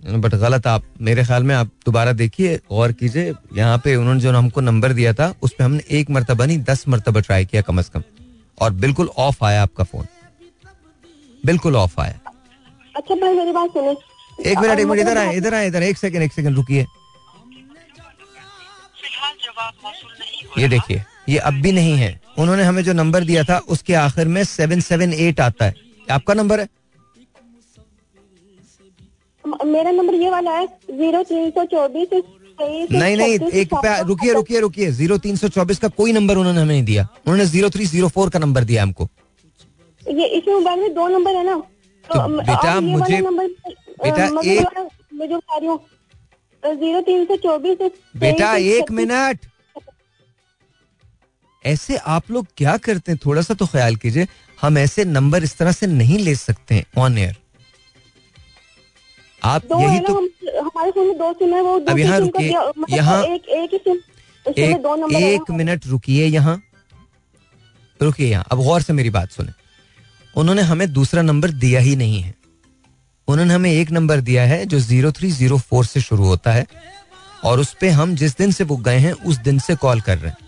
but 0.00 0.34
गलत 0.34 0.66
आप 0.66 0.82
मेरे 1.00 1.24
ख्याल 1.24 1.42
में 1.42 1.54
आप 1.54 1.70
दोबारा 1.86 2.12
देखिए 2.14 2.56
गौर 2.70 2.92
कीजिए। 2.92 3.32
यहाँ 3.54 3.78
पे 3.84 3.94
उन्होंने 3.96 4.20
जो 4.20 4.32
हमको 4.32 4.60
नंबर 4.60 4.92
दिया 4.92 5.12
था 5.12 5.32
उस 5.42 5.52
पर 5.52 5.64
हमने 5.64 5.82
एक 5.98 6.10
मरतबा 6.10 6.46
नहीं 6.46 6.58
दस 6.64 6.84
मरतबा 6.88 7.20
ट्राई 7.20 7.44
किया 7.44 7.62
कम 7.62 7.78
अज 7.78 7.88
कम। 7.88 8.02
और 8.58 8.72
बिल्कुल 8.84 9.10
ऑफ़ 9.18 9.44
आया 9.44 9.62
आपका 9.62 9.84
फ़ोन 9.84 10.06
बिल्कुल 11.44 11.76
ऑफ़ 11.76 12.00
आया। 12.00 12.20
अच्छा 12.96 13.14
भाई 13.14 13.34
मेरी 13.34 13.52
बात 13.52 13.70
सुने। 13.70 13.90
एक 13.90 14.58
मिनट 14.58 14.78
एक 14.78 14.86
मिनट 14.86 15.00
इधर 15.00 15.18
आए 15.18 15.36
इधर 15.36 15.54
आए 15.54 15.66
इधर 15.66 15.82
एक 15.82 15.98
सेकंड 15.98 16.22
एक 16.22 16.32
सेकंड 16.32 16.56
रुकिए। 16.56 16.86
ये 20.58 20.68
देखिए 20.68 21.02
ये 21.28 21.38
अब 21.40 21.54
भी 21.62 21.72
नहीं 21.72 21.96
है। 21.96 22.20
उन्होंने 22.38 22.62
हमें 22.62 22.82
जो 22.84 22.92
नंबर 22.92 23.24
दिया 23.24 23.42
था 23.44 23.58
उसके 23.68 23.94
आखिर 23.96 24.28
में 24.28 24.42
सेवन 24.44 24.80
सेवन 24.80 25.12
एट 25.14 25.40
आता 25.40 25.64
है। 25.64 25.74
आपका 26.08 26.34
नंबर 26.34 26.60
है? 26.60 26.68
मेरा 29.44 29.90
नंबर 29.90 30.14
ये 30.14 30.30
वाला 30.30 30.50
है 30.50 30.66
ज़ीरो 30.66 31.22
तीन 31.22 31.50
सौ 31.50 31.64
चौबीस 31.66 32.08
नहीं 32.60 33.16
नहीं 33.16 33.38
एक 33.60 33.74
रुकिए 34.06 34.32
रुकिए 34.32 34.60
रुकिए। 34.60 34.90
ज़ीरो 34.92 35.18
तीन 35.18 35.36
सौ 35.36 35.48
चौबीस 35.48 35.78
का 35.78 35.88
कोई 35.96 36.12
नंबर 36.12 36.36
उन्होंने 36.36 36.60
हमें 36.60 36.72
नहीं 36.74 36.84
दिया। 36.84 37.02
उन्होंने 37.26 37.46
ज़ीरो 37.46 37.70
थ्री 37.70 37.86
ज़ीरो 37.86 38.08
फोर 38.08 38.30
का 38.30 38.38
नंबर 38.38 38.64
दिया 38.64 38.82
हमको। 38.82 39.08
ये 40.06 40.26
इस 40.38 40.48
मोबाइल 40.48 40.80
में 40.80 40.94
दो 40.94 41.08
नंबर 41.08 41.36
है 41.36 41.44
ना? 41.46 41.56
तो, 41.56 42.14
तो 42.14 42.28
बेटा 42.28 42.80
मुझे 42.80 43.20
बेटा 43.22 44.24
एक 44.44 44.66
मैं 45.14 45.28
जो 45.28 45.38
कह 45.38 45.56
रही 45.58 45.66
हूँ 45.66 45.78
ज़ीरो 46.74 47.00
तीन 47.02 47.24
सौ 47.26 47.36
चौबीस 47.38 47.78
बेटा 48.16 48.54
एक 48.56 48.90
मिनट। 48.92 49.46
ऐसे 51.64 51.96
आप 51.96 52.30
लोग 52.30 52.46
क्या 52.56 52.76
करते 52.78 53.12
हैं? 53.12 53.18
थोड़ा 53.24 53.42
सा 53.42 53.54
तो 53.54 53.66
ख्याल 53.66 53.96
कीजिए। 53.96 54.26
हम 54.58 54.78
ऐसे 54.78 55.04
नंबर 55.06 55.42
इस 55.44 55.56
तरह 55.58 55.72
से 55.72 55.86
नहीं 55.86 56.18
ले 56.18 56.34
सकते 56.36 56.84
ऑन 56.98 57.18
एयर 57.18 57.36
आप 59.42 59.62
यही 59.72 59.98
तो 60.00 60.14
हमारे 60.14 60.90
फ़ोन 60.90 61.06
में 61.06 61.18
दो 61.18 61.32
सिम 61.34 61.54
है 61.54 61.60
वो 61.62 61.78
अब 61.80 61.98
यहाँ 61.98 62.18
रुकिए। 62.20 62.50
मतलब 62.50 62.86
यहाँ 62.90 63.22
एक 63.24 63.48
एक 63.50 63.72
ही 63.72 63.78
सिम 63.78 64.00
एक, 64.46 64.76
दो 64.76 64.94
नंबर 64.96 65.16
एक 65.16 65.50
मिनट 65.50 65.86
रुकिए 65.86 66.26
यहाँ। 66.26 66.62
रुकिए 68.00 68.28
यहाँ। 68.28 68.44
अब 68.52 68.62
गौर 68.64 68.82
से 68.82 68.92
मेरी 68.92 69.10
बात 69.10 69.30
सुने। 69.30 69.52
उन्होंने 70.34 70.62
हमें 70.62 70.92
दूसरा 70.92 71.22
नंबर 71.22 71.50
दिया 71.52 71.80
ही 71.80 71.94
नहीं 71.96 72.20
है। 72.20 72.34
उन्होंने 73.28 73.54
हमें 73.54 73.70
एक 73.70 73.90
नंबर 73.90 74.20
दिया 74.20 74.42
है 74.46 74.64
जो 74.66 74.78
ज़ीरो 74.80 75.12
थ्री 75.12 75.30
ज़ीरो 75.32 75.58
फोर 75.60 75.84
से 75.86 76.00
शुरू 76.00 76.24
होता 76.24 76.52
है 76.52 76.66
और 77.44 77.60
उस 77.60 77.72
पर 77.80 77.90
हम 77.92 78.14
जिस 78.16 78.36
दिन 78.38 78.52
से 78.52 78.64
बुक 78.64 78.80
गए 78.82 78.98
हैं 78.98 79.12
उस 79.12 79.36
दिन 79.38 79.58
से 79.58 79.74
कॉल 79.76 80.00
कर 80.00 80.18
रहे 80.18 80.30
हैं। 80.30 80.44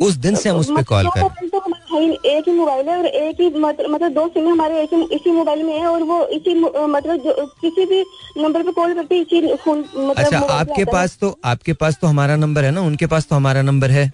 उस 0.00 0.14
दिन 0.16 0.36
से 0.36 0.48
हम 0.48 0.56
उस 0.56 0.70
पर 0.70 0.82
कॉल 0.84 1.08
कर 1.08 1.20
रहे 1.20 1.28
हैं। 1.28 1.48
तो 1.50 2.00
एक 2.30 2.48
ही 2.48 2.52
मोबाइल 2.54 2.88
है 2.88 2.96
और 2.98 3.06
एक 3.06 3.40
ही 3.40 3.48
मतलब 3.60 4.12
दो 4.14 4.26
सिम 4.28 4.48
हमारे 4.48 4.82
एक 4.82 4.92
ही 4.94 5.02
इसी 5.16 5.30
मोबाइल 5.32 5.62
में 5.62 5.72
है 5.72 5.86
और 5.86 6.02
वो 6.02 6.24
इसी 6.36 6.54
मतलब 6.54 7.16
जो 7.24 7.46
किसी 7.62 7.86
भी 7.86 8.00
नंबर 8.42 8.62
पे 8.62 8.72
कॉल 8.72 8.94
करते 8.94 9.20
इसी 9.20 9.56
फ़ोन 9.56 9.78
मतलब 9.78 10.16
अच्छा 10.16 10.38
आपके 10.38 10.84
पास 10.84 11.16
तो 11.20 11.38
आपके 11.44 11.72
पास 11.72 11.98
तो 12.00 12.06
हमारा 12.06 12.36
नंबर 12.36 12.64
है 12.64 12.70
ना? 12.70 12.80
उनके 12.80 13.06
पास 13.06 13.26
तो 13.26 13.36
हमारा 13.36 13.62
नंबर 13.62 13.90
है। 13.90 14.12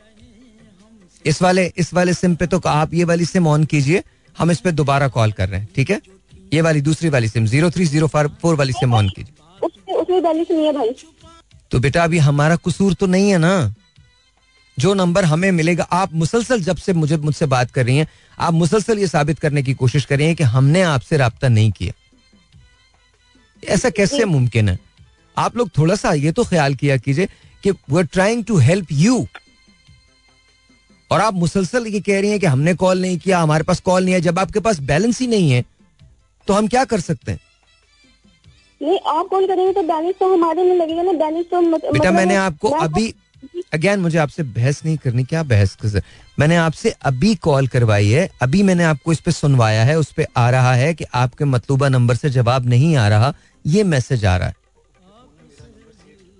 इस 1.24 1.42
वाले 1.42 1.72
इस 1.76 1.92
वाले 1.94 2.14
सिम 2.14 2.34
पे 2.34 2.46
तो 2.46 2.60
आप 2.66 2.94
ये 2.94 3.04
वाली 3.04 3.24
सिम 3.26 3.46
ऑन 3.48 3.64
कीजिए 3.64 4.02
हम 4.36 4.50
इस 4.50 4.60
पे 4.60 4.72
दोबारा 4.72 5.08
कॉल 5.08 5.32
कर 5.32 5.48
रहे 5.48 5.60
हैं 5.60 5.68
ठीक 5.76 5.90
है? 5.90 6.00
ये 6.54 6.60
वाली 6.60 6.80
दूसरी 6.80 7.08
वाली 7.08 7.28
SIM 7.28 7.46
zero 7.46 7.70
three 7.70 7.84
zero 7.86 8.06
four 8.08 8.54
वाली 8.54 8.72
सिम 8.72 8.94
ऑन 8.94 9.08
कीजिए। 9.08 9.96
उसमें 9.96 10.22
बैलेंस 10.22 10.46
नहीं 10.50 10.66
है 10.66 10.72
भाई 10.72 10.94
तो 11.70 11.78
बेटा 11.78 12.04
अभी 12.04 12.18
हमारा 12.18 12.56
कसूर 12.66 12.94
तो 12.94 13.06
नहीं 13.06 13.30
है 13.30 13.38
ना? 13.38 13.74
जो 14.78 14.92
नंबर 14.94 15.24
हमें 15.24 15.50
मिलेगा 15.52 15.84
आप 15.92 16.14
मुसलसल 16.14 16.60
जब 16.62 16.76
से 16.76 16.92
मुझे 16.92 17.16
मुझसे 17.16 17.46
बात 17.46 17.70
कर 17.70 17.84
रही 17.86 17.96
हैं 17.96 18.06
आप 18.38 18.52
मुसलसल 18.52 18.98
ये 18.98 19.06
साबित 19.06 19.38
करने 19.38 19.62
की 19.62 19.74
कोशिश 19.74 20.04
कर 20.04 20.18
रही 20.18 20.26
हैं 20.26 20.36
कि 20.36 20.44
हमने 20.44 20.82
आपसे 20.82 21.16
रहा 21.16 21.48
नहीं 21.48 21.70
किया। 21.72 21.92
ऐसा 23.62 23.90
कैसे 23.90 24.24
मुमकिन 24.24 24.68
है? 24.68 24.78
आप 25.36 25.56
लोग 25.56 25.70
थोड़ा 25.78 25.94
सा 25.94 26.12
ये 26.12 26.32
तो 26.32 26.44
ख्याल 26.44 26.74
किया 26.74 26.96
कीजिए 26.96 27.28
कि 27.62 27.70
we 27.70 27.96
are 27.98 28.06
trying 28.06 28.44
to 28.44 28.56
help 28.58 28.92
you 28.92 29.26
और 31.10 31.20
आप 31.20 31.34
मुसलसल 31.34 31.86
ये 31.86 32.00
कह 32.00 32.20
रही 32.20 32.30
हैं 32.30 32.40
कि 32.40 32.46
हमने 32.46 32.74
कॉल 32.74 33.00
नहीं 33.00 33.18
किया 33.18 33.38
हमारे 33.38 33.64
पास 33.64 33.80
कॉल 33.80 34.04
नहीं 34.04 34.14
है 34.14 34.20
जब 34.20 34.38
आपके 34.38 34.60
पास 34.60 34.80
बैलेंस 34.90 35.20
ही 35.20 35.26
नहीं 35.26 35.50
है 35.50 35.64
तो 36.46 36.54
हम 36.54 36.66
क्या 36.66 36.84
कर 36.84 37.00
सकते 37.00 37.32
हैं? 37.32 37.40
नहीं 38.82 38.98
आप 39.06 39.26
कॉल 39.26 39.46
करेंगे? 39.46 39.72
तो 39.72 39.82
बैलेंस 39.82 40.14
तो 40.20 40.32
हमारे 40.34 40.62
में 40.62 40.76
लगेगा 40.76 41.02
ना। 41.02 41.12
बैलेंस 41.12 41.46
तो 41.50 41.60
मत, 41.60 41.80
बेटा 41.82 41.98
मतलब 41.98 42.12
मैंने 42.12 42.36
आपको 42.36 42.68
अभी 42.68 43.14
अगेन 43.74 44.00
मुझे 44.00 44.18
आपसे 44.18 44.42
बहस 44.42 44.84
नहीं 44.84 44.96
करनी। 44.96 45.24
क्या 45.24 45.42
बहस 45.42 45.74
कर 45.74 46.02
मैंने 46.38 46.56
आपसे 46.56 46.90
अभी 47.02 47.34
कॉल 47.34 47.66
करवाई 47.66 48.08
है। 48.08 48.28
अभी 48.42 48.62
मैंने 48.62 48.84
आपको 48.84 49.12
इस 49.12 49.20
पे 49.20 49.32
सुनवाया 49.32 49.84
है। 49.84 49.98
उस 49.98 50.12
पे 50.12 50.26
आ 50.36 50.50
रहा 50.50 50.74
है 50.74 50.94
कि 50.94 51.04
आपके 51.14 51.44
मतलूबा 51.44 51.88
नंबर 51.88 52.16
से 52.16 52.30
जवाब 52.30 52.66
नहीं 52.66 52.96
आ 52.96 53.08
रहा। 53.08 53.34
ये 53.66 53.84
मैसेज 53.84 54.24
आ 54.24 54.36
रहा 54.36 54.48
है। 54.48 54.54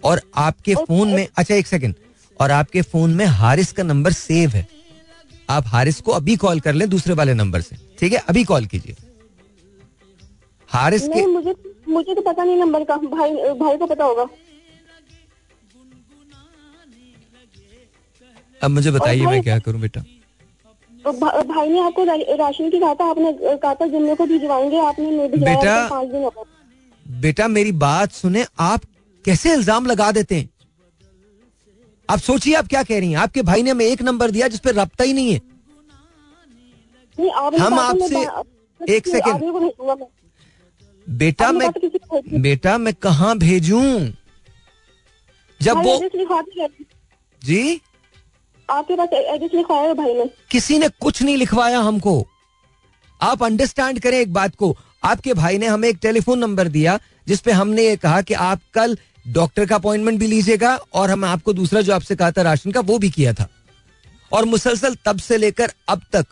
और 0.05 0.21
आपके 0.37 0.75
फ़ोन 0.75 1.09
में 1.09 1.29
अच्छा 1.37 1.55
एक 1.55 1.67
सेकंड। 1.67 1.95
और 2.40 2.51
आपके 2.51 2.83
फ़ोन 2.83 3.14
में 3.14 3.27
हारिस 3.27 3.73
का 3.73 3.83
नंबर 3.83 4.12
सेव 4.12 4.51
है। 4.51 4.67
आप 5.51 5.67
हारिस 5.67 6.01
को 6.01 6.12
अभी 6.12 6.37
कॉल 6.37 6.61
कर 6.61 6.73
लें 6.73 6.88
दूसरे 6.90 7.14
वाले 7.14 7.35
नंबर 7.35 7.61
से। 7.61 7.77
ठीक 8.01 8.12
है? 8.12 8.19
अभी 8.19 8.45
कॉल 8.45 8.67
कीजिए। 8.67 8.97
हारिस 10.75 11.07
के 11.09 11.27
मुझे 11.27 11.55
मुझे 11.89 12.15
तो 12.15 12.21
पता 12.23 12.45
नहीं 12.45 12.57
नंबर 12.57 12.85
का। 12.85 12.97
भाई 12.97 13.31
भाई 13.55 13.77
को 13.77 13.87
पता 13.87 14.05
होगा। 14.05 14.27
अब 18.63 18.71
मुझे 18.71 18.91
बताइए 18.91 19.27
मैं 19.27 19.43
क्या 19.43 19.59
करूँ 19.59 19.81
बेटा? 19.81 20.01
भा, 21.05 21.43
भाई 21.43 21.69
ने 21.69 21.81
आपको 21.81 22.05
राशन 22.37 22.71
की 22.71 22.79
कहा 22.81 22.95
था 22.95 23.05
आपने 23.11 23.33
कहा 23.57 23.75
था 23.75 23.87
जुम्मे 23.87 24.15
को 24.15 24.27
भिजवाएँगे 24.27 24.79
आपने 24.81 25.29
बेटा 25.29 25.89
पाँच 25.89 26.09
दिन 26.09 26.29
बेटा 27.07 27.49
मेरी 27.49 27.73
बात 27.81 28.13
सुने 28.13 28.45
आप 28.63 28.81
कैसे 29.25 29.53
इल्ज़ाम 29.53 29.87
लगा 29.87 30.11
देते 30.13 30.35
हैं? 30.35 30.49
आप 32.09 32.18
सोचिए 32.20 32.55
आप 32.55 32.66
क्या 32.68 32.83
कह 32.83 32.99
रही 32.99 33.11
हैं। 33.11 33.18
आपके 33.18 33.43
भाई 33.43 33.62
ने 33.62 33.70
हमें 33.70 33.85
एक 33.85 34.03
नंबर 34.03 34.31
दिया 34.31 34.49
जिसपे 34.49 34.72
रबता 34.72 35.05
ही 35.05 35.12
नहीं 35.12 35.33
है। 35.33 35.41
नहीं, 37.18 37.31
हम 37.61 37.79
आपसे 37.79 38.95
एक 38.95 39.09
सेकेंड। 39.09 40.07
बेटा 41.07 41.52
मैं 41.52 41.70
बेटा 42.40 42.78
मैं 42.78 42.94
कहा 42.94 43.34
भेजू? 43.34 43.80
जब 45.61 45.76
वो 45.76 45.98
जी? 47.42 47.80
आपके 48.70 48.96
पास 48.96 49.09
एड्रेस 49.12 49.50
लिखवाया 49.55 49.82
है 49.82 49.94
भाई 49.94 50.14
ने। 50.14 50.30
किसी 50.50 50.78
ने 50.78 50.88
कुछ 50.88 51.22
नहीं 51.22 51.36
लिखवाया 51.36 51.80
हमको। 51.80 52.26
आप 53.22 53.42
अंडरस्टैंड 53.42 54.00
करें 54.00 54.18
एक 54.18 54.32
बात 54.32 54.55
को। 54.55 54.76
आपके 55.05 55.34
भाई 55.34 55.59
ने 55.59 55.66
हमें 55.66 55.88
एक 55.88 55.98
टेलीफोन 56.02 56.38
नंबर 56.38 56.68
दिया 56.68 56.98
जिसपे 57.28 57.52
हमने 57.52 57.84
ये 57.84 57.96
कहा 57.96 58.22
कि 58.22 58.34
आप 58.34 58.61
कल 58.74 58.98
डॉक्टर 59.28 59.66
का 59.66 59.74
अपॉइंटमेंट 59.74 60.18
भी 60.20 60.26
लीजिएगा 60.26 60.76
और 60.76 61.11
हम 61.11 61.24
आपको 61.24 61.52
दूसरा 61.52 61.80
जो 61.80 61.94
आपसे 61.94 62.16
कहा 62.16 62.30
था 62.30 62.42
राशन 62.42 62.70
का 62.70 62.80
वो 62.80 62.98
भी 62.98 63.11
किया 63.11 63.32
था। 63.32 63.48
और 64.32 64.44
मुसलसल 64.44 64.94
तब 64.94 65.18
से 65.18 65.36
लेकर 65.36 65.72
अब 65.88 66.02
तक 66.12 66.26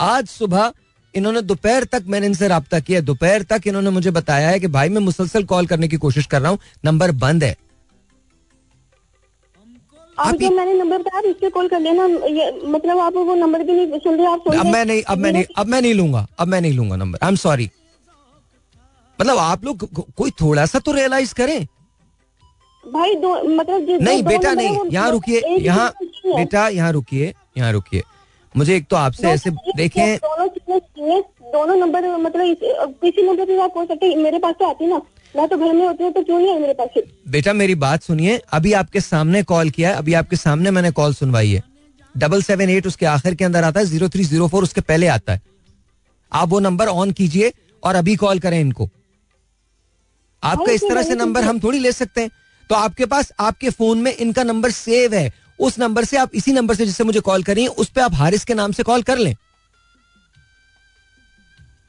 आज 0.00 0.26
सुबह 0.26 0.72
इन्होंने 1.14 1.42
दोपहर 1.42 1.84
तक 1.92 2.04
मैंने 2.06 2.26
इनसे 2.26 2.48
रहा 2.48 2.80
किया 2.80 3.00
दोपहर 3.02 3.42
तक 3.50 3.66
इन्होंने 3.66 3.90
मुझे 3.90 4.10
बताया 4.12 4.48
है 4.48 4.60
कि 4.60 4.66
भाई 4.68 4.88
मैं 4.88 5.00
मुसलसल 5.02 5.44
कॉल 5.44 5.66
करने 5.66 5.88
की 5.88 5.96
कोशिश 5.98 6.26
कर 6.26 6.40
रहा 6.42 6.50
हूँ 6.50 6.58
नंबर 6.84 7.12
बंद 7.22 7.44
है। 7.44 7.56
आप 10.18 10.40
मैंने 10.42 10.74
नंबर 10.74 10.98
बताया 10.98 11.30
इस 11.30 11.52
कॉल 11.54 11.68
कर 11.68 11.80
लेना 11.80 12.04
ये 12.28 12.50
मतलब 12.66 12.98
आप 12.98 13.16
वो 13.16 13.34
नंबर 13.36 13.62
भी 13.62 13.72
नहीं 13.72 13.98
सुन 13.98 14.16
रहे 14.16 14.26
आप 14.26 14.48
अब 14.50 14.66
मैं 14.66 14.84
नहीं 14.84 15.02
अब 15.02 15.18
मैं 15.18 15.32
नहीं 15.32 15.44
अब 15.56 15.66
मैं 15.66 15.80
नहीं 15.82 15.94
लूँगा 15.94 16.26
अब 16.38 16.48
मैं 16.48 16.60
नहीं 16.60 16.72
लूँगा 16.74 16.96
नंबर 16.96 17.18
आई 17.22 17.28
एम 17.28 17.36
सॉरी 17.36 17.70
मतलब 19.18 19.38
आप 19.38 19.64
लोग 19.64 19.88
कोई 20.16 20.30
थोड़ा 20.40 20.66
सा 20.66 20.78
तो 20.78 20.92
रियलाइज़ 20.92 21.34
करें। 21.34 21.66
भाई 22.84 23.14
दो 23.22 23.32
मतलब 23.48 24.02
नहीं 24.02 24.22
बेटा 24.24 24.52
नहीं 24.52 24.90
यहाँ 24.92 25.10
रुकिए 25.10 25.56
यहाँ 25.60 25.92
बेटा 26.26 26.68
यहाँ 26.68 26.92
रुकिए 26.92 27.32
यहाँ 27.58 27.72
रुकिए। 27.72 28.02
मुझे 28.58 28.76
एक 28.76 28.86
तो 28.90 28.96
आपसे 28.96 29.28
ऐसे 29.30 29.50
देखें। 29.76 30.18
दोनों 31.52 31.76
नंबर 31.76 32.06
मतलब 32.18 32.56
किसी 33.02 33.22
नंबर 33.22 33.44
पे 33.44 33.60
आप 33.62 33.76
हो 33.76 33.84
सकते 33.84 34.14
मेरे 34.16 34.38
पास 34.38 34.54
तो 34.58 34.68
आती 34.68 34.86
ना। 34.86 35.00
मैं 35.34 35.46
तो 35.48 35.56
घर 35.56 35.72
में 35.72 35.86
होती 35.86 36.04
हूँ 36.04 36.12
तो 36.12 36.22
क्यों 36.22 36.38
नहीं 36.38 36.48
है 36.48 36.60
मेरे 36.60 36.74
पास? 36.74 37.02
बेटा 37.28 37.52
मेरी 37.52 37.74
बात 37.76 38.02
सुनिए। 38.02 38.36
अभी 38.52 38.72
आपके 38.74 39.00
सामने 39.02 39.42
कॉल 39.44 39.70
किया 39.70 39.90
है। 39.90 39.96
अभी 39.96 40.14
आपके 40.14 40.36
सामने 40.36 40.70
मैंने 40.70 40.90
कॉल 40.92 41.14
सुनवाई 41.14 41.50
है। 41.50 41.62
डबल 42.14 42.42
सेवन 42.42 42.70
एट 42.70 42.86
उसके 42.86 43.06
आखिर 43.06 43.34
के 43.34 43.44
अंदर 43.44 43.64
आता 43.64 43.80
है 43.80 43.86
ज़ीरो 43.86 44.08
थ्री 44.08 44.24
ज़ीरो 44.24 44.48
फोर 44.48 44.62
उसके 44.62 44.80
पहले 44.82 45.06
आता 45.08 45.32
है। 45.32 45.40
आप 46.32 46.48
वो 46.48 46.60
नंबर 46.60 46.88
ऑन 46.88 47.10
कीजिए 47.12 47.52
और 47.82 47.94
अभी 47.96 48.16
कॉल 48.16 48.38
करें 48.38 48.60
इनको। 48.60 48.88
आपका 50.42 50.72
इस 50.72 50.82
तरह 50.82 51.02
से 51.02 51.14
नंबर 51.16 51.44
हम 51.44 51.60
थोड़ी 51.60 51.78
ले 51.78 51.92
सकते 51.92 52.20
हैं। 52.20 52.30
तो 52.70 52.74
आपके 52.76 53.06
पास 53.06 53.32
आपके 53.40 53.70
फ़ोन 53.70 53.98
में 53.98 54.14
इनका 54.14 54.42
नंबर 54.44 54.70
सेव 54.72 55.14
है। 55.14 55.28
उस 55.60 55.78
नंबर 55.78 56.04
से 56.04 56.16
आप 56.16 56.34
इसी 56.34 56.52
नंबर 56.52 56.74
से 56.74 56.86
जिससे 56.86 57.04
मुझे 57.04 57.20
कॉल 57.20 57.42
करिए 57.42 57.66
उस 57.66 57.88
पर 57.88 58.00
आप 58.00 58.14
हारिस 58.14 58.44
के 58.44 58.54
नाम 58.54 58.72
से 58.72 58.82
कॉल 58.82 59.02
कर 59.02 59.18
लें। 59.18 59.34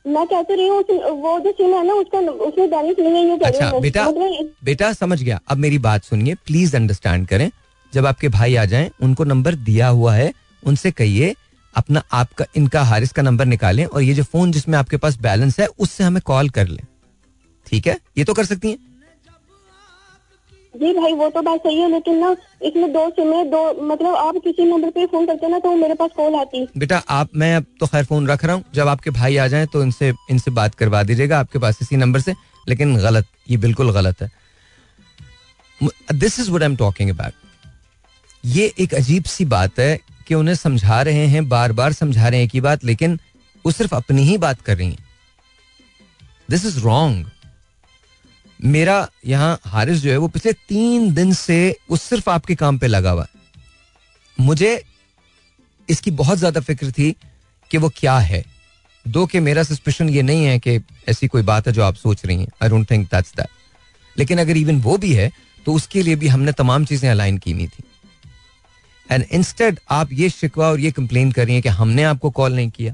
मैं 0.06 0.26
कहती 0.28 0.56
रही 0.56 0.68
हूँ 0.68 0.78
वो 1.22 1.40
जो 1.40 1.52
सिम 1.52 1.74
है 1.74 1.86
ना 1.88 1.94
उसका 1.94 2.20
उसमें 2.20 2.70
बैलेंस 2.70 3.00
नहीं 3.00 3.26
है 3.26 3.38
अच्छा 3.40 3.72
बेटा 3.80 4.06
मतलब 4.06 4.50
बेटा 4.64 4.92
समझ 4.94 5.22
गया। 5.22 5.40
अब 5.48 5.58
मेरी 5.58 5.78
बात 5.80 6.04
सुनिए 6.04 6.36
प्लीज़ 6.48 6.76
अंडरस्टैंड 6.76 7.28
करें। 7.28 7.50
जब 7.94 8.06
आपके 8.06 8.28
भाई 8.30 8.56
आ 8.56 8.66
जाएँ 8.66 8.90
उनको 9.02 9.24
नंबर 9.24 9.56
दिया 9.68 9.88
हुआ 9.90 10.14
है 10.16 10.32
उनसे 10.64 10.92
कहिए 10.92 11.36
अपना 11.74 12.04
आपका 12.14 12.46
इनका 12.58 12.82
हारिस 12.84 13.12
का 13.12 13.22
नंबर 13.22 13.46
निकालें 13.46 13.86
और 13.86 14.02
ये 14.02 14.14
जो 14.14 14.24
फ़ोन 14.24 14.52
जिसमें 14.52 14.78
आपके 14.78 14.98
पास 14.98 15.18
बैलेंस 15.22 15.60
है 15.60 15.68
उससे 15.80 16.04
हमें 16.04 16.22
कॉल 16.26 16.50
कर 16.50 16.68
लें। 16.68 16.86
ठीक 17.68 17.88
है? 17.88 17.98
ये 18.18 18.24
तो 18.24 18.34
कर 18.34 18.46
सकती 18.46 18.70
हैं। 18.70 18.78
जी 20.74 20.94
भाई, 20.94 21.14
वो 21.14 21.30
तो 21.30 21.42
बात 21.42 21.60
सही 21.60 21.80
है, 21.80 21.90
लेकिन 21.92 22.18
ना, 22.18 22.36
इसमें 22.64 22.92
दो 22.94 23.10
सिम 23.10 23.34
है, 23.34 23.44
दो 23.46 23.84
मतलब 23.84 24.16
आप 24.16 24.36
किसी 24.44 24.66
नंबर 24.66 24.90
पे 24.90 25.06
फ़ोन 25.06 25.26
करते 25.26 25.48
ना 25.48 25.60
तो 25.60 25.76
मेरे 25.76 25.94
पास 25.94 26.10
कॉल 26.16 26.36
आती 26.36 26.68
बेटा, 26.78 26.98
आप, 27.10 27.30
मैं 27.36 27.56
अब 27.56 27.66
तो 27.80 27.88
खैर 27.88 28.06
फ़ोन 28.06 28.28
रख 28.28 28.46
रहा 28.46 28.56
हूँ। 28.56 28.64
जब 28.74 28.88
आपके 28.88 29.10
भाई 29.10 29.38
आ 29.38 29.48
जाए 29.48 29.66
तो 29.66 29.82
इनसे 29.84 30.14
इनसे 30.32 30.52
बात 30.52 30.76
करवा 30.76 31.04
दीजिएगा 31.04 31.40
आपके 31.40 31.60
पास 31.60 31.80
इसी 31.82 31.98
नंबर 31.98 32.20
से। 32.20 32.34
लेकिन 32.68 32.96
गलत, 32.98 33.26
ये 33.50 33.58
बिल्कुल 33.58 33.92
गलत 33.92 34.22
है। 34.22 34.30
This 36.14 36.40
is 36.40 36.52
what 36.52 36.62
I 36.62 36.66
am 36.66 36.76
talking 36.76 37.10
about 37.10 37.34
ये 38.46 38.74
एक 38.80 38.94
अजीब 38.94 39.24
सी 39.24 39.46
बात 39.46 39.80
है 39.80 40.00
कि 40.28 40.36
उन्हें 40.36 40.56
समझा 40.56 41.02
रहे 41.02 41.26
हैं 41.28 41.48
बार 41.50 41.72
बार 41.72 41.94
समझा 41.94 42.28
रहे 42.28 42.40
हैं 42.40 42.50
ही 42.54 42.62
बात, 42.62 42.84
लेकिन 42.86 43.20
वो 43.66 43.72
सिर्फ़ 43.72 43.96
अपनी 43.96 44.24
ही 44.24 44.38
बात 44.38 44.62
कर 44.62 44.78
रही 44.78 44.88
हैं। 44.88 45.08
दिस 46.50 46.66
इज़ 46.66 46.80
रॉन्ग 46.80 47.26
मेरा 48.60 49.08
यहाँ 49.26 49.60
हारिस 49.66 49.98
जो 49.98 50.12
है 50.12 50.18
वो 50.18 50.28
पिछले 50.28 50.54
तीन 50.54 51.14
दिन 51.14 51.34
से 51.34 51.60
वो 51.92 51.98
सिर्फ़ 51.98 52.30
आपके 52.30 52.56
काम 52.56 52.78
पे 52.78 52.88
लगा 52.88 53.12
हुआ 53.12 53.28
मुझे 54.38 54.82
इसकी 55.90 56.12
बहुत 56.14 56.38
ज़्यादा 56.38 56.62
फ़िक्र 56.62 56.92
थी 56.92 57.12
कि 57.72 57.78
वो 57.78 57.90
क्या 57.96 58.18
है। 58.20 58.44
दो, 59.06 59.26
के 59.26 59.40
मेरा 59.40 59.64
सस्पेशन 59.64 60.10
ये 60.10 60.22
नहीं 60.22 60.46
है 60.46 60.60
कि 60.60 60.80
ऐसी 61.10 61.28
कोई 61.28 61.42
बात 61.44 61.68
है 61.68 61.74
जो 61.74 61.84
आप 61.84 61.96
सोच 61.96 62.26
रही 62.26 62.38
हैं। 62.38 62.48
I 62.64 62.70
don't 62.70 62.90
think 62.92 63.08
that's 63.08 63.34
that 63.36 63.48
लेकिन 64.16 64.40
अगर 64.40 64.58
इवन 64.58 64.82
वो 64.82 64.98
भी 64.98 65.14
है 65.14 65.32
तो 65.66 65.74
उसके 65.74 66.02
लिए 66.04 66.16
भी 66.16 66.28
हमने 66.28 66.52
तमाम 66.54 66.86
चीज़ें 66.86 67.10
अलाइन 67.10 67.38
की 67.38 67.52
हुई 67.52 67.68
थी। 67.68 67.84
एंड 69.10 69.26
इंस्टेड 69.32 69.80
आप 69.92 70.10
ये 70.14 70.30
शिकवा 70.30 70.68
और 70.68 70.80
ये 70.80 70.92
कंप्लेन 70.92 71.32
कर 71.32 71.46
रही 71.46 71.54
हैं 71.54 71.64
कि 71.64 71.70
हमने 71.72 72.04
आपको 72.04 72.30
कॉल 72.32 72.56
नहीं 72.56 72.70
किया। 72.70 72.94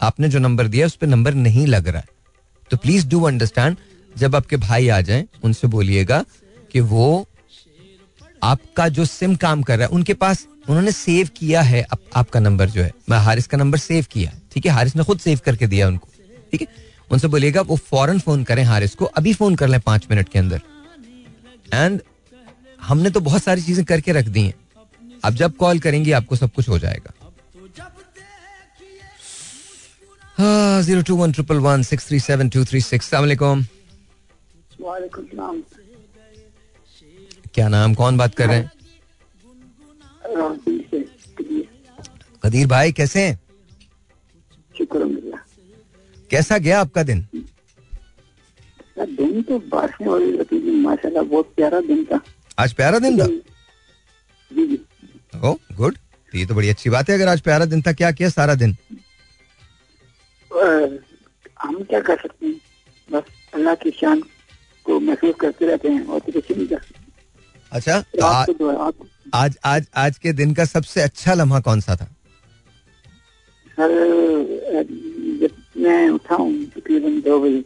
आपने 0.00 0.28
जो 0.28 0.38
नंबर 0.38 0.66
दिया, 0.66 0.86
उस 0.86 0.96
पर 0.96 1.06
नंबर 1.06 1.34
नहीं 1.36 1.66
लग 1.66 1.88
रहा 1.88 2.00
है। 2.00 2.08
तो 2.70 2.76
प्लीज़ 2.76 3.06
डू 3.08 3.22
अंडरस्टैंड 3.22 3.76
जब 4.18 4.36
आपके 4.36 4.56
भाई 4.58 4.88
आ 4.88 5.00
जाएँ 5.00 5.26
उनसे 5.44 5.66
बोलिएगा 5.68 6.24
कि 6.72 6.80
वो 6.92 7.26
आपका 8.42 8.88
जो 8.90 9.04
सिम 9.04 9.34
काम 9.36 9.62
कर 9.62 9.78
रहा 9.78 9.86
है 9.86 9.94
उनके 9.94 10.14
पास 10.14 10.46
उन्होंने 10.68 10.92
सेव 10.92 11.28
किया 11.36 11.62
है 11.62 11.82
आप, 11.82 12.00
आपका 12.16 12.40
नंबर 12.40 12.68
जो 12.70 12.82
है 12.82 12.92
मैं 13.10 13.18
हारिस 13.20 13.46
का 13.46 13.58
नंबर 13.58 13.78
सेव 13.78 14.06
किया 14.12 14.32
ठीक 14.52 14.66
है? 14.66 14.72
हारिस 14.72 14.96
ने 14.96 15.04
खुद 15.04 15.18
सेव 15.20 15.40
करके 15.44 15.66
दिया 15.66 15.88
उनको 15.88 16.08
ठीक 16.52 16.60
है? 16.60 16.66
उनसे 17.10 17.28
बोलिएगा 17.28 17.60
वो 17.62 17.76
फ़ौरन 17.78 18.18
फ़ोन 18.20 18.44
करें 18.44 18.62
हारिस 18.64 18.94
को 18.94 19.04
अभी 19.04 19.32
फ़ोन 19.34 19.54
कर 19.56 19.68
लें 19.68 19.80
पाँच 19.80 20.06
मिनट 20.10 20.28
के 20.28 20.38
अंदर। 20.38 20.60
एंड 21.74 22.00
हमने 22.82 23.10
तो 23.10 23.20
बहुत 23.20 23.42
सारी 23.42 23.62
चीज़ें 23.62 23.84
करके 23.84 24.12
रख 24.12 24.26
दी 24.26 24.42
हैं। 24.42 24.54
अब 25.24 25.34
जब 25.34 25.56
कॉल 25.56 25.78
करेंगे 25.78 26.12
आपको 26.12 26.36
सब 26.36 26.52
कुछ 26.52 26.68
हो 26.68 26.78
जाएगा। 26.78 27.12
Zero 30.82 31.02
two 31.02 31.16
one 31.16 31.32
triple 31.32 31.58
one 31.60 31.82
six 31.82 32.06
three 32.08 32.20
seven 32.20 32.48
two 32.48 32.64
three 32.64 32.80
six 32.80 33.10
क्या 37.54 37.68
नाम 37.68 37.94
कौन 37.94 38.16
बात 38.18 38.34
कर 38.34 38.48
रहे 38.48 38.56
हैं? 38.56 38.70
कदीर 42.42 42.66
भाई 42.66 42.92
कैसे 42.92 43.20
हैं? 43.20 43.38
कैसा 46.30 46.58
गया 46.58 46.80
आपका 46.80 47.02
दिन? 47.02 47.26
दिन 48.98 49.42
तो 49.42 49.58
बारिश 49.58 50.06
वाली 50.06 50.60
माशाल्लाह 50.76 51.22
बहुत 51.22 51.52
प्यारा 51.56 51.80
दिन 51.80 52.04
था। 52.04 52.20
आज 52.58 52.72
प्यारा 52.72 52.98
दिन 52.98 53.18
था? 53.18 53.26
Oh 55.48 55.54
good. 55.72 55.94
तो 56.32 56.38
ये 56.38 56.46
तो 56.46 56.54
बड़ी 56.54 56.68
अच्छी 56.68 56.90
बात 56.90 57.08
है 57.08 57.14
अगर 57.14 57.28
आज 57.28 57.40
प्यारा 57.40 57.64
दिन 57.64 57.82
था 57.82 57.92
क्या 57.92 58.10
किया 58.12 58.28
सारा 58.28 58.54
दिन? 58.54 58.76
हम 61.62 61.82
क्या 61.84 62.00
कर 62.00 62.16
सकते 62.16 62.46
हैं? 62.46 62.60
बस 63.12 63.22
अल्लाह 63.54 63.74
की 63.74 63.90
शान। 63.90 64.22
को 64.88 64.98
महसूस 65.00 65.34
करते 65.40 65.66
रहते 65.66 65.88
हैं 65.88 66.06
और 66.06 66.20
कुछ 66.20 66.50
नहीं 66.50 66.66
कर 66.66 66.80
अच्छा 67.72 68.00
तो 68.00 68.24
आज, 68.26 68.46
तो 68.48 68.92
आज 69.34 69.56
आज 69.64 69.86
आज 70.02 70.18
के 70.18 70.32
दिन 70.32 70.54
का 70.54 70.64
सबसे 70.64 71.00
अच्छा 71.02 71.34
लम्हा 71.34 71.60
कौन 71.66 71.80
सा 71.80 71.96
था? 71.96 72.04
सर 73.78 74.86
जब 75.40 75.82
मैं 75.82 76.08
उठा 76.10 76.34
हूँ 76.34 76.52
तकरीबन 76.76 77.20
दो 77.26 77.40
बजे। 77.40 77.62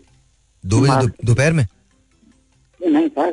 दो 0.65 0.81
बजे 0.81 1.07
दोपहर 1.25 1.53
में? 1.53 1.67
नहीं 2.81 3.09
सर 3.09 3.31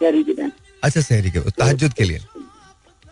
शहरी 0.00 0.22
के 0.24 0.32
टाइम 0.34 0.50
अच्छा 0.84 1.00
शहरी 1.00 1.30
के 1.30 1.40
तहजद 1.50 1.92
के 1.98 2.04
लिए। 2.04 2.18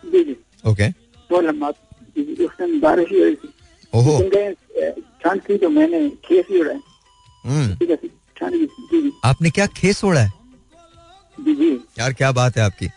जी 0.03 0.23
जी। 0.23 0.35
ओके। 0.69 0.87
वो 1.31 1.41
लम्हा 1.41 1.69
उस 1.69 2.55
टाइम 2.59 2.79
बारिश 2.81 3.09
ही 3.11 3.19
हो 3.19 3.25
रही 3.25 3.35
थी 3.35 3.53
ओहो 3.93 4.19
ठंड 5.23 5.41
थी 5.49 5.57
तो 5.57 5.69
मैंने 5.69 6.07
खेस 6.25 6.45
ही 6.51 6.59
उड़ाया। 6.59 6.79
हम्म। 7.43 7.97
आपने 9.25 9.49
क्या 9.49 9.65
खेस 9.77 10.03
ओढ़ा 10.03 10.21
है? 10.21 10.31
यार 11.99 12.13
क्या 12.13 12.31
बात 12.31 12.57
है 12.57 12.63
आपकी। 12.63 12.89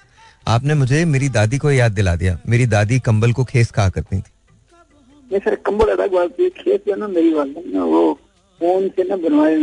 आपने 0.48 0.74
मुझे 0.74 1.04
मेरी 1.04 1.28
दादी 1.28 1.58
को 1.58 1.70
याद 1.70 1.92
दिला 1.92 2.14
दिया। 2.16 2.38
मेरी 2.48 2.66
दादी 2.66 2.98
कंबल 3.00 3.32
को 3.32 3.44
खेस 3.44 3.70
कहा 3.70 3.88
करती 3.88 4.20
थी। 4.20 5.38
सर 5.38 5.54
कंबल 5.54 5.88
अलग 5.88 6.12
बात 6.12 6.40
है 6.40 6.48
खेस 6.50 6.80
ना 6.98 7.08
मेरी 7.08 7.32
ना 7.72 7.84
वो 7.84 8.02
फ़ोन 8.60 8.88
से 8.88 9.02
ना 9.02 9.16
बनवाए 9.16 9.54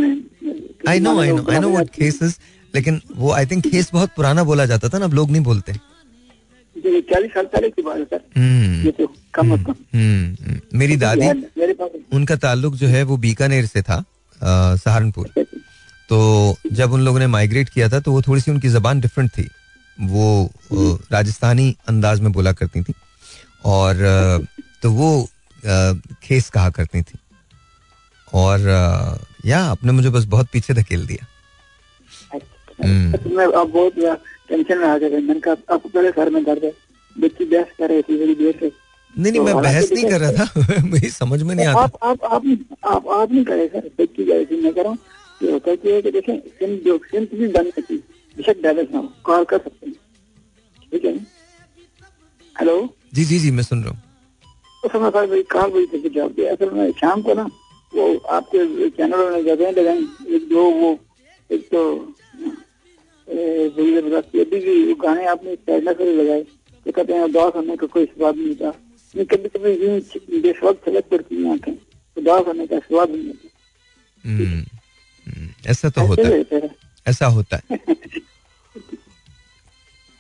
I 0.88 1.00
know 1.00 1.20
I 1.20 1.32
know 1.32 1.46
I 1.52 1.60
know 1.60 1.70
what 1.70 1.90
खेस 1.90 2.40
लेकिन 2.76 3.02
वो 3.16 3.32
आई 3.32 3.46
थिंक 3.46 3.68
खेस 3.68 3.90
बहुत 3.94 4.10
पुराना 4.16 4.44
बोला 4.44 4.66
जाता 4.66 4.90
था 4.90 4.98
ना 4.98 5.06
अब 5.06 5.14
लोग 5.14 5.32
नहीं 5.32 5.44
बोलते। 5.44 5.74
चालीस 7.02 7.32
साल 7.32 7.46
पहले 7.46 7.70
की 7.70 7.82
बात 7.82 7.98
है 7.98 8.04
सर। 8.04 8.22
हम्म। 8.38 8.92
तो 8.92 9.14
कम 9.34 9.54
हम्म, 9.54 10.36
हम्म, 10.44 10.60
मेरी 10.74 10.96
दादी 10.98 11.30
उनका 12.14 12.36
ताल्लुक 12.36 12.76
जो 12.76 12.88
है 12.88 13.04
वो 13.04 13.18
बीकानेर 13.18 13.66
से 13.66 13.82
था 13.82 14.04
सहारनपुर। 14.76 15.30
तो 16.10 16.56
जब 16.74 16.92
उन 16.94 17.02
लोगों 17.06 17.20
ने 17.20 17.28
माइग्रेट 17.28 17.70
किया 17.70 17.90
था 17.90 18.00
तो 18.00 18.12
वो 18.12 18.22
थोड़ी 18.22 18.42
सी 18.42 18.52
उनकी 18.52 18.70
जबान 18.70 19.00
डिफरेंट 19.02 19.30
थी। 19.32 19.50
वो 19.98 20.50
राजस्थानी 21.12 21.76
अंदाज 21.90 22.20
में 22.20 22.32
बोला 22.32 22.52
करती 22.54 22.82
थी 22.82 22.94
और 23.66 24.48
तो 24.84 24.92
वो 24.92 25.10
खेस 26.24 26.50
कहा 26.50 26.70
करती 26.70 27.02
थी। 27.02 27.18
और 28.34 28.60
या 29.46 29.60
आपने 29.66 29.92
मुझे 29.92 30.10
बस 30.10 30.26
बहुत 30.26 30.48
पीछे 30.54 30.74
धकेल 30.74 31.06
दिया। 31.08 31.26
अच्छा, 32.34 32.88
हम्म। 32.88 33.36
मैं 33.38 33.46
अब 33.46 33.72
बहुत 33.72 33.94
टेंशन 34.50 34.78
में 34.78 34.88
आ 34.88 34.98
गया। 34.98 35.10
मैंने 35.10 35.40
कहा 35.40 35.54
आपको 35.74 35.90
पहले 35.90 36.12
सर 36.12 36.30
में 36.30 36.44
दर्द 36.44 36.64
है। 36.64 36.72
बच्ची 37.16 37.46
बहस 37.46 37.76
कर 37.80 37.90
रही 37.90 38.02
थी 38.02 38.18
बड़ी 38.18 38.36
देर 38.36 38.58
से। 38.60 38.72
नहीं 39.16 39.32
नहीं 39.32 39.42
मैं 39.42 39.54
तो 39.54 39.60
बहस 39.62 39.92
नहीं 39.92 40.10
कर 40.10 40.20
रहा 40.20 40.32
था। 40.32 40.84
मेरी 40.92 41.10
समझ 41.10 41.42
में 41.44 41.54
नहीं 41.56 41.68
आता। 41.68 41.80
आप 41.80 41.98
आप 42.04 42.24
आप 42.88 43.08
आप 43.20 43.32
नहीं 43.32 43.44
करे 43.46 43.68
सर। 43.68 43.90
बच्ची 44.02 44.26
जैसे 44.26 44.62
मैं 44.62 44.74
कह 44.74 44.82
रहा 44.82 44.90
हूँ 44.90 44.98
ये 45.42 45.52
होता 45.52 45.72
है 45.72 45.78
कि 45.78 46.12
देखें 46.12 46.38
सिम 46.38 46.76
जो 46.86 46.98
सिम 47.06 47.26
भी 47.34 47.48
बंद 47.48 47.72
करती 47.74 47.96
बेशक 48.36 48.62
बैलेंस 48.62 48.90
ना 48.92 49.00
हो 49.00 49.12
कॉल 49.26 49.44
कर 49.46 49.58
सकते 49.60 49.86
हैं 49.86 49.96
ठीक 50.92 51.06
है 51.06 51.14
हेलो 52.56 52.78
जी 53.16 53.24
जी 53.26 53.40
जी 53.40 53.52
मैं 53.52 53.64
सुन 53.64 53.84
रहा 53.84 53.92
हूँ। 53.92 54.02
तो 54.84 54.90
समय 54.90 55.10
सर 55.12 55.28
भाई 55.28 55.44
कॉल 55.52 55.72
बड़ी 55.72 55.86
तक 55.86 56.08
जवाब 56.08 56.32
दिया। 56.34 56.52
असल 56.54 56.70
में 56.72 56.92
शाम 57.00 57.22
को 57.22 57.34
ना 57.34 57.48
वो 57.94 58.16
आपके 58.32 58.90
चैनलों 58.90 59.30
ने 59.32 59.44
जगह 59.44 59.72
लगाई 59.72 60.04
एक 60.36 60.48
दो 60.50 60.64
वो 60.72 60.98
एक 61.50 61.68
तो 61.70 61.82
अभी 63.28 64.60
भी 64.60 64.94
गाने 65.02 65.26
आपने 65.28 65.56
साइड 65.56 65.90
से 65.98 66.14
लगाए। 66.14 66.44
तो 66.86 66.92
कहते 66.92 67.14
हैं 67.14 67.22
उदास 67.24 67.54
होने 67.56 67.76
का 67.78 67.88
कोई 67.88 68.06
स्वाद 68.06 68.36
नहीं 68.36 68.56
था 68.56 68.72
कभी 69.16 69.50
कभी 69.50 69.72
यूँ 69.84 70.00
बेसवक्त 70.42 70.86
छलक 70.86 71.10
पड़ती 71.12 71.36
है 71.36 71.52
आँखें। 71.52 71.74
उदास 72.18 72.46
होने 72.48 72.68
का 72.68 72.80
स्वाद 72.80 73.10
नहीं 73.10 73.28
होता। 73.28 73.48
हम्म, 74.26 74.64
ऐसा 75.68 75.90
तो 75.90 76.02
होता 76.02 76.28
है। 76.28 76.70
ऐसा 77.08 77.26
होता 77.26 77.58
है। 77.58 77.80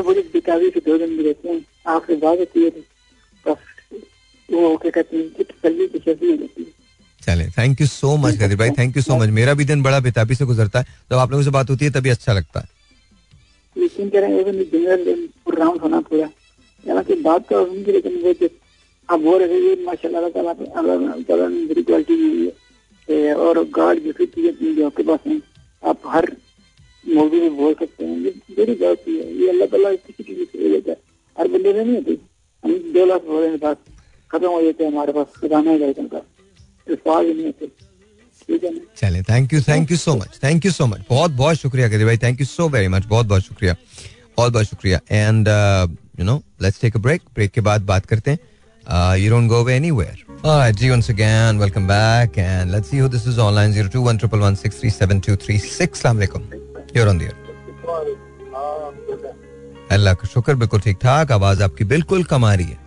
हो 6.40 6.60
चले 7.22 7.48
thank 7.48 7.82
you 7.82 7.88
so 7.88 8.18
much 8.18 8.36
Qadeer 8.36 8.58
भाई 8.58 8.70
थैंक 8.70 8.98
यू 8.98 9.04
सो 9.04 9.18
मच 9.18 9.30
मेरा 9.30 9.54
भी 9.54 9.66
दिन 9.66 9.84
बड़ा 9.84 10.00
बेताबी 10.00 10.36
से 10.36 10.46
गुजरता 10.46 10.80
है। 10.80 10.86
जब 11.12 11.18
आप 11.18 11.32
लोगों 11.32 11.44
से 11.44 11.50
बात 11.50 11.70
होती 11.70 11.86
है 11.86 11.92
तभी 11.92 12.10
अच्छा 12.10 12.34
लगता 12.34 12.60
है। 12.60 12.70
लेकिन 13.78 14.10
कह 14.10 14.20
रहे 14.20 14.32
हैं 14.32 14.44
जनरल 14.44 15.30
राउंड 15.58 15.82
होना 15.82 16.02
पूरा। 16.02 16.26
हालाँकि 16.26 17.14
बात 17.14 17.42
तो 17.42 17.66
लेकिन 17.66 18.22
वो 18.22 18.34
जो 18.34 18.50
आप 19.10 19.20
बोल 19.20 19.44
रहे 19.44 19.76
थे 19.76 19.86
माशाल्लाह 19.86 20.30
ताला 20.30 20.52
अल्लाह 20.52 21.22
ताला 21.22 21.48
ने 21.48 21.66
बड़ी 21.66 21.84
क्वालिटी 21.84 22.16
दी 22.16 22.46
है। 22.46 22.65
और 23.34 23.64
गार्ड 23.78 24.04
जो 24.04 24.12
फिर 24.12 24.28
चीज़ें 24.28 24.76
जो 24.76 24.86
आपके 24.86 25.04
पास 25.04 25.20
हैं 25.28 25.42
आप 25.84 26.02
हर 26.08 26.26
मौजूद 27.06 27.42
में 27.42 27.56
बोल 27.58 27.74
सकते 27.74 28.06
हैं। 28.06 28.18
ये 28.20 28.32
बड़ी 28.58 28.74
बात 28.76 29.08
है। 29.08 29.14
ये 29.42 29.50
अल्लाह 29.50 29.68
ताला 29.68 29.92
किसी 29.96 30.24
चीज़ 30.24 30.46
से 30.52 30.70
लेता 30.70 30.92
है। 30.92 30.98
हर 31.38 31.48
बंदे 31.48 31.74
में 31.74 31.84
नहीं 31.84 31.96
होती। 31.96 32.18
हम 32.64 32.94
दो 32.94 33.06
लाख 33.06 33.22
बोल 33.24 33.44
रहे 33.44 33.58
पास 33.58 33.78
खत्म 34.32 34.48
हो 34.48 34.62
जाते 34.62 34.84
हैं 34.84 34.92
हमारे 34.92 35.14
पास। 35.14 35.28
खजाना 35.42 35.72
है 35.72 35.94
का 35.94 36.20
तो 36.20 36.96
सवाल 36.96 37.26
नहीं 37.28 37.46
होते। 37.46 37.72
चले 38.98 39.22
thank 39.24 39.54
you 39.54 39.62
thank 39.62 39.92
you 39.92 39.98
so 39.98 40.16
much 40.16 40.40
thank 40.44 40.66
you 40.66 40.72
so 40.72 40.86
much 40.88 41.06
बहुत 41.10 41.32
बहुत 41.34 41.56
शुक्रिया 41.58 41.88
कदीर 41.90 42.06
भाई। 42.06 42.18
Thank 42.18 42.40
you 42.40 42.46
so 42.46 42.68
very 42.70 42.88
much 42.88 43.06
बहुत 43.06 43.26
बहुत 43.26 43.42
शुक्रिया। 43.44 43.76
बहुत 44.38 44.54
बहुत 44.54 44.66
शुक्रिया। 44.66 45.00
And 45.12 45.48
you 46.20 46.26
know 46.26 46.36
let's 46.62 46.82
take 46.82 46.96
a 46.96 47.00
break 47.00 47.22
break 47.36 47.52
के 47.52 47.62
बाद 47.62 47.86
बात 47.86 48.06
करते 48.06 48.32
हैं। 48.32 48.40
You 49.18 49.30
don't 49.30 49.50
go 49.50 49.64
away 49.64 49.76
anywhere 49.76 50.24
Alright, 50.46 50.76
G 50.76 50.90
once 50.92 51.08
again, 51.12 51.58
welcome 51.58 51.86
back, 51.90 52.36
and 52.38 52.72
let's 52.72 52.90
see 52.90 53.00
who 53.00 53.08
this 53.08 53.24
is 53.26 53.38
online. 53.40 53.72
Zero 53.74 53.90
two 53.94 54.02
one 54.08 54.20
triple 54.24 54.44
one 54.46 54.58
six 54.58 54.82
three 54.82 54.92
seven 54.96 55.22
two 55.28 55.36
three 55.44 55.58
six. 55.58 55.88
Assalamualaikum. 56.00 56.44
You're 56.94 57.08
on 57.10 57.22
the 57.22 57.30
air. 57.30 57.38
अल्लाह 59.92 60.14
का 60.14 60.28
शुक्र 60.28 60.56
बिल्कुल 60.56 60.80
ठीक 60.80 60.98
ठाक 61.02 61.32
आवाज़ 61.32 61.64
आपकी 61.64 61.84
बिल्कुल 61.94 62.24
कम 62.32 62.46
आ 62.46 62.54
रही 62.54 62.68
है 62.68 62.78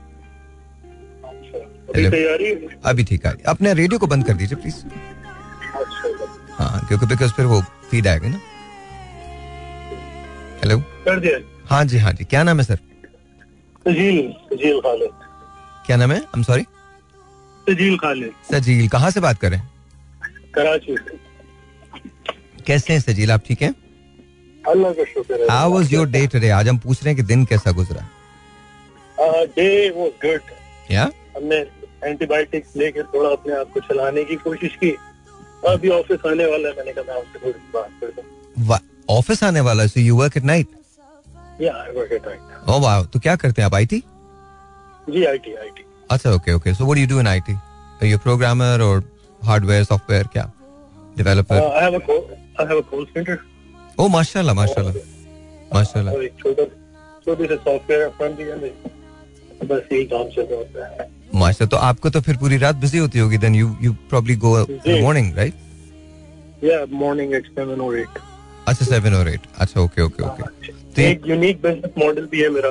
अभी 2.84 3.04
ठीक 3.04 3.26
आ 3.26 3.30
रही 3.30 3.42
अपने 3.54 3.72
रेडियो 3.74 3.98
को 3.98 4.06
बंद 4.06 4.26
कर 4.26 4.34
दीजिए 4.40 4.58
प्लीज़ 4.62 4.82
हाँ 6.58 6.86
क्योंकि 6.88 7.06
बिकॉज़ 7.06 7.32
फिर 7.36 7.46
वो 7.46 7.60
फ़ीड 7.90 8.06
आएगा 8.08 8.28
ना 8.28 8.40
हेलो 10.64 10.78
हाँ 11.70 11.84
जी 11.84 11.98
हाँ 11.98 12.12
जी 12.12 12.24
क्या 12.24 12.42
नाम 12.42 12.58
है 12.60 12.64
सर 12.64 12.78
सजील 13.86 14.80
खालिद 14.80 15.27
क्या 15.88 15.96
नाम 15.96 16.12
है? 16.12 16.16
I 16.18 16.36
am 16.36 16.42
sorry 16.42 16.62
Sajeel 17.66 17.96
Khalid 17.98 18.32
Sajeel 18.52 18.88
कहाँ 18.88 19.10
से 19.10 19.20
बात 19.20 19.38
कर 19.40 19.54
हैं? 19.54 19.70
कराची 20.54 20.96
कैसे 22.66 22.92
हैं 22.92 23.00
सजील 23.00 23.30
आप 23.32 23.42
ठीक 23.46 23.62
हैं? 23.62 23.74
अल्लाह 24.64 24.92
का 24.92 25.04
शुक्र 25.12 25.40
है। 25.40 25.46
How 25.50 25.70
was 25.72 25.92
your 25.92 26.08
day 26.08 26.26
today 26.34 26.48
आज 26.56 26.68
हम 26.68 26.78
पूछ 26.78 27.02
रहे 27.02 27.14
हैं 27.14 27.16
कि 27.16 27.26
दिन 27.28 27.44
कैसा 27.52 27.72
गुजरा? 27.78 28.02
डे 29.56 29.68
वाज 29.90 30.10
गुड 30.24 30.50
या 30.90 31.08
हमने 31.36 31.56
एंटीबायोटिक्स 32.04 32.76
लेकर 32.76 33.02
थोड़ा 33.14 33.30
अपने 33.30 33.54
आप 33.60 33.72
को 33.74 33.80
चलाने 33.88 34.24
की 34.24 34.36
कोशिश 34.44 34.76
की। 34.82 34.90
अभी 35.68 35.88
ऑफ़िस 36.00 36.26
आने 36.26 36.50
वाला 36.50 36.68
है 36.68 36.74
मैंने 36.76 36.92
कहा 36.92 37.04
मैं 37.08 37.20
आपसे 37.20 37.46
थोड़ी 37.46 37.58
बात 37.74 37.90
कर 38.00 38.12
दूँ 38.20 38.78
ऑफ़िस 39.16 39.42
आने 39.44 39.60
वाला 39.70 39.82
है? 39.82 39.88
So 39.88 40.00
you 40.00 40.16
work 40.16 40.36
at 40.36 40.44
night 40.44 40.76
या 41.62 41.72
I 41.82 41.96
work 41.96 42.12
at 42.12 42.26
night 42.26 42.68
oh 42.68 42.80
wow 42.82 43.04
तो 43.04 43.20
क्या 43.20 43.36
करते 43.36 43.62
हैं 43.62 43.66
आप 43.66 43.74
आईटी 43.74 44.02
जी 45.12 45.24
आईटी 45.26 45.54
आईटी 45.54 45.84
अच्छा 46.10 46.30
okay 46.34 46.52
okay 46.54 46.74
so 46.74 46.84
what 46.84 46.96
do 46.96 47.00
you 47.02 47.08
do 47.08 47.20
in 47.20 47.26
IT 47.26 47.52
are 47.54 48.06
you 48.06 48.18
programmer 48.26 48.80
और 48.82 49.02
हार्डवेयर 49.46 49.84
सॉफ्टवेयर 49.84 50.26
क्या? 50.32 50.50
Developer 51.18 51.60
I 51.62 51.82
have 51.82 51.94
a 51.94 52.00
I 52.60 52.66
have 52.66 52.78
a 52.78 52.84
call 52.90 53.04
centre 53.14 53.38
oh 54.00 54.08
माशाल्लाह 54.16 54.54
माशाल्लाह 54.54 54.94
माशाल्लाह 55.74 56.26
छोटा 56.42 56.64
छोटे 57.24 57.46
से 57.46 57.56
सॉफ्टवेयर 57.56 58.08
फ्रंट 58.18 58.36
दिया 58.36 58.56
बस 59.68 59.92
यही 59.92 60.04
काम 60.12 60.28
चल 60.34 60.42
रहा 60.50 60.58
होता 60.58 60.86
है। 60.88 61.08
माशा 61.34 61.66
तो 61.72 61.76
आपको 61.86 62.10
तो 62.10 62.20
फिर 62.26 62.36
पूरी 62.42 62.56
रात 62.58 62.74
बिज़ी 62.84 62.98
होती 62.98 63.18
होगी 63.18 63.38
then 63.38 63.54
you 63.54 63.76
you 63.82 63.92
probably 64.10 64.36
go 64.44 64.56
morning 65.02 65.36
right 65.36 66.64
या 66.64 66.84
मॉर्निंग 67.00 67.34
एट 67.34 67.46
सेवन 67.58 67.80
और 67.86 67.98
एट 67.98 68.18
अच्छा 68.68 68.84
सेवन 68.84 69.14
और 69.14 69.28
एट 69.28 69.40
अच्छा 69.64 69.80
ओके 69.80 70.02
ओके 70.02 70.22
ओके 70.24 70.72
तो 70.72 71.02
एक 71.02 71.26
यूनिक 71.28 71.62
बिज़नेस 71.62 71.92
मॉडल 71.98 72.26
भी 72.30 72.40
है 72.42 72.48
मेरा। 72.50 72.70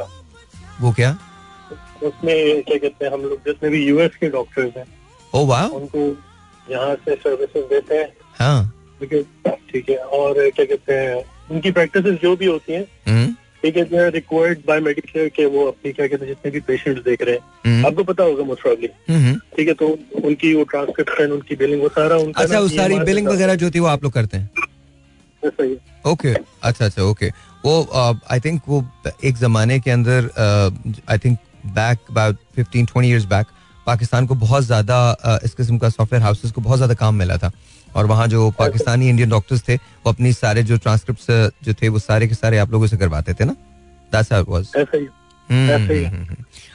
वो 0.82 0.92
क्या? 1.00 1.16
उसमें 2.04 2.64
क्या 2.64 2.78
कहते 2.78 3.06
हैं 3.06 3.12
हम 3.14 3.22
लोग 3.22 3.40
जितने 3.48 3.70
भी 3.70 3.84
यूएस 3.86 4.16
के 4.20 4.30
डॉक्टर्स 4.30 4.78
हैं 4.78 4.86
ओ 5.34 5.46
वाह 5.46 5.66
उनको 5.80 6.06
यहाँ 6.68 6.96
से 7.06 7.16
सर्विसेज़ 7.16 7.66
देते 7.66 7.96
हैं। 7.96 8.10
हाँ। 8.40 8.74
ठीक 9.02 9.90
है 9.90 9.98
और 9.98 10.50
क्या 10.50 10.66
कहते 10.66 10.94
हैं 10.94 11.24
उनकी 11.52 11.72
प्रैक्टिस 11.72 12.04
जो 12.22 12.36
भी 12.36 12.46
होती 12.46 12.74
हैं 12.74 12.86
हम्म। 13.08 13.34
ठीक 13.64 13.78
है 13.78 14.10
रिक्वायर्ड 14.12 14.60
बाय 14.68 14.80
मेडिकेयर 14.80 15.30
के 15.36 15.46
वो 15.46 15.66
अपनी 15.68 15.92
क्या 15.92 16.08
कहते 16.08 16.26
हैं 16.26 16.32
जितने 16.34 16.52
भी 16.52 16.60
पेशेंट्स 16.68 17.04
देख 17.04 17.22
रहे 17.22 17.36
हैं। 17.36 17.42
हम्म। 17.66 17.86
आपको 17.88 18.04
पता 18.04 18.24
होगा 18.24 18.44
मोस्ट 18.44 18.62
प्रॉब्ली 18.62 18.88
ठीक 19.56 19.68
है 19.68 19.74
तो 19.74 19.88
उनकी 20.24 20.54
वो 20.54 20.64
ट्रांसक्रिप्शन 20.72 21.32
उनकी 21.32 21.56
बिलिंग 21.56 21.82
वो 21.82 21.90
सारा 21.98 22.18
उनका 22.18 22.44
अच्छा 22.44 22.60
वो 22.60 22.68
सारी 22.70 23.00
बिलिंग 23.12 23.28
वगैरह 23.28 23.56
जो 23.64 23.70
थी 23.72 23.80
वो 23.80 23.88
आप 23.88 24.04
लोग 24.04 24.14
करते 24.14 24.38
हैं? 24.38 24.50
ओके 26.08 26.34
अच्छा 26.64 26.86
अच्छा 26.86 27.04
ओके 27.04 27.30
वो 27.66 27.74
आई 28.32 28.40
थिंक 28.40 28.62
वो 28.68 28.84
एक 29.26 29.36
जमाने 29.38 29.80
के 29.80 29.92
अंदर 29.92 30.30
I 31.10 31.18
think 31.26 31.38
back 31.66 32.00
about 32.10 32.38
fifteen 32.56 32.86
twenty 32.86 33.10
years 33.10 33.26
back 33.28 33.48
Pakistan 33.88 34.26
को 34.28 34.36
बहुत 34.36 34.64
ज़्यादा 34.64 35.40
इस 35.44 35.54
किस्म 35.56 35.78
का 35.78 35.90
सॉफ्टवेयर 35.90 36.24
हाउसेस 36.24 36.52
को 36.52 36.62
बहुत 36.62 36.78
ज़्यादा 36.78 36.94
काम 36.96 37.16
मिला 37.16 37.38
था। 37.38 37.52
और 37.96 38.06
वहाँ 38.06 38.28
जो 38.28 38.50
पाकिस्तानी 38.60 39.10
इंडियन 39.10 39.30
डॉक्टर्स 39.30 39.68
थे 39.68 39.76
वो 39.76 40.10
अपनी 40.10 40.32
सारे 40.34 40.64
जो 40.64 40.78
ट्रांसक्रिप्ट 40.78 41.32
जो 41.66 41.74
थे 41.74 41.90
वो 41.90 42.00
सारे 42.00 42.28
के 42.28 42.36
सारे 42.36 42.58
आप 42.58 42.72
लोगों 42.72 42.88
से 42.88 42.98
करवाते 42.98 43.34
थे 43.34 43.46
ना? 43.46 43.54
दैट्स 44.12 44.34
हाउ 44.34 44.44
वाज 44.48 44.68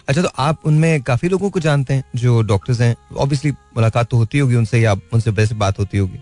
अच्छा 0.09 0.23
तो 0.23 0.29
आप 0.39 0.61
उनमें 0.67 1.03
काफ़ी 1.03 1.29
लोगों 1.29 1.51
को 1.51 1.61
जानते 1.61 1.95
हैं 1.95 2.05
जो 2.17 2.41
डॉक्टर्स 2.43 2.81
हैं? 2.81 2.95
ऑब्वियसली 3.17 3.51
मुलाकात 3.51 4.09
तो 4.11 4.17
होती 4.17 4.39
होगी 4.39 4.55
उनसे 4.57 4.81
या 4.81 4.93
उनसे 5.13 5.31
वैसे 5.33 5.55
बात 5.57 5.79
होती 5.79 5.99
होगी? 5.99 6.19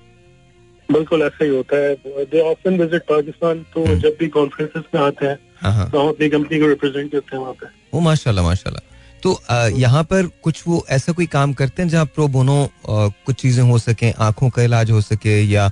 बिल्कुल 0.88 1.22
ऐसा 1.22 1.44
ही 1.44 1.50
होता 1.50 1.76
है। 1.76 1.94
दे 2.24 2.40
ऑफन 2.42 2.78
विज़िट 2.78 3.02
पाकिस्तान 3.08 3.62
तो 3.74 3.86
जब 3.96 4.16
भी 4.20 4.28
कॉन्फ्रेंसेस 4.30 4.84
में 4.94 5.00
आते 5.02 5.26
हैं 5.26 5.38
तो 5.62 6.00
हम 6.00 6.08
अपनी 6.08 6.28
कंपनी 6.28 6.58
को 6.60 6.66
रिप्रेजेंट 6.68 7.10
करते 7.12 7.36
हैं 7.36 7.42
वहाँ 7.42 7.54
पे। 7.54 7.66
ओ 7.92 8.00
माशाल्लाह 8.00 8.44
माशाल्लाह। 8.44 8.88
तो 9.22 9.38
यहाँ 9.76 10.02
पर 10.04 10.26
कुछ 10.42 10.62
वो 10.66 10.84
ऐसा 10.90 11.12
कोई 11.12 11.26
काम 11.28 11.52
करते 11.52 11.82
हैं 11.82 11.88
जहाँ 11.88 12.04
प्रो 12.06 12.28
बोनो 12.28 12.56
कुछ 12.86 13.36
चीज़ें 13.36 13.62
हो 13.64 13.78
सके 13.78 14.10
आँखों 14.26 14.48
का 14.50 14.62
इलाज 14.62 14.90
हो 14.90 15.00
सके 15.00 15.40
या 15.42 15.70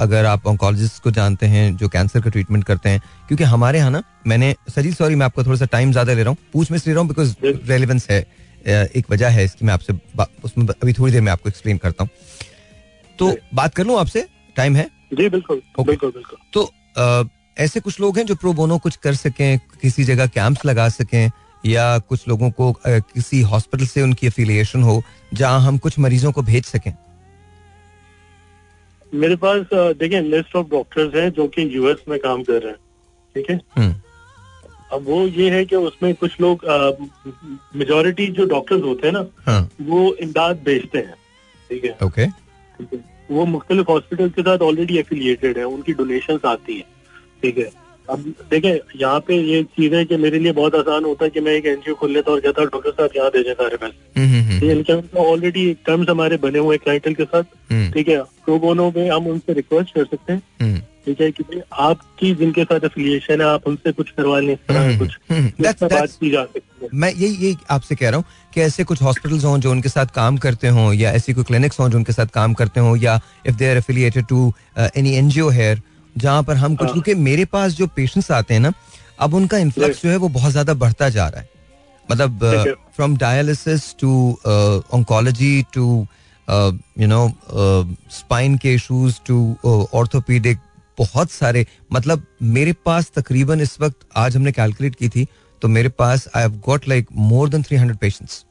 अगर 0.00 0.24
आप 0.26 0.46
ऑन्कोलॉजिस्ट 0.46 1.02
को 1.02 1.10
जानते 1.10 1.46
हैं 1.46 1.76
जो 1.76 1.88
कैंसर 1.88 2.20
का 2.20 2.30
ट्रीटमेंट 2.30 2.64
करते 2.64 2.88
हैं 2.88 3.00
क्योंकि 3.28 3.44
हमारे 3.44 3.78
यहाँ 3.78 3.90
ना 3.90 4.02
मैंने 4.26 4.54
सजी 4.70 4.92
सॉरी 4.92 5.14
मैं 5.14 5.26
आपका 5.26 5.42
थोड़ा 5.44 5.56
सा 5.58 5.66
टाइम 5.72 5.92
ज़्यादा 5.92 6.12
ले 6.12 6.22
रहा 6.22 6.30
हूँ 6.30 6.36
पूछ 6.52 6.70
में 6.70 6.78
ले 6.78 6.92
रहा 6.92 7.00
हूँ 7.00 7.08
बिकॉज़ 7.08 7.34
रेलिवेंस 7.68 8.06
है 8.10 8.20
एक 8.68 9.10
वजह 9.10 9.28
है 9.28 9.44
इसकी 9.44 9.64
मैं 9.64 9.74
आपसे 9.74 9.92
उसमें 10.44 10.66
अभी 10.66 10.92
थोड़ी 10.92 11.12
देर 11.12 11.22
में 11.22 11.32
आपको 11.32 11.48
एक्सप्लेन 11.48 11.76
करता 11.78 12.04
हूँ। 12.04 12.10
तो 13.18 13.34
बात 13.54 13.74
कर 13.74 13.86
लूँ 13.86 13.98
आपसे? 14.00 14.26
टाइम 14.56 14.76
है? 14.76 14.84
जी 15.14 15.28
बिल्कुल 15.28 15.62
बिल्कुल 15.80 16.10
बिल्कुल। 16.10 16.38
तो 16.52 16.64
ऐसे 17.60 17.80
कुछ 17.80 18.00
लोग 18.00 18.18
हैं 18.18 18.24
जो 18.26 18.34
प्रो 18.34 18.52
बोनो 18.52 18.78
कुछ 18.78 18.96
कर 18.96 19.14
सकें 19.14 19.58
किसी 19.82 20.04
जगह 20.04 20.26
कैंप्स 20.26 20.64
लगा 20.66 20.88
सकें 20.88 21.30
या 21.66 21.86
कुछ 21.98 22.26
लोगों 22.28 22.50
को 22.50 22.72
किसी 22.86 23.40
हॉस्पिटल 23.42 23.86
से 23.86 24.02
उनकी 24.02 24.26
एफिलिएशन 24.26 24.82
हो 24.82 25.02
जहाँ 25.34 25.60
हम 25.60 25.78
कुछ 25.78 25.98
मरीजों 25.98 26.32
को 26.32 26.42
भेज 26.42 26.64
सकें। 26.64 26.92
मेरे 29.12 29.36
पास 29.36 29.66
देखिए 29.74 30.20
लिस्ट 30.20 30.56
ऑफ़ 30.56 30.66
डॉक्टर्स 30.66 31.14
हैं 31.14 31.30
जो 31.32 31.46
कि 31.48 31.68
यूएस 31.76 32.04
में 32.08 32.18
काम 32.18 32.42
कर 32.42 32.62
रहे 32.62 32.70
हैं 32.70 32.78
ठीक 33.34 33.50
है? 33.50 33.56
अब 34.92 35.04
वो 35.04 35.20
ये 35.28 35.50
है 35.50 35.64
कि 35.64 35.76
उसमें 35.76 36.14
कुछ 36.14 36.40
लोग 36.40 36.64
मेजोरिटी 37.76 38.26
जो 38.36 38.44
डॉक्टर्स 38.44 38.82
होते 38.82 39.06
हैं 39.06 39.14
ना 39.14 39.24
हाँ. 39.46 39.68
वो 39.80 40.12
इमदाद 40.14 40.62
भेजते 40.64 40.98
हैं 40.98 41.14
ठीक 41.70 41.84
है? 41.84 41.96
ओके 42.02 42.22
है। 42.22 43.02
वो 43.30 43.44
मुख्तलिफ़ 43.46 43.90
हॉस्पिटल 43.90 44.28
के 44.28 44.42
साथ 44.42 44.58
ऑलरेडी 44.68 44.98
एफिलिएटेड 44.98 45.58
है 45.58 45.64
उनकी 45.66 45.92
डोनेशन 45.92 46.38
आती 46.46 46.76
है। 46.76 46.97
ठीक 47.42 47.58
है। 47.58 47.70
अब 48.08 48.20
देखें 48.50 48.98
यहाँ 49.00 49.20
पे 49.20 49.36
ये 49.36 49.62
चीज़ 49.76 49.94
है 49.94 50.04
कि 50.04 50.16
मेरे 50.16 50.38
लिए 50.38 50.52
बहुत 50.52 50.74
आसान 50.74 51.04
होता 51.04 51.24
है 51.24 51.30
कि 51.30 51.40
मैं 51.40 51.52
एक 51.52 51.66
एनजीओ 51.66 51.94
खोल 51.94 52.12
लेता 52.12 52.32
और 52.32 52.40
कहता 52.40 52.64
डॉक्टर 52.64 52.90
साहब 52.90 53.10
यहाँ 53.16 53.30
दे 53.30 53.52
सारे 53.52 53.76
पैसे 53.76 55.18
ऑलरेडी 55.20 55.72
टर्म्स 55.86 56.08
हमारे 56.08 56.36
बने 56.36 56.58
हुए 56.58 56.76
क्लाइंटल 56.78 57.14
के 57.14 57.24
साथ। 57.24 57.42
ठीक 57.94 58.08
है 58.08 58.20
प्रो 58.44 58.58
बोनो 58.58 58.92
में 58.96 59.10
हम 59.10 59.26
उनसे 59.26 59.52
रिक्वेस्ट 59.52 59.94
कर 59.94 60.04
सकते 60.04 60.32
हैं। 60.32 60.80
ठीक 61.06 61.20
है 61.20 61.30
कि 61.30 61.60
आपकी 61.80 62.34
जिनके 62.34 62.64
साथ 62.64 62.84
एफिलिएशन 62.84 63.40
है 63.40 63.46
आप 63.46 63.66
उनसे 63.66 63.92
कुछ 63.92 64.10
करवा 64.10 64.38
लें 64.40 64.52
इस 64.52 64.58
तरह 64.68 64.98
कुछ। 64.98 65.16
बात 65.60 66.10
की 66.10 66.30
जा 66.30 66.44
सकती 66.44 66.84
है। 66.84 66.88
मैं 66.94 67.12
यही 67.12 67.34
यही 67.34 67.56
आपसे 67.70 67.94
कह 67.94 68.08
रहा 68.08 68.16
हूँ 68.16 68.24
कि 68.54 68.60
ऐसे 68.60 68.84
कुछ 68.84 69.02
हॉस्पिटल्स 69.02 69.44
हों 69.44 69.58
जो 69.58 69.70
उनके 69.70 69.88
साथ 69.88 70.14
काम 70.14 70.36
करते 70.38 70.68
हों 70.68 70.92
या 70.94 71.12
ऐसी 71.12 71.34
कोई 71.34 71.44
क्लिनिक्स 71.44 71.80
हों 71.80 71.88
जो 71.88 71.98
उनके 71.98 72.12
साथ 72.12 72.26
काम 72.34 72.54
करते 72.54 72.80
हों 72.80 72.96
या 72.96 73.20
if 73.46 73.56
they 73.56 73.70
are 73.70 73.76
affiliated 73.76 74.26
to 74.26 74.52
any 74.78 75.14
NGO 75.14 75.48
here 75.50 75.82
जहाँ 76.18 76.42
पर 76.42 76.56
हम 76.56 76.76
कुछ 76.76 76.92
क्योंकि 76.92 77.14
मेरे 77.14 77.44
पास 77.44 77.72
जो 77.72 77.86
पेशेंट्स 77.96 78.30
आते 78.30 78.54
हैं 78.54 78.60
ना 78.60 78.72
अब 79.20 79.34
उनका 79.34 79.58
इन्फ्लक्स 79.58 80.02
जो 80.02 80.10
है 80.10 80.16
वो 80.16 80.28
बहुत 80.28 80.52
ज़्यादा 80.52 80.74
बढ़ता 80.74 81.08
जा 81.08 81.28
रहा 81.28 81.40
है। 81.40 81.48
मतलब 82.10 82.38
from 82.96 83.16
dialysis 83.16 83.94
to 84.00 84.12
oncology 84.94 85.62
to 85.74 86.06
you 87.00 87.06
know 87.08 87.28
spine 88.10 88.56
के 88.58 88.74
इशूज 88.74 89.20
टू 89.26 89.56
ऑर्थोपीडिक 89.94 90.58
बहुत 90.98 91.30
सारे 91.30 91.66
मतलब 91.92 92.26
मेरे 92.42 92.72
पास 92.84 93.10
तकरीबन 93.16 93.60
इस 93.60 93.80
वक्त 93.80 93.96
आज 94.16 94.36
हमने 94.36 94.52
कैलकुलेट 94.52 94.94
की 94.94 95.08
थी 95.08 95.26
तो 95.62 95.68
मेरे 95.68 95.88
पास 95.88 96.28
I 96.36 96.42
have 96.42 96.60
got 96.66 96.88
like 96.88 97.06
more 97.28 97.48
than 97.48 97.62
three 97.62 97.76
hundred 97.76 97.98
patients 97.98 98.44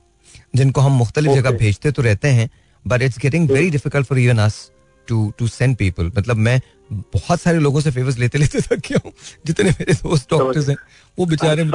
जिनको 0.56 0.82
हम 0.82 0.92
मुख्तलिफ़ 0.92 1.32
okay. 1.32 1.44
जगह 1.44 1.58
भेजते 1.58 1.92
तो 1.92 2.02
रहते 2.02 2.28
हैं 2.28 2.50
but 2.86 3.02
it's 3.02 3.18
getting 3.20 3.50
very 3.52 3.70
difficult 3.70 4.08
for 4.08 4.20
even 4.20 4.38
us 4.38 4.72
to 5.08 5.32
to 5.40 5.48
send 5.50 5.76
people 5.78 6.12
मतलब 6.18 6.38
मैं 6.40 6.60
बहुत 7.14 7.42
सारे 7.42 7.60
लोगों 7.60 7.82
से 7.82 7.92
फेवर्स 7.92 8.18
लेते 8.20 8.38
लेते 8.38 8.62
थक 8.62 8.88
गया 8.88 9.00
हूँ। 9.06 9.12
जितने 9.46 9.70
मेरे 9.70 9.94
दोस्त 9.94 10.30
डॉक्टर्स 10.32 10.70
हैं 10.70 10.78
वो 11.18 11.26
बेचारे 11.26 11.66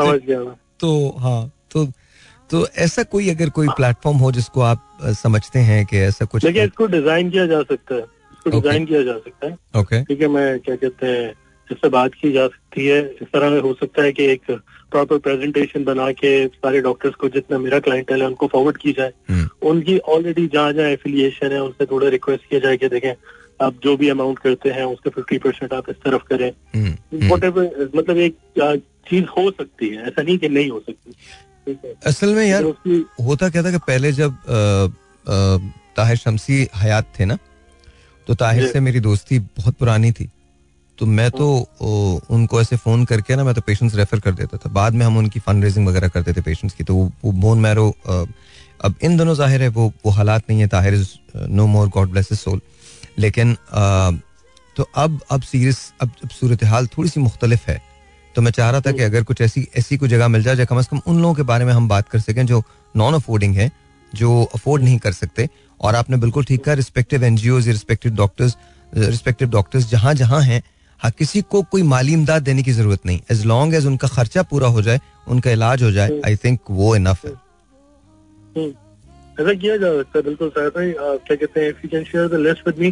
तो 0.81 0.91
हाँ 1.19 1.51
तो 1.71 1.85
तो 2.51 2.67
ऐसा 2.79 3.03
कोई 3.05 3.29
अगर 3.31 3.51
कोई 3.51 3.69
प्लेटफॉर्म 3.77 4.19
हो 4.19 4.31
जिसको 4.33 4.61
आप 4.63 4.99
समझते 5.19 5.59
हैं 5.61 5.85
कि 5.87 5.99
ऐसा 5.99 6.25
कुछ 6.25 6.45
देखिए 6.45 6.65
इसको 6.65 6.87
डिज़ाइन 6.87 7.31
किया 7.31 7.47
जा 7.47 7.61
सकता 7.63 7.95
है। 7.95 8.01
इसको 8.01 8.51
डिज़ाइन 8.51 8.85
किया 8.87 9.03
जा 9.03 9.13
सकता 9.19 9.47
है। 9.47 9.81
ओके 9.81 10.03
ठीक 10.05 10.21
है 10.23 10.29
मैं 10.29 10.59
क्या 10.61 10.77
कहते 10.77 11.07
हैं 11.07 11.31
इससे 11.71 11.89
बात 11.89 12.15
की 12.15 12.33
जा 12.33 12.47
सकती 12.47 12.87
है 12.87 13.01
इस 13.13 13.29
तरह 13.33 13.61
हो 13.61 13.73
सकता 13.75 14.03
है 14.03 14.13
कि 14.13 14.25
एक 14.33 14.51
प्रॉपर 14.93 15.19
प्रेजेंटेशन 15.19 15.85
बना 15.85 16.11
के 16.13 16.33
सारे 16.49 16.81
डॉक्टर्स 16.81 17.15
को 17.15 17.29
जितना 17.29 17.59
मेरा 17.59 17.79
क्लाइंट 17.81 18.11
है 18.13 18.27
उनको 18.27 18.47
फॉरवर्ड 18.47 18.77
की 18.77 18.93
जाए। 18.93 19.13
हम्म। 19.31 19.69
उनकी 19.69 19.99
ऑलरेडी 20.15 20.47
जहाँ 20.47 20.73
जहाँ 20.73 20.89
एफिलिएशन 20.91 21.53
है 21.53 21.63
उनसे 21.63 21.87
थोड़ा 21.87 22.09
रिक्वेस्ट 22.09 22.49
किया 22.51 22.61
जाए 22.61 22.77
कि 22.77 22.89
देखें 22.89 23.13
आप 23.61 23.75
जो 23.85 23.97
भी 23.97 24.09
अमाउंट 24.09 24.39
करते 24.39 24.71
हैं 24.71 24.85
उसके 24.85 25.11
फिफ्टी 25.11 25.39
परसेंट 25.39 25.73
आप 25.73 25.91
इस 25.91 25.97
तरफ़ 26.05 26.23
करें। 26.29 26.49
What 26.49 26.77
hmm, 26.77 27.45
ever 27.45 27.65
hmm. 27.67 27.99
मतलब 27.99 28.17
एक 28.19 28.37
चीज़ 29.09 29.25
हो 29.37 29.51
सकती 29.51 29.89
है 29.89 30.03
ऐसा 30.03 30.23
नहीं 30.23 30.39
कि 30.39 30.49
नहीं 30.49 30.71
हो 30.71 30.83
सकती। 30.89 31.95
असल 32.07 32.35
में 32.35 32.45
यार 32.47 32.65
होता 33.23 33.49
क्या 33.49 33.63
था 33.63 33.71
कि 33.71 33.79
पहले 33.87 34.13
जब 34.13 34.37
ताहिर 35.97 36.17
शमसी 36.17 36.67
हयात 36.77 37.13
थे 37.19 37.25
ना 37.25 37.39
तो 38.27 38.35
ताहिर 38.35 38.67
से 38.67 38.81
मेरी 38.81 39.01
दोस्ती 39.01 39.39
बहुत 39.39 39.75
पुरानी 39.77 40.13
थी। 40.13 40.29
तो 41.03 41.07
मैं 41.09 41.31
तो 41.31 41.47
ओ, 41.81 42.21
उनको 42.31 42.61
ऐसे 42.61 42.77
फ़ोन 42.79 43.05
करके 43.05 43.37
ना 43.37 43.45
मैं 43.45 43.55
तो 43.55 43.61
पेशेंट्स 43.61 43.95
रेफर 43.97 44.21
कर 44.21 44.33
देता 44.33 44.57
था। 44.57 44.69
बाद 44.73 44.95
में 44.95 45.05
हम 45.07 45.17
उनकी 45.19 45.41
फंड 45.41 45.65
रेजिंग 45.65 45.87
वगैरह 45.89 46.09
करते 46.09 46.33
थे 46.33 46.41
पेशेंट्स 46.41 46.75
की। 46.77 46.85
तो 46.85 46.95
वो 46.95 47.33
बोन 47.35 47.59
मैरो 47.61 47.89
अब 48.09 48.95
इन 49.03 49.17
दोनों 49.17 49.35
ज़ाहिर 49.35 49.63
है 49.63 49.69
वो 49.71 49.87
वो 50.05 50.11
हालात 50.13 50.43
नहीं 50.51 50.61
है। 50.61 50.67
Tahir 50.69 50.95
is 50.95 51.09
no 51.37 51.67
more 51.67 51.89
God 51.89 52.11
bless 52.11 52.29
soul 52.41 52.61
लेकिन 53.19 53.57
तो 54.77 54.89
अब 54.97 55.21
अब 55.31 55.43
सीरियस 55.43 55.93
अब, 56.01 56.11
अब 56.25 56.29
सूरत 56.31 56.65
हाल 56.65 56.87
थोड़ी 56.89 57.09
सी 57.09 57.21
मुख्तलिफ़ 57.21 57.71
है। 57.71 57.81
तो 58.35 58.43
मैं 58.43 58.51
चाह 58.53 58.71
रहा 58.71 58.81
था 58.81 58.93
कि 58.93 59.03
अगर 59.03 59.23
कुछ 59.25 59.41
ऐसी 59.41 59.67
ऐसी 59.77 59.97
कोई 59.97 60.09
जगह 60.09 60.29
मिल 60.29 60.43
जाए 60.43 60.57
जहाँ 60.57 60.67
कम 60.67 60.79
अज 60.79 60.87
कम 60.87 61.01
उन 61.07 61.21
लोगों 61.23 61.35
के 61.35 61.43
बारे 61.45 61.65
में 61.65 61.73
हम 61.73 61.89
बात 61.89 62.09
कर 62.09 62.21
सकें 62.21 62.45
जो 62.47 62.63
नॉन 62.95 63.15
अफोर्डिंग 63.15 63.57
है 63.57 63.71
जो 64.13 64.43
अफोर्ड 64.45 64.83
नहीं 64.83 64.99
कर 64.99 65.13
सकते। 65.15 65.49
और 65.81 65.95
आपने 65.95 66.17
बिल्कुल 66.17 66.45
ठीक 66.45 66.65
कहा 66.65 66.75
respective 66.75 67.25
NGOs 67.51 67.69
respective 67.69 68.15
doctors 68.15 68.57
respective 68.93 69.51
doctors 69.51 69.91
जहाँ 69.91 70.15
जहाँ 70.15 70.41
हैं 70.43 70.63
हाँ 71.03 71.11
किसी 71.11 71.41
को 71.51 71.63
कोई 71.71 71.83
माली 71.85 72.13
इमदाद 72.13 72.43
देने 72.43 72.63
की 72.63 72.73
ज़रूरत 72.73 73.07
नहीं। 73.07 73.21
एज 73.31 73.45
लॉन्ग 73.47 73.75
एज 73.75 73.87
उनका 73.87 74.09
खर्चा 74.09 74.43
पूरा 74.51 74.69
हो 74.69 74.83
जाए 74.83 75.01
उनका 75.29 75.51
इलाज 75.51 75.83
हो 75.83 75.91
जाए 75.93 76.21
आई 76.27 76.37
थिंक 76.45 76.61
वो 76.71 76.95
इनफ 76.97 77.25
है। 77.27 77.33
हम्म। 78.57 78.69
ऐसा 79.41 79.53
किया 79.55 79.77
जा 79.77 79.89
सकता 79.97 80.19
है 80.19 80.25
बिल्कुल 80.25 80.49
सर 80.51 80.71
क्या 80.77 81.37
कहते 81.37 81.61
हैं 81.61 81.69
if 81.69 81.79
you 81.85 81.91
can 81.91 82.05
share 82.05 82.29
the 82.29 82.41
list 82.41 82.67
with 82.67 82.79
me 82.79 82.91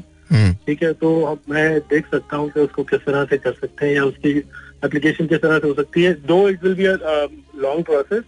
ठीक 0.67 0.83
है 0.83 0.93
तो 0.95 1.21
अब 1.27 1.39
मैं 1.51 1.79
देख 1.91 2.07
सकता 2.11 2.37
हूँ 2.37 2.51
कि 2.51 2.61
उसको 2.61 2.83
किस 2.91 3.01
तरह 3.07 3.25
से 3.31 3.39
कर 3.39 3.53
सकते 3.53 3.87
हैं 3.87 3.95
या 3.95 4.05
उसकी 4.05 4.31
एप्लीकेशन 4.85 5.27
किस 5.27 5.39
तरह 5.39 5.59
से 5.59 5.69
हो 5.69 5.75
सकती 5.75 6.03
है। 6.03 6.13
Though 6.27 6.49
it 6.49 6.65
will 6.65 6.75
be 6.75 6.87
long 7.63 7.85
process 7.85 8.23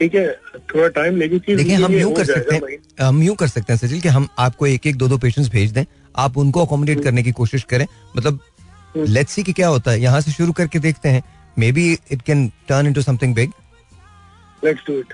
ठीक 0.00 0.14
है 0.14 0.26
थोड़ा 0.70 0.88
टाइम 0.94 1.16
लेगी 1.16 1.38
देखिए 1.48 1.76
हम 1.76 1.92
यूँ 1.94 2.14
कर 2.14 2.24
सकते 2.26 2.54
हैं 2.54 2.78
हम 3.00 3.22
यूँ 3.22 3.34
कर 3.36 3.48
सकते 3.48 3.72
हैं 3.72 3.78
सचिल 3.78 4.00
कि 4.00 4.08
हम 4.08 4.28
आपको 4.38 4.66
एक 4.66 4.86
एक 4.86 4.96
दो 4.96 5.08
दो 5.08 5.18
पेशेंट्स 5.18 5.50
भेज 5.52 5.70
दें। 5.72 5.84
आप 6.14 6.36
उनको 6.38 6.64
अकोमोडेट 6.64 6.96
हम्म। 6.96 7.04
करने 7.04 7.22
की 7.22 7.32
कोशिश 7.32 7.62
करें। 7.70 7.86
मतलब 8.16 8.40
लेट्स 8.96 9.32
सी 9.32 9.42
कि 9.42 9.52
क्या 9.52 9.68
होता 9.68 9.90
है। 9.90 10.00
यहाँ 10.00 10.20
से 10.20 10.32
शुरू 10.32 10.52
करके 10.52 10.78
देखते 10.78 11.08
हैं। 11.08 11.22
Maybe 11.72 11.92
it 12.12 12.22
can 12.22 12.46
turn 12.68 12.86
into 12.86 13.02
something 13.02 13.34
big 13.34 13.52
let's 14.64 14.82
do 14.86 14.98
it 14.98 15.12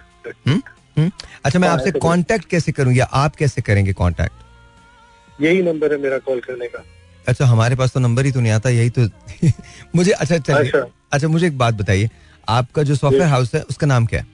अच्छा 1.44 1.58
मैं 1.58 1.68
हाँ, 1.68 1.76
आपसे 1.76 1.90
कांटेक्ट 1.90 2.44
कैसे 2.44 2.72
करूँ 2.72 2.92
या 2.92 3.04
आप 3.04 3.36
कैसे 3.36 3.62
करेंगे 3.62 3.92
कांटेक्ट 3.92 5.42
यही 5.42 5.62
नंबर 5.62 5.92
है 5.92 5.98
मेरा 6.00 6.18
कॉल 6.18 6.40
करने 6.40 6.66
का। 6.68 6.82
अच्छा 7.28 7.46
हमारे 7.46 7.76
पास 7.76 7.92
तो 7.92 8.00
नंबर 8.00 8.24
ही 8.24 8.32
तो 8.32 8.40
नहीं 8.40 8.52
आता 8.52 8.68
यही 8.68 8.90
तो 8.98 9.06
मुझे 9.96 10.10
अच्छा 10.10 10.38
चलिए। 10.38 10.70
अच्छा।, 10.70 10.80
अच्छा 11.12 11.28
मुझे 11.28 11.46
एक 11.46 11.56
बात 11.58 11.74
बताइए। 11.74 12.08
आपका 12.48 12.82
जो 12.82 12.94
सॉफ्टवेयर 12.94 13.28
हाउस 13.28 13.54
है 13.54 13.62
उसका 13.62 13.86
नाम 13.86 14.06
क्या 14.06 14.20
है? 14.20 14.26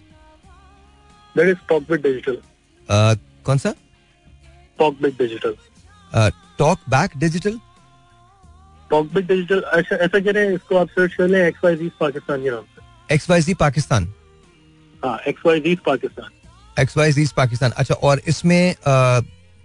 दैट 1.36 1.48
इज़ 1.48 1.58
टॉकबिट 1.68 2.02
डिजिटल 2.02 2.38
कौन 3.46 3.58
सा? 3.58 3.74
Talkbit 4.78 5.18
digital 5.18 5.54
talk 6.58 6.78
back 6.88 7.16
digital 7.16 7.58
Talkbit 8.96 9.26
digital 9.28 9.60
अच्छा 9.78 9.96
ऐसा 9.96 10.18
कह 10.18 10.30
रहे 10.30 10.46
हैं 10.46 10.54
इसको 10.54 10.76
आप 10.76 10.88
सर्च 10.98 11.14
कर 11.14 11.28
लें 11.28 11.40
एक्स 11.46 11.64
वाई 11.64 11.76
जी 11.76 11.88
पाकिस्तान 12.00 12.42
के 12.42 12.50
नाम 12.50 12.62
से। 12.62 13.14
एक्स 13.14 13.28
वाई 13.30 13.42
जी 13.42 13.54
पाकिस्तान 13.62 14.12
हाँ 15.02 15.18
X 15.28 15.42
Y 15.46 15.60
G 15.60 15.74
Pakistan 15.86 16.30
X 16.76 16.96
Y 16.96 17.12
G 17.12 17.26
Pakistan 17.36 17.70
अच्छा 17.82 17.94
और 18.10 18.20
इसमें 18.28 18.60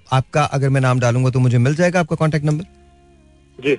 आपका 0.07 0.43
अगर 0.57 0.69
मैं 0.75 0.81
नाम 0.81 0.99
डालूँगा 0.99 1.29
तो 1.29 1.39
मुझे 1.39 1.57
मिल 1.67 1.75
जाएगा 1.75 1.99
आपका 1.99 2.15
कॉन्टेक्ट 2.21 2.45
नंबर 2.45 3.63
जी। 3.65 3.77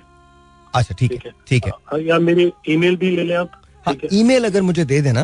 अच्छा 0.74 0.94
ठीक 0.98 1.12
है 1.24 1.30
ठीक 1.48 1.64
है। 1.66 1.70
हाँ, 1.70 1.98
या 2.00 2.18
मेरी 2.18 2.50
ईमेल 2.74 2.96
भी 2.96 3.10
ले 3.16 3.22
लें 3.24 3.36
आप। 3.36 3.60
हाँ 3.86 3.94
ईमेल 4.20 4.44
अगर 4.44 4.62
मुझे 4.62 4.84
दे 4.92 5.00
देना 5.02 5.22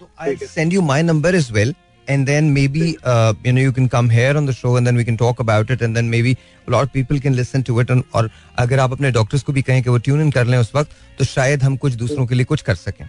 तो 0.00 0.08
I 0.20 0.36
send 0.36 0.72
you 0.72 0.82
my 0.82 1.02
number 1.02 1.34
is 1.34 1.52
well 1.52 1.74
and 2.08 2.26
then 2.26 2.52
maybe 2.54 2.96
uh, 3.04 3.32
you 3.44 3.52
know 3.52 3.62
you 3.64 3.72
can 3.72 3.88
come 3.88 4.08
here 4.10 4.36
on 4.36 4.46
the 4.46 4.52
show 4.52 4.76
and 4.76 4.86
then 4.86 4.96
we 4.96 5.04
can 5.04 5.16
talk 5.16 5.40
about 5.40 5.70
it 5.70 5.82
and 5.86 5.96
then 5.96 6.08
maybe 6.14 6.32
a 6.68 6.70
lot 6.74 6.88
of 6.88 6.92
people 6.92 7.20
can 7.26 7.36
listen 7.36 7.62
to 7.68 7.78
it 7.82 7.90
and 7.94 8.04
और 8.14 8.30
अगर 8.64 8.80
आप 8.80 8.92
अपने 8.92 9.10
doctors 9.18 9.42
को 9.42 9.52
भी 9.52 9.62
कहें 9.62 9.82
कि 9.82 9.90
वो 9.90 9.98
tune 10.08 10.20
in 10.22 10.30
कर 10.30 10.46
लें 10.46 10.58
उस 10.58 10.74
वक्त 10.74 10.96
तो 11.18 11.24
शायद 11.24 11.62
हम 11.62 11.76
कुछ 11.84 11.92
दूसरों 12.02 12.26
के 12.26 12.34
लिए 12.34 12.44
कुछ 12.52 12.62
कर 12.62 12.74
सकें। 12.74 13.06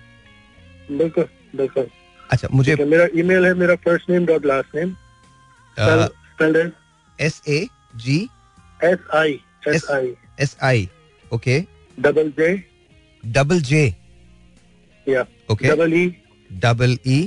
बिल्कुल 0.97 1.27
बिल्कुल। 1.55 1.87
अच्छा 2.31 2.47
मुझे 2.53 2.75
मेरा 2.85 3.07
ईमेल 3.19 3.45
है 3.45 3.53
मेरा 3.63 3.75
first 3.85 4.09
name 4.09 4.25
dot 4.25 4.45
last 4.45 4.75
name 4.75 4.95
spelled 5.77 6.71
S 7.19 7.41
A 7.47 7.65
G 8.05 8.17
S 8.83 9.07
I 9.15 9.39
S 9.67 9.89
I 9.91 10.13
S 10.41 10.55
I 10.63 10.87
okay 11.33 11.59
double 11.97 12.31
J 12.39 12.55
double 13.23 13.61
J 13.71 13.85
या 15.07 15.25
okay 15.51 15.67
double 15.67 15.93
E 15.93 16.05
double 16.49 16.97
E 17.07 17.19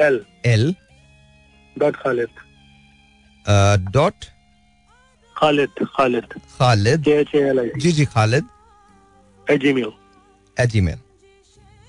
L 0.00 0.20
L 0.46 0.74
dot 1.76 1.96
Khalid 1.96 2.28
dot 3.92 4.24
Khalid 5.36 5.84
Khalid 5.96 6.34
Khalid 6.58 7.02
J 7.02 7.18
H 7.20 7.34
L 7.34 7.58
I 7.60 7.80
G 7.80 7.92
G 7.92 8.04
Khalid 8.14 8.44
at 9.46 9.62
Gmail 9.72 9.92
at 10.56 10.68
Gmail 10.80 10.98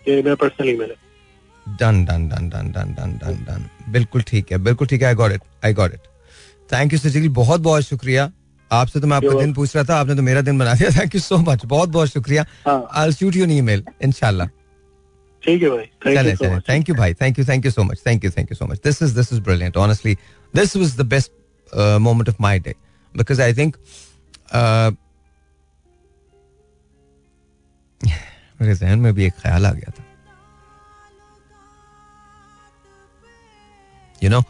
ये 0.05 0.21
मेरा 0.21 0.35
personal 0.35 0.69
email 0.69 0.89
है। 0.89 0.95
Done 1.79 2.03
done 2.05 2.27
done 2.27 2.49
done 2.49 2.71
done 2.71 2.93
done 2.95 3.17
done 3.17 3.43
done 3.45 3.69
बिल्कुल 3.91 4.21
ठीक 4.27 4.51
है 4.51 4.57
बिल्कुल 4.63 4.87
ठीक 4.87 5.01
है 5.01 5.07
I 5.07 5.15
got 5.15 5.31
it 5.31 5.41
I 5.65 5.73
got 5.73 5.93
it 5.93 6.07
thank 6.69 6.93
you 6.93 6.99
Sachil 6.99 7.29
बहुत 7.35 7.61
बहुत 7.61 7.83
शुक्रिया। 7.83 8.31
आपसे 8.71 8.99
तो 8.99 9.07
मैं 9.07 9.17
आपका 9.17 9.39
दिन 9.39 9.53
पूछ 9.53 9.75
रहा 9.75 9.83
था 9.89 9.95
आपने 9.99 10.15
तो 10.15 10.21
मेरा 10.21 10.41
दिन 10.41 10.57
बना 10.59 10.73
दिया। 10.73 10.89
थैंक 10.99 11.15
यू 11.15 11.21
सो 11.21 11.37
मच 11.37 11.65
बहुत 11.65 11.89
बहुत 11.89 12.09
शुक्रिया। 12.09 12.45
I 12.67 13.11
shoot 13.11 13.35
you 13.35 13.45
E 13.45 13.61
mail 13.61 13.83
इनशाला 14.03 14.49
ठीक 15.43 15.61
है 15.63 15.69
भाई 15.69 15.85
चले 16.15 16.35
चले 16.35 16.59
थैंक 16.69 16.89
यू 16.89 16.95
भाई 16.95 17.13
thank 17.21 17.39
you 17.39 17.45
thank 17.45 17.65
you 17.65 17.71
so 17.71 17.83
much 17.83 18.01
thank 18.05 18.23
you 18.25 18.31
thank 18.37 18.51
you 18.51 18.55
so 18.55 18.65
much 18.67 18.79
this 18.83 19.01
is 19.01 19.15
this 19.15 19.33
is 19.33 19.41
brilliant 19.41 19.77
honestly 19.77 20.13
this 20.55 20.75
was 20.77 20.95
the 20.97 21.05
best 21.13 21.31
moment 22.07 22.29
of 22.29 22.35
my 22.41 22.59
day 22.59 22.75
because 23.17 23.41
I 23.41 23.53
think 23.57 23.75
मेरे 28.61 28.75
जहन 28.75 28.99
में 28.99 29.13
भी 29.13 29.25
एक 29.25 29.33
ख्याल 29.41 29.65
आ 29.65 29.71
गया 29.73 29.91
था। 29.99 30.03
You 34.23 34.29
know 34.29 34.43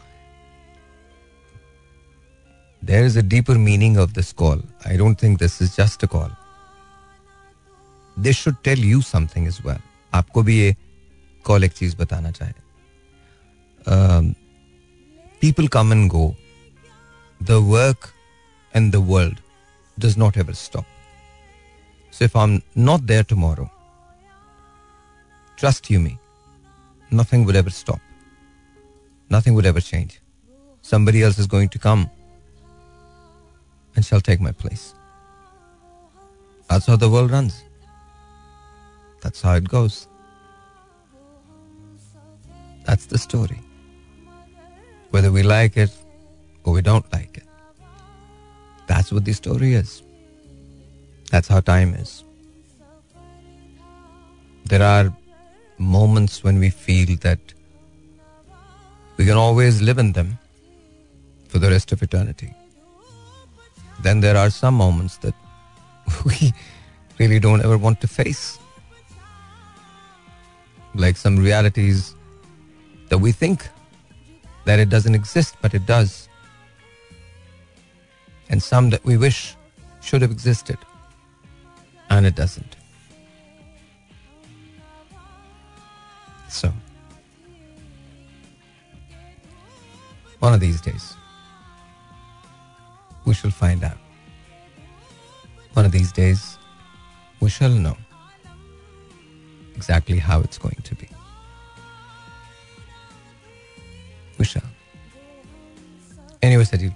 there 2.88 3.06
is 3.06 3.16
a 3.20 3.22
deeper 3.32 3.54
meaning 3.62 3.96
of 4.02 4.12
this 4.18 4.28
call. 4.40 4.60
I 4.90 4.94
don't 5.00 5.22
think 5.22 5.38
this 5.40 5.56
is 5.64 5.72
just 5.78 6.04
a 6.06 6.08
call. 6.12 6.30
This 8.26 8.38
should 8.38 8.56
tell 8.68 8.80
you 8.90 9.00
something 9.08 9.48
as 9.50 9.58
well. 9.66 9.82
आपको 10.14 10.42
भी 10.42 10.58
ये 10.58 10.74
कॉल 11.44 11.64
एक 11.64 11.72
चीज़ 11.72 11.96
बताना 11.96 12.30
चाहे 12.30 12.52
people 15.40 15.68
come 15.76 15.92
and 15.92 16.08
go 16.10 16.34
the 17.40 17.60
work 17.68 18.12
and 18.74 18.92
the 18.92 18.96
world 19.10 19.38
does 19.96 20.18
not 20.18 20.36
ever 20.38 20.54
stop 20.54 20.86
so 22.12 22.24
if 22.24 22.38
I 22.38 22.44
am 22.44 22.60
not 22.78 23.00
there 23.12 23.24
tomorrow 23.30 23.68
trust 25.58 25.90
you 25.90 26.00
me 26.00 26.16
nothing 27.10 27.44
will 27.44 27.56
ever 27.56 27.70
stop. 27.70 28.00
Nothing 29.30 29.54
will 29.54 29.66
ever 29.66 29.80
change. 29.80 30.20
Somebody 30.82 31.22
else 31.22 31.38
is 31.38 31.46
going 31.46 31.68
to 31.70 31.78
come 31.78 32.10
and 33.96 34.04
shall 34.04 34.20
take 34.20 34.40
my 34.40 34.52
place. 34.52 34.94
That's 36.70 36.86
how 36.86 36.96
the 36.96 37.10
world 37.10 37.30
runs. 37.32 37.64
That's 39.20 39.42
how 39.42 39.54
it 39.54 39.68
goes. 39.68 40.06
That's 42.84 43.06
the 43.06 43.18
story. 43.18 43.60
Whether 45.10 45.32
we 45.32 45.42
like 45.42 45.76
it 45.76 45.90
or 46.64 46.72
we 46.72 46.82
don't 46.82 47.10
like 47.12 47.36
it. 47.36 47.44
That's 48.86 49.12
what 49.12 49.24
the 49.24 49.32
story 49.32 49.74
is. 49.74 50.02
That's 51.30 51.48
how 51.48 51.60
time 51.60 51.94
is. 51.94 52.24
There 54.64 54.82
are 54.82 55.12
moments 55.78 56.44
when 56.44 56.58
we 56.58 56.70
feel 56.70 57.16
that 57.22 57.40
we 59.16 59.26
can 59.26 59.36
always 59.36 59.82
live 59.82 59.98
in 59.98 60.12
them 60.12 60.38
for 61.48 61.58
the 61.58 61.70
rest 61.70 61.92
of 61.92 62.02
eternity. 62.02 62.54
Then 64.02 64.20
there 64.20 64.36
are 64.36 64.50
some 64.50 64.74
moments 64.74 65.16
that 65.18 65.34
we 66.24 66.52
really 67.18 67.40
don't 67.40 67.62
ever 67.62 67.76
want 67.76 68.00
to 68.02 68.08
face. 68.08 68.59
Like 70.94 71.16
some 71.16 71.36
realities 71.36 72.14
that 73.08 73.18
we 73.18 73.32
think 73.32 73.68
that 74.64 74.78
it 74.78 74.88
doesn't 74.88 75.14
exist, 75.14 75.56
but 75.60 75.74
it 75.74 75.86
does. 75.86 76.28
And 78.48 78.62
some 78.62 78.90
that 78.90 79.04
we 79.04 79.16
wish 79.16 79.56
should 80.00 80.22
have 80.22 80.30
existed, 80.30 80.78
and 82.08 82.26
it 82.26 82.34
doesn't. 82.34 82.76
So, 86.48 86.72
one 90.40 90.52
of 90.52 90.60
these 90.60 90.80
days, 90.80 91.16
we 93.24 93.34
shall 93.34 93.50
find 93.50 93.84
out. 93.84 93.98
One 95.74 95.84
of 95.84 95.92
these 95.92 96.10
days, 96.10 96.58
we 97.40 97.48
shall 97.50 97.70
know 97.70 97.96
exactly 99.80 100.18
how 100.20 100.38
it's 100.40 100.58
going 100.58 100.82
to 100.88 100.94
be. 100.94 101.08
We 104.38 104.44
shall. 104.44 104.70
Anyway, 106.42 106.64
Sajid, 106.64 106.94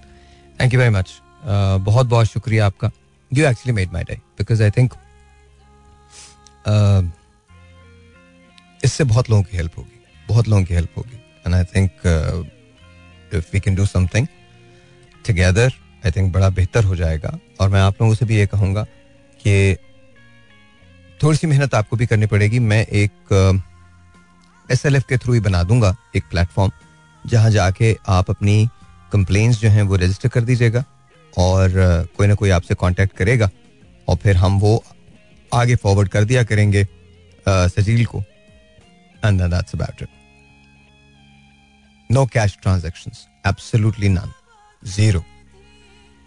thank 0.59 0.73
you 0.73 0.79
very 0.79 0.95
much. 0.99 1.21
Uh, 1.45 1.79
बहुत 1.87 2.07
बहुत 2.07 2.27
शुक्रिया 2.27 2.67
आपका 2.67 2.91
you 3.31 3.45
actually 3.47 3.73
made 3.73 3.93
my 3.93 4.05
day 4.05 4.15
because 4.39 4.63
I 4.63 4.71
think 4.77 4.95
इससे 8.85 9.05
बहुत 9.05 9.31
लोगों 9.31 9.43
की 9.43 9.57
help 9.57 9.77
होगी 9.79 10.01
बहुत 10.29 10.49
लोगों 10.49 10.65
की 10.65 10.75
हेल्प 10.75 10.97
होगी 10.99 11.19
and 11.47 11.55
I 11.55 11.65
think 11.75 12.07
if 13.35 13.51
we 13.53 13.61
can 13.61 13.75
do 13.75 13.87
something 13.87 14.27
together 15.27 15.73
I 16.07 16.11
think 16.17 16.33
बड़ा 16.33 16.49
बेहतर 16.61 16.85
हो 16.85 16.97
जाएगा 16.97 17.39
और 17.61 17.69
मैं 17.71 17.81
आप 17.81 18.01
लोगों 18.03 18.15
से 18.15 18.27
भी 18.27 18.37
ये 18.37 18.47
कहूँगा 18.47 18.85
कि 19.41 19.55
थोड़ी 21.23 21.39
सी 21.39 21.47
मेहनत 21.47 21.75
आपको 21.75 21.97
भी 21.97 22.07
करनी 22.07 22.27
पड़ेगी। 22.27 22.59
मैं 22.61 22.87
एक 22.87 23.13
एस 24.69 24.85
एल 24.87 24.97
एफ़ 24.97 25.05
के 25.09 25.17
थ्रू 25.19 25.33
ही 25.33 25.41
बना 25.41 25.63
दूँगा 25.63 25.95
एक 26.17 26.25
प्लेटफॉर्म, 26.31 26.73
जहाँ 27.25 27.51
जाके 27.51 27.97
आप 28.09 28.31
अपनी 28.31 28.69
कंप्लेन्स 29.13 29.61
जो 29.61 29.69
हैं 29.71 29.83
वो 29.83 29.97
रजिस्टर 29.97 30.29
कर 30.29 30.41
दीजिएगा 30.43 30.85
और 31.33 31.73
कोई 32.17 32.27
ना 32.27 32.35
कोई 32.35 32.51
आपसे 32.51 32.75
कांटेक्ट 32.75 33.17
करेगा 33.17 33.49
और 34.09 34.17
फिर 34.23 34.37
हम 34.37 34.59
वो 34.61 34.83
आगे 35.53 35.77
फॉरवर्ड 35.77 36.09
कर 36.09 36.25
दिया 36.25 36.43
करेंगे 36.45 36.87
सजील 37.47 38.05
को। 38.07 38.23
And 39.23 39.43
that's 39.43 39.75
about 39.75 40.03
it 40.03 40.09
no 42.11 42.25
cash 42.35 42.57
transaction 42.63 43.13
absolutely 43.47 44.09
none 44.09 44.33
zero 44.83 45.25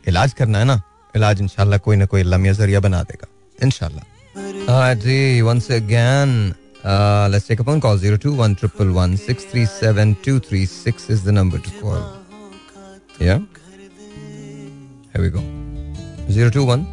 इलाज 0.05 0.33
करना 0.33 0.59
है 0.59 0.65
ना? 0.65 0.81
इलाज 1.15 1.41
इंशाल्लाह 1.41 1.79
कोई 1.79 1.95
ना 1.95 2.05
कोई 2.05 2.23
लम्हा 2.23 2.51
ज़रिया 2.53 2.79
बना 2.79 3.01
देगा। 3.03 3.27
इंशाल्लाह। 3.59 4.03
जी, 5.04 5.42
once 5.42 5.70
again, 5.70 6.54
uh, 6.84 7.28
let's 7.30 7.46
take 7.46 7.60
a 7.60 7.64
phone 7.64 7.80
call. 7.80 7.98
021 7.98 9.12
is 11.08 11.22
the 11.22 11.32
number 11.32 11.58
to 11.58 11.70
call. 11.80 12.02
Yeah? 13.20 13.40
Here 15.12 15.22
we 15.22 15.30
go. 15.30 15.40
021 16.28 16.86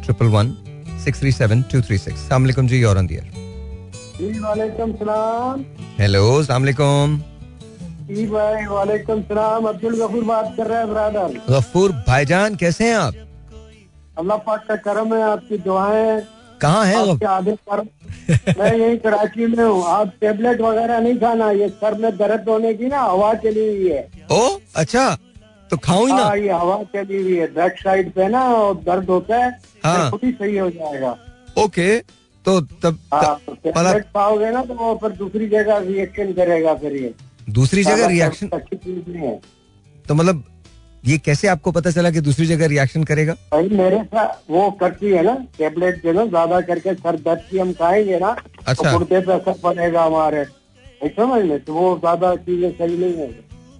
Assalamualaikum 1.02 2.68
ji, 2.68 2.78
you're 2.78 2.98
on 2.98 3.06
the 3.06 3.16
air. 3.16 3.40
वालेकुम 4.20 4.92
सलाम 4.92 5.60
हेलो 5.98 6.42
सलामकुम 6.44 7.16
जी 8.08 8.26
भाई 8.30 8.64
वालेकुम 8.70 9.20
सलाम 9.28 9.64
अब्दुल 9.68 9.94
गफूर 10.00 10.24
बात 10.30 10.52
कर 10.56 10.66
रहे 10.66 10.78
हैं 10.78 10.88
ब्रदर 10.88 11.38
गफूर 11.50 11.92
भाईजान 12.08 12.56
कैसे 12.62 12.84
हैं 12.88 12.96
आप 12.96 13.14
अल्लाह 14.18 14.36
पाक 14.48 14.66
का 14.68 14.76
करम 14.84 15.14
है 15.14 15.22
आपकी 15.30 15.58
दुआएं 15.64 16.20
कहाँ 16.61 16.85
है 16.85 16.95
आपके 17.11 17.25
आगे 17.25 17.51
पर 17.69 17.81
मैं 18.59 18.73
यही 18.77 18.97
कराची 18.97 19.45
में 19.47 19.63
हूँ। 19.63 19.83
आप 19.87 20.13
टेबलेट 20.21 20.61
वगैरह 20.61 20.99
नहीं 20.99 21.17
खाना 21.19 21.49
ये 21.51 21.67
सर 21.69 21.97
में 22.01 22.11
दर्द 22.17 22.49
होने 22.49 22.73
की 22.73 22.87
ना 22.87 22.99
हवा 23.01 23.33
चली 23.43 23.67
हुई 23.67 23.89
है। 23.89 24.07
ओ 24.31 24.39
अच्छा 24.75 25.09
तो 25.71 25.77
खाऊं 25.83 26.07
ही 26.07 26.13
ना। 26.13 26.23
हाँ 26.23 26.37
ये 26.37 26.51
हवा 26.51 26.81
चली 26.95 27.21
हुई 27.21 27.35
है। 27.37 27.47
बैक 27.53 27.79
साइड 27.79 28.11
पे 28.13 28.27
ना 28.27 28.43
और 28.55 28.75
दर्द 28.85 29.09
होता 29.09 29.37
है 29.43 29.49
हाँ। 29.85 30.09
खुद 30.11 30.19
ही 30.23 30.31
सही 30.31 30.57
हो 30.57 30.69
जाएगा। 30.69 31.15
ओके 31.57 31.97
तो 32.45 32.59
तब 32.61 32.97
हाँ 33.13 33.23
तब- 33.23 33.45
तो 33.45 33.53
टेबलेट 33.63 34.03
खाओगे 34.15 34.49
ना 34.51 34.63
तो 34.65 34.73
वो 34.73 34.93
फिर 35.01 35.11
दूसरी 35.17 35.47
जगह 35.49 35.77
रिएक्शन 35.87 36.33
करेगा 36.33 36.73
फिर 36.83 36.95
ये। 36.95 37.13
दूसरी 37.49 37.83
जगह 37.83 38.07
रिएक्शन 38.07 38.49
अच्छी 38.53 38.75
चीज़ 38.75 39.09
नहीं 39.11 39.27
है। 39.27 39.39
तो 40.05 40.15
मतलब 40.15 40.43
ये 41.05 41.17
कैसे 41.17 41.47
आपको 41.47 41.71
पता 41.71 41.91
चला 41.91 42.09
कि 42.11 42.21
दूसरी 42.21 42.45
जगह 42.45 42.67
रिएक्शन 42.67 43.03
करेगा? 43.03 43.33
भाई 43.51 43.69
मेरे 43.71 44.03
साथ 44.03 44.51
वो 44.51 44.69
करती 44.71 45.11
है 45.11 45.23
ना 45.23 45.33
टेबलेट 45.57 46.01
जो 46.03 46.11
ना 46.13 46.25
ज़्यादा 46.25 46.61
करके 46.61 46.93
सर 46.93 47.15
दर्द 47.19 47.41
की 47.51 47.59
हम 47.59 47.73
खाएँगे 47.73 48.19
ना 48.19 48.35
अच्छा। 48.67 48.91
तो 48.91 48.97
गुर्दे 48.97 49.19
पे 49.19 49.33
असर 49.33 49.59
पड़ेगा 49.63 50.03
हमारे। 50.03 50.45
समझ 51.07 51.43
में 51.45 51.59
तो 51.59 51.73
वो 51.73 51.97
ज़्यादा 51.99 52.35
चीज़ें 52.35 52.71
सही 52.71 52.97
नहीं 52.97 53.13
है। 53.13 53.29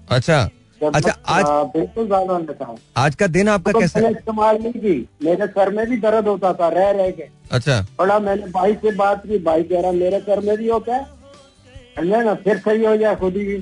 अच्छा। 0.10 0.50
अच्छा 0.82 1.12
आज 1.28 1.46
हाँ, 1.46 1.66
बिल्कुल 1.68 2.06
ज़्यादा 2.06 2.66
हूँ 2.66 2.78
आज 2.98 3.16
का 3.16 3.28
दिन 3.28 3.50
आपका 3.50 3.72
तो 3.72 3.80
कैसा 3.80 4.00
मैंने 4.00 4.18
इस्तेमाल 4.18 4.58
नहीं 4.58 4.72
की। 4.74 5.08
मेरे 5.24 5.48
सर 5.48 5.70
में 5.70 5.86
भी 5.90 5.98
दर्द 5.98 6.28
होता 6.28 6.54
था 6.54 6.68
रह 6.70 6.90
रह 6.92 7.10
के। 7.12 7.28
अच्छा। 7.52 7.80
बड़ा 8.00 8.20
मैंने 8.20 8.48
भाई 8.52 8.74
से 8.74 8.92
बात 8.96 9.26
की 9.28 9.38
भाई 9.40 9.64
कह 9.64 9.82
रहा 9.82 9.92
मेरे 9.92 10.20
सर 10.20 10.40
में 10.40 10.56
भी 10.58 10.68
होता 10.70 10.96
है। 10.96 12.14
ना 12.24 12.34
फिर 12.36 12.58
सही 12.58 12.86
हो 12.86 12.96
जाए 12.98 13.16
खुद 13.16 13.38
ही। 13.38 13.58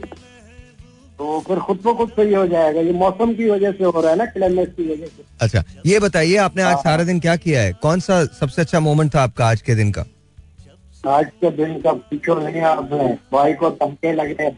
तो 1.20 1.40
फिर 1.48 1.60
खुद 1.60 1.78
को 1.78 1.94
खुद 1.94 2.10
सही 2.10 2.34
हो 2.34 2.46
जाएगा। 2.48 2.82
ये 2.82 2.92
मौसम 2.94 3.34
की 3.34 3.50
वजह 3.50 3.72
से 3.72 3.84
हो 3.84 4.02
रहा 4.02 4.12
है 4.12 4.18
ना 4.18 4.26
क्लाइमेट 4.28 4.76
की 4.76 4.84
वजह 4.84 5.06
से। 5.06 5.24
अच्छा 5.42 5.64
ये 5.86 6.00
बताइए 6.00 6.36
आपने 6.38 6.62
आज 6.64 6.78
सारा 6.78 7.04
दिन 7.04 7.20
क्या 7.20 7.36
किया 7.36 7.62
है? 7.62 7.74
कौन 7.74 8.00
सा 8.00 8.24
सबसे 8.40 8.62
अच्छा 8.62 8.80
मोमेंट 8.80 9.14
था 9.16 9.22
आपका 9.22 9.48
आज 9.48 9.62
के 9.62 9.76
दिन 9.76 9.92
का? 9.92 10.06
आज 11.04 11.26
के 11.42 11.50
दिन 11.52 11.80
का 11.82 11.92
पूछो 11.94 12.36
नहीं 12.40 12.62
आपने 12.64 13.08
भाई 13.32 13.54
को 13.54 13.70
धमके 13.72 14.14
लगे। 14.14 14.50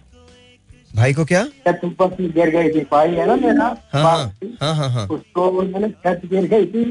भाई 0.96 1.14
को 1.14 1.26
क्या? 1.26 1.44
छत 1.68 1.82
ऊपर 1.86 2.10
से 2.10 2.28
गिर 2.30 2.50
गई 2.50 2.70
थी। 2.70 2.82
भाई 2.92 3.12
है 3.12 3.26
ना 3.28 3.36
मेरा? 3.36 3.66
हाँ 3.94 4.04
हाँ 4.04 4.28
हाँ 4.62 4.76
हाँ 4.76 4.90
हाँ। 4.90 5.08
उसको 5.08 5.52
मैंने 5.52 5.90
छत 6.06 6.22
गिर 6.26 6.48
गई 6.50 6.66
थी। 6.66 6.84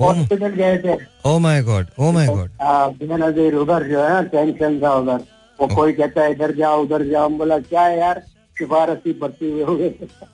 हॉस्पिटल 0.00 0.48
गए 0.48 0.76
थे। 0.78 0.96
Oh 1.26 1.38
my 1.38 1.62
God 1.62 1.86
oh 1.98 2.10
my 2.12 2.26
God 2.26 2.50
हाँ, 2.62 2.90
बेनजीर 2.92 3.54
उधर 3.54 3.88
जो 3.88 4.02
है 4.02 4.08
ना 4.10 4.22
टेंशन 4.22 4.80
था 4.82 4.94
उधर। 4.94 5.24
वो 5.58 5.66
कोई 5.74 5.92
कहता 5.92 6.22
है 6.22 6.30
इधर 6.32 6.54
जाओ 6.56 6.82
उधर 6.82 7.06
जाओ। 7.08 7.28
बोला 7.38 7.58
क्या 7.60 7.82
है 7.82 7.98
यार? 7.98 8.22
सिफारसी 8.56 9.12
भर्ती 9.20 9.50
हुए 9.50 9.62
हो 9.64 9.74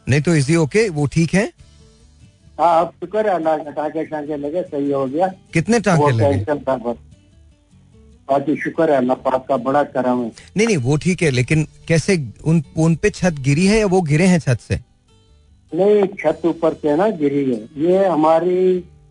नहीं 0.08 0.20
तो 0.20 0.34
इजी 0.34 0.56
ओके 0.56 0.88
वो 0.90 1.06
ठीक 1.12 1.34
है? 1.34 1.44
हाँ 2.60 2.80
अब 2.80 2.92
शुक्र 3.00 3.28
है 3.28 3.34
अल्लाह 3.34 3.56
का 3.58 3.70
टाके 3.70 4.04
टाके 4.04 4.36
लगे 4.36 4.62
सही 4.62 4.90
हो 4.90 5.04
गया। 5.06 5.26
कितने 5.54 5.80
टांके 5.80 6.10
लगे? 6.12 6.94
बाकी 8.28 8.56
शुक्र 8.62 8.90
है 8.90 8.96
अल्लाह 8.96 9.16
पाक 9.24 9.46
का 9.48 9.56
बड़ा 9.56 9.82
करम 9.92 10.22
है। 10.22 10.30
नहीं 10.56 10.66
नहीं 10.66 10.76
वो 10.86 10.96
ठीक 11.04 11.22
है 11.22 11.30
लेकिन 11.30 11.66
कैसे 11.88 12.16
उन 12.44 12.62
उन 12.76 12.94
पे 13.02 13.10
छत 13.10 13.38
गिरी 13.44 13.66
है 13.66 13.78
या 13.78 13.86
वो 13.86 14.00
गिरे 14.08 14.26
हैं 14.26 14.38
छत 14.38 14.60
से? 14.60 14.78
नहीं 15.72 16.02
छत 16.20 16.42
ऊपर 16.46 16.74
से 16.82 16.96
ना 16.96 17.08
गिरी 17.22 17.44
है। 17.50 17.60
ये 17.84 18.04
हमारी 18.06 18.58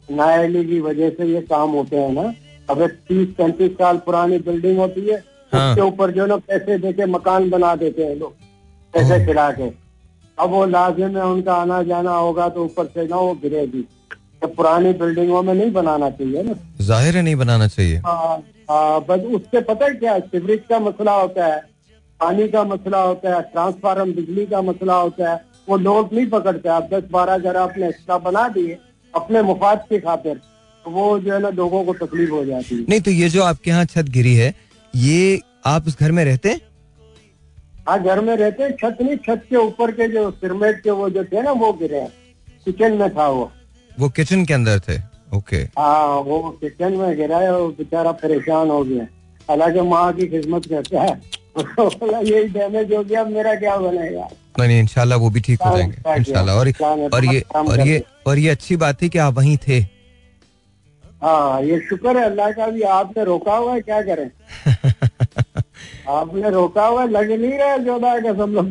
नायली 0.10 0.66
की 0.66 0.80
वजह 0.82 1.10
से 1.10 1.26
ये 1.34 1.42
काम 1.50 1.72
होते 1.72 1.98
हैं 1.98 2.12
ना। 2.14 2.34
अगर 2.70 2.88
तीस 3.08 3.28
पैंतीस 3.38 3.72
साल 3.72 3.98
पुरानी 4.06 4.38
बिल्डिंग 4.46 4.78
होती 4.78 5.02
है 5.10 5.24
हाँ। 5.52 5.70
उसके 5.70 5.82
ऊपर 5.82 6.12
जो 6.12 6.22
है 6.22 6.28
ना 6.30 6.36
पैसे 6.48 6.78
देके 6.78 7.06
मकान 7.06 7.50
बना 7.50 7.76
देते 7.76 8.04
हैं 8.04 8.16
लोग। 8.16 8.34
पैसे 8.94 9.26
खिला 9.26 9.50
के। 9.52 9.70
अब 10.38 10.50
वो 10.50 10.66
लाजिम 10.68 11.18
है 11.18 11.26
उनका 11.26 11.54
आना 11.56 11.82
जाना 11.84 12.12
होगा 12.14 12.48
तो 12.50 12.64
ऊपर 12.64 12.86
से 12.88 13.08
ना 13.08 13.16
वो 13.18 13.34
गिरेगी। 13.44 13.82
तो 14.42 14.48
पुरानी 14.50 14.92
बिल्डिंगों 14.96 15.42
में 15.44 15.54
नहीं 15.54 15.72
बनाना 15.72 16.10
चाहिए 16.10 16.44
ना। 16.44 16.54
ज़ाहिर 16.82 17.16
है 17.18 17.22
नहीं 17.22 17.36
बनाना 17.36 17.68
चाहिए। 17.68 17.98
हाँ, 17.98 18.44
हाँ, 18.70 19.06
बस 19.10 19.26
उससे 19.36 19.62
पता 19.64 19.86
है 19.86 19.94
क्या 19.96 20.18
सिवरेज 20.22 20.62
का 20.70 20.80
मसला 20.80 21.14
होता 21.14 21.46
है 21.46 21.60
पानी 22.20 22.48
का 22.48 22.64
मसला 22.66 23.02
होता 23.02 23.36
है 23.36 23.42
ट्रांसफार्म 23.44 24.12
बिजली 24.14 24.46
का 24.46 24.62
मसला 24.62 24.96
होता 24.96 25.32
है 25.32 25.40
वो 25.70 25.78
लोग 25.78 26.14
नहीं 26.14 26.26
पकड़ते। 26.30 26.70
आप 26.70 26.90
दस 26.94 27.04
बारह 27.12 27.38
घर 27.38 27.58
आपने 27.58 27.88
एक्स्ट्रा 27.88 28.18
बना 28.20 28.48
दिए 28.50 28.78
अपने 29.14 29.42
मुफाद 29.44 29.86
के 29.90 30.00
खातिर 30.00 30.36
तो 30.86 30.92
वो 30.92 31.08
जो 31.20 31.34
है 31.34 31.40
ना 31.42 31.50
लोगों 31.52 31.84
को 31.86 31.94
तकलीफ़ 31.96 32.32
हो 32.32 32.44
जाती 32.46 32.76
है। 32.76 32.86
नहीं 32.90 33.02
तो 33.02 33.12
ये 33.12 33.30
जो 33.30 33.44
आपके 33.44 33.70
यहाँ 33.70 33.86
छत 33.88 34.10
गिरी 34.12 34.34
है 34.36 34.54
ये 34.94 35.42
आप 35.66 35.88
उस 35.88 36.00
घर 36.00 36.12
में 36.12 36.24
रहते 36.26 36.50
हैं? 36.50 36.62
हाँ 37.88 38.02
घर 38.04 38.20
में 38.22 38.36
रहते 38.38 38.64
हैं 38.64 38.72
छत 38.82 38.98
नहीं 39.02 39.18
छत 39.26 39.44
के 39.50 39.56
ऊपर 39.56 39.92
के 39.92 40.08
जो 40.14 40.30
सिरमेट 40.32 40.82
के 40.84 40.92
वो 40.92 41.10
जो 41.10 41.24
थे 41.24 41.42
ना 41.42 41.52
वो 41.52 41.72
गिरे 41.74 42.00
हैं। 42.00 42.12
किचन 42.66 42.94
में 42.94 43.10
था 43.16 43.28
वो। 43.28 43.52
वो 44.00 44.10
किचन 44.10 44.46
के 44.46 44.54
अंदर 44.54 44.80
थे? 44.80 44.98
ओके 45.38 45.58
हाँ 45.78 46.08
वो 46.28 46.40
किचन 46.62 46.94
में 46.98 47.16
गिरा 47.18 47.38
है 47.40 47.52
वो 47.54 47.68
बेचारा 47.78 48.12
परेशान 48.24 48.70
हो 48.70 48.84
गया। 48.84 49.08
हालाँकि 49.50 49.82
माँ 49.90 50.12
की 50.14 50.28
खिदमत 50.28 50.66
करता 50.66 51.02
है। 51.02 51.20
यही 51.58 52.44
डैमेज 52.50 52.94
हो 52.94 53.04
गया 53.04 53.24
मेरा 53.26 53.56
क्या 53.56 53.78
बनेगा? 53.78 54.28
नहीं 54.60 54.80
इंशाल्लाह 54.80 55.20
वो 55.20 55.30
भी 55.30 55.40
ठीक 55.42 55.62
हो 55.62 55.78
जाएँगे 55.78 56.16
इंशाल्लाह। 56.18 56.56
और 56.56 56.72
और 57.14 57.26
ये 57.26 57.40
और 57.56 57.88
ये 57.88 58.04
और 58.28 58.40
ये 58.40 58.50
अच्छी 58.50 58.76
बात 58.76 59.02
है 59.04 59.10
कि 59.10 59.18
आप 59.20 59.34
वहीं 59.34 59.58
थे। 59.68 59.80
हाँ 61.24 61.62
ये 61.64 61.80
शुक्र 61.90 62.18
है 62.18 62.24
अल्लाह 62.26 62.52
का 62.52 62.68
भी 62.68 62.82
आपने 62.96 63.24
रोका 63.26 63.56
हुआ 63.56 63.74
है 63.74 63.82
क्या 63.82 64.02
करें? 64.02 64.30
आपने 66.10 66.50
रोका 66.50 66.86
हुआ 66.86 67.04
लग 67.06 67.32
नहीं 67.32 67.58
रहा 67.60 67.72
है 67.72 67.84
जोदा 67.86 68.20
का 68.20 68.34
सब 68.34 68.52
लोग 68.52 68.66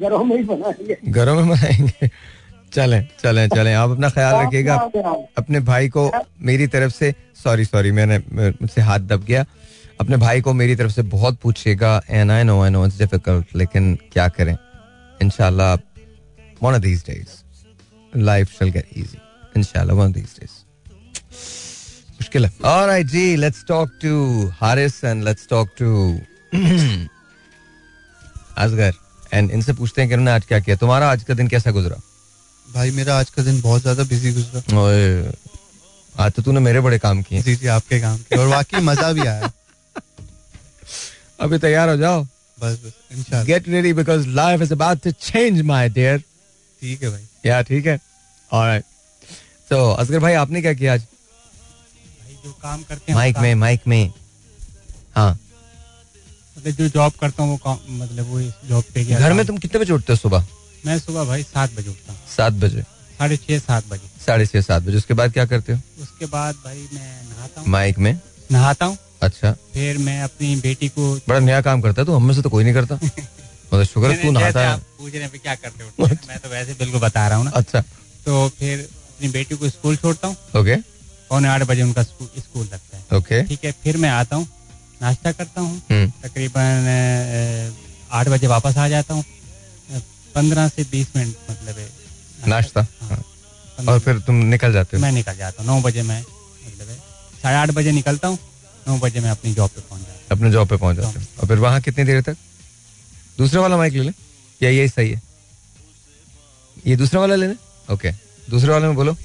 घरों 0.00 0.24
में 0.24 0.36
ही 0.36 0.42
बनाएँगे। 0.44 0.96
घरों 1.08 1.34
में 1.34 1.48
बनाएँगे। 1.48 2.10
चलें 2.72 3.08
चलें 3.22 3.48
चलें 3.48 3.74
आप 3.74 3.90
अपना 3.90 4.08
ख्याल 4.10 4.34
रखिएगा। 4.36 4.74
अपने 5.38 5.60
भाई 5.60 5.88
को 5.88 6.10
मेरी 6.40 6.66
तरफ़ 6.66 6.92
से 6.92 7.14
सॉरी 7.44 7.64
सॉरी 7.64 7.92
मैंने 7.92 8.18
मुझसे 8.32 8.80
हाथ 8.80 9.00
दब 9.10 9.24
गया। 9.24 9.44
अपने 10.00 10.16
भाई 10.16 10.40
को 10.40 10.52
मेरी 10.54 10.76
तरफ़ 10.76 10.92
से 10.92 11.02
बहुत 11.14 11.38
पूछिएगा। 11.42 12.00
And 12.10 12.30
I 12.30 12.42
know 12.42 12.60
I 12.62 12.70
know 12.70 12.84
it's 12.86 12.98
difficult 12.98 13.56
लेकिन 13.56 13.94
क्या 14.12 14.28
करें? 14.30 14.56
इंशाल्लाह 15.20 15.74
one 16.62 16.74
of 16.74 16.82
these 16.82 17.06
days 17.06 18.18
life 18.18 18.50
shall 18.58 18.70
get 18.70 18.88
easy 18.96 19.18
इंशाल्लाह 19.56 19.96
वन 19.96 20.06
ऑफ़ 20.06 20.14
दीस 20.14 20.36
डेज़ 20.40 20.58
मुश्किल 22.20 22.44
है। 22.44 22.52
Alright 22.64 23.06
ji 23.06 23.36
let's 23.36 23.64
talk 23.68 23.98
to 24.02 24.50
Haris 24.54 25.04
and 25.04 25.24
let's 25.24 25.46
talk 25.50 25.68
to 25.78 25.88
Asghar 28.58 28.92
and 29.32 29.50
इनसे 29.50 29.72
पूछते 29.72 30.00
हैं 30.00 30.08
कि 30.08 30.14
उन्होंने 30.14 30.30
आज 30.30 30.44
क्या 30.46 30.58
किया? 30.60 30.76
तुम्हारा 30.76 31.10
आज 31.10 31.22
का 31.24 31.34
दिन 31.34 31.48
कैसा 31.48 31.70
गुजरा? 31.70 31.96
भाई 32.68 32.90
मेरा 32.90 33.18
आज 33.18 33.30
का 33.30 33.42
दिन 33.42 33.60
बहुत 33.60 33.82
ज़्यादा 33.82 34.02
बिज़ी 34.04 34.32
गुजरा। 34.32 34.60
आज 36.14 36.32
तो 36.32 36.42
तूने 36.42 36.60
मेरे 36.60 36.80
बड़े 36.80 36.98
काम 36.98 37.22
किए। 37.22 37.42
जी 37.42 37.54
जी 37.56 37.66
आपके 37.74 38.00
काम 38.00 38.16
किए 38.18 38.38
और 38.38 38.46
वाकई 38.48 38.80
मज़ा 38.82 39.12
भी 39.12 39.26
आया। 39.26 39.50
अभी 41.40 41.58
तैयार 41.58 41.88
हो 41.88 41.96
जाओ। 41.96 42.22
बस 42.22 42.78
बस 42.84 42.92
इंशाल्लाह। 43.12 43.44
Get 43.44 43.68
ready 43.68 43.92
because 43.92 44.26
life 44.28 44.62
is 44.62 44.72
about 44.72 45.02
to 45.04 45.10
change 45.10 45.60
my 45.66 45.88
dear 45.88 46.18
ठीक 46.18 47.02
है 47.02 47.08
भाई। 47.10 47.26
या 47.46 47.60
ठीक 47.62 47.86
है? 47.86 47.98
ऑलराइट 48.50 48.84
तो 49.70 49.90
असगर 49.92 50.18
भाई 50.18 50.34
आपने 50.34 50.60
क्या 50.62 50.72
किया 50.74 50.92
आज? 50.94 51.00
भाई 51.00 52.34
जो 52.44 52.52
काम 52.62 52.82
करते 52.82 53.12
हैं 53.12 53.18
माइक 53.18 53.38
में 53.38 53.54
माइक 53.54 53.80
में। 53.86 54.12
हाँ। 55.16 55.38
मतलब 56.60 56.74
जो 56.74 56.88
जॉब 56.88 57.12
करता 57.20 57.42
हूँ 57.42 57.60
वो 57.64 57.80
मतलब 57.90 58.26
वो 58.26 58.40
जॉब 58.40 58.84
पे 58.94 59.04
गया 59.04 59.18
घर 59.20 59.32
में 59.32 59.46
तुम 59.46 59.58
कितने 59.58 59.80
बजे 59.80 59.92
उठते 59.92 60.12
हो 60.12 60.16
सुबह? 60.16 60.46
मैं 60.86 60.98
सुबह 60.98 61.24
भाई 61.24 61.42
सात 61.42 61.72
बजे 61.74 61.90
उठता 61.90 62.12
हूँ। 62.12 62.20
सात 62.36 62.52
बजे। 62.52 62.82
साढ़े 63.18 63.36
छह 63.36 63.58
सात 63.58 63.88
बजे। 63.88 64.24
साढ़े 64.26 64.46
छह 64.46 64.60
सात 64.60 64.82
बजे। 64.82 64.96
उसके 64.96 65.14
बाद 65.14 65.32
क्या 65.32 65.44
करते 65.46 65.72
हो? 65.72 65.80
उसके 66.02 66.26
बाद 66.26 66.54
भाई 66.54 66.88
मैं 66.92 67.28
नहाता 67.30 67.60
हूँ। 67.60 67.68
माइक 67.68 67.98
में? 67.98 68.20
नहाता 68.52 68.86
हूँ। 68.86 68.98
अच्छा। 69.22 69.52
फिर 69.52 69.98
मैं 69.98 70.22
अपनी 70.22 70.56
बेटी 70.56 70.88
को 70.88 71.20
बड़ा 71.28 71.38
नया 71.38 71.60
काम 71.60 71.80
करता 71.80 72.02
है 72.02 72.06
तू? 72.06 72.12
हम 72.12 72.32
से 72.32 72.42
तो 72.42 72.50
कोई 72.50 72.64
नहीं 72.64 72.74
करता। 72.74 72.94
मतलब 73.04 73.84
शुक्र 73.84 74.12
तू 74.12 74.30
नहाता 74.30 74.70
है। 74.70 74.80
क्या 75.28 75.54
करते 75.54 75.84
हो 75.84 76.06
मैं? 76.06 76.38
तो 76.38 76.48
वैसे 76.48 76.74
बिल्कुल 76.74 77.00
बता 77.00 77.28
रहा 77.28 77.36
हूँ 77.36 77.44
ना। 77.44 77.50
अच्छा। 77.50 77.80
तो 78.26 78.48
फिर 78.48 78.80
अपनी 78.80 79.28
बेटी 79.28 79.54
को 79.54 79.68
स्कूल 79.68 79.96
छोड़ता 79.96 80.28
हूँ। 80.28 80.36
ओके। 80.56 80.76
पौने 81.28 81.48
आठ 81.48 81.62
बजे 81.62 81.82
उनका 81.82 82.02
स्कूल 82.02 82.68
लगता 82.72 82.96
है। 82.96 83.04
ओके। 83.18 83.42
ठीक 83.42 83.64
है 83.64 83.72
फिर 83.72 83.96
मैं 83.96 84.10
आता 84.10 84.36
हूँ। 84.36 84.48
नाश्ता 85.02 85.32
करता 85.32 85.60
हूँ। 85.60 85.76
हम्म। 85.90 86.12
तकरीबन 86.22 86.88
आठ 88.12 88.28
बजे 88.28 88.46
वापस 88.46 88.76
आ 88.76 88.88
जाता 88.88 89.14
हूँ। 89.14 89.24
पंद्रह 90.34 90.68
से 90.68 90.82
बीस 90.90 91.06
मिनट 91.16 91.50
मतलब 91.50 92.48
नाश्ता? 92.48 92.86
हाँ। 93.02 93.22
और 93.88 93.98
फिर 94.00 94.18
तुम 94.18 94.34
निकल 94.34 94.72
जाते 94.72 94.96
हो? 94.96 95.02
मैं 95.02 95.12
निकल 95.12 95.36
जाता 95.36 95.62
हूँ। 95.62 95.70
नौ 95.70 95.80
बजे 95.82 96.02
मैं 96.02 96.20
मतलब 96.20 96.88
साढ़े 97.42 97.56
आठ 97.56 97.70
बजे 97.70 97.92
निकलता 97.92 98.28
हूँ। 98.28 98.38
नौ 98.88 98.98
बजे 98.98 99.20
मैं 99.20 99.30
अपनी 99.30 99.54
जॉब 99.54 99.70
पे 99.70 99.80
पहुँच 99.80 100.00
जाता 100.00 100.12
हूँ। 100.12 100.28
अपने 100.30 100.50
जॉब 100.50 100.68
पे 100.68 100.76
पहुँच 100.76 100.96
जाते 100.96 101.18
हूँ। 101.18 101.26
और 101.40 101.48
फिर 101.48 101.58
वहाँ 101.58 101.80
कितनी 101.80 102.04
देर 102.04 102.20
तक? 102.22 102.36
दूसरा 103.38 103.60
वाला 103.60 103.76
माइक 103.76 103.92
ले 103.92 104.02
लें। 104.02 104.12
या 104.62 104.70
यही 104.70 104.88
सही 104.88 105.10
है? 105.10 105.22
ये 106.86 106.96
दूसरा 106.96 107.20
वाला 107.20 107.34
ले 107.34 107.46
ले। 107.46 107.54
ओके। 107.92 108.12
दूसरे 108.50 108.70
वाले 108.70 108.86
में 108.86 108.94
बोलो। 108.96 109.16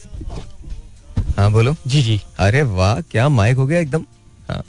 हाँ 1.38 1.52
बोलो। 1.52 1.76
जी 1.88 2.02
जी। 2.02 2.22
अरे 2.40 2.62
वाह 2.62 3.02
क्या 3.02 3.30
माइक 3.30 3.58
हो 3.58 3.66
गया 3.68 3.80
एकदम। 3.80 4.06
हाँ। 4.50 4.64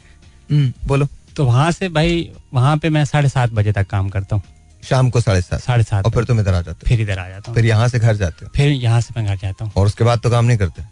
बोलो। 0.51 1.09
तो 1.37 1.45
वहाँ 1.45 1.71
से 1.73 1.89
भाई 1.89 2.31
वहाँ 2.55 2.77
पे 2.77 2.91
मैं 2.91 3.05
साढ़े 3.05 3.29
सात 3.29 3.53
बजे 3.53 3.73
तक 3.73 3.87
काम 3.87 4.09
करता 4.09 4.37
हूँ। 4.37 4.43
शाम 4.83 5.09
को 5.11 5.21
साढ़े 5.21 5.41
सात। 5.41 5.61
साढ़े 5.61 5.85
सात 5.85 6.05
और 6.05 6.11
फिर 6.13 6.25
तुम 6.25 6.41
इधर 6.41 6.55
आ 6.55 6.61
जाते 6.63 6.87
फिर 6.89 7.01
इधर 7.01 7.19
आ 7.19 7.29
जाता 7.29 7.51
हूँ। 7.51 7.55
फिर 7.55 7.67
यहाँ 7.67 7.89
से 7.89 7.99
घर 7.99 8.17
जाते 8.17 8.45
हो। 8.45 8.51
फिर 8.57 8.71
यहाँ 8.73 9.01
से 9.01 9.15
मैं 9.17 9.27
घर 9.27 9.37
जाता 9.37 9.65
हूँ। 9.65 9.73
और 9.77 9.87
उसके 9.87 10.05
बाद 10.05 10.21
तो 10.21 10.31
काम 10.31 10.45
नहीं 10.45 10.59
करते? 10.59 10.83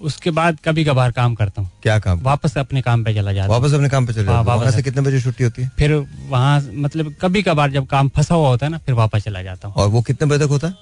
उसके 0.00 0.30
बाद 0.30 0.58
कभी 0.64 0.84
कभार 0.84 1.12
काम 1.12 1.34
करता 1.34 1.62
हूँ। 1.62 1.70
क्या 1.82 1.98
काम? 1.98 2.20
वापस 2.22 2.56
अपने 2.58 2.82
काम 2.82 3.04
पे 3.04 3.14
चला 3.14 3.32
जाता 3.32 3.52
वापस 3.52 3.74
अपने 3.74 3.88
काम 3.88 4.06
पे 4.06 4.12
चला 4.12 4.24
जाता 4.24 4.54
वहाँ 4.54 4.70
से 4.70 4.82
कितने 4.82 5.02
बजे 5.02 5.20
छुट्टी 5.20 5.44
होती 5.44 5.62
है? 5.62 5.70
फिर 5.78 5.94
वहाँ 6.28 6.60
मतलब 6.74 7.14
कभी 7.20 7.42
कभार 7.42 7.70
जब 7.70 7.86
काम 7.86 8.08
फंसा 8.08 8.34
हुआ 8.34 8.48
होता 8.48 8.66
है 8.66 8.72
ना 8.72 8.78
फिर 8.78 8.94
वापस 8.94 9.24
चला 9.24 9.42
जाता 9.42 9.68
हूँ। 9.68 9.76
और 9.76 9.88
वो 9.88 10.02
कितने 10.02 10.28
बजे 10.28 10.44
तक 10.44 10.50
होता 10.50 10.68
है? 10.68 10.74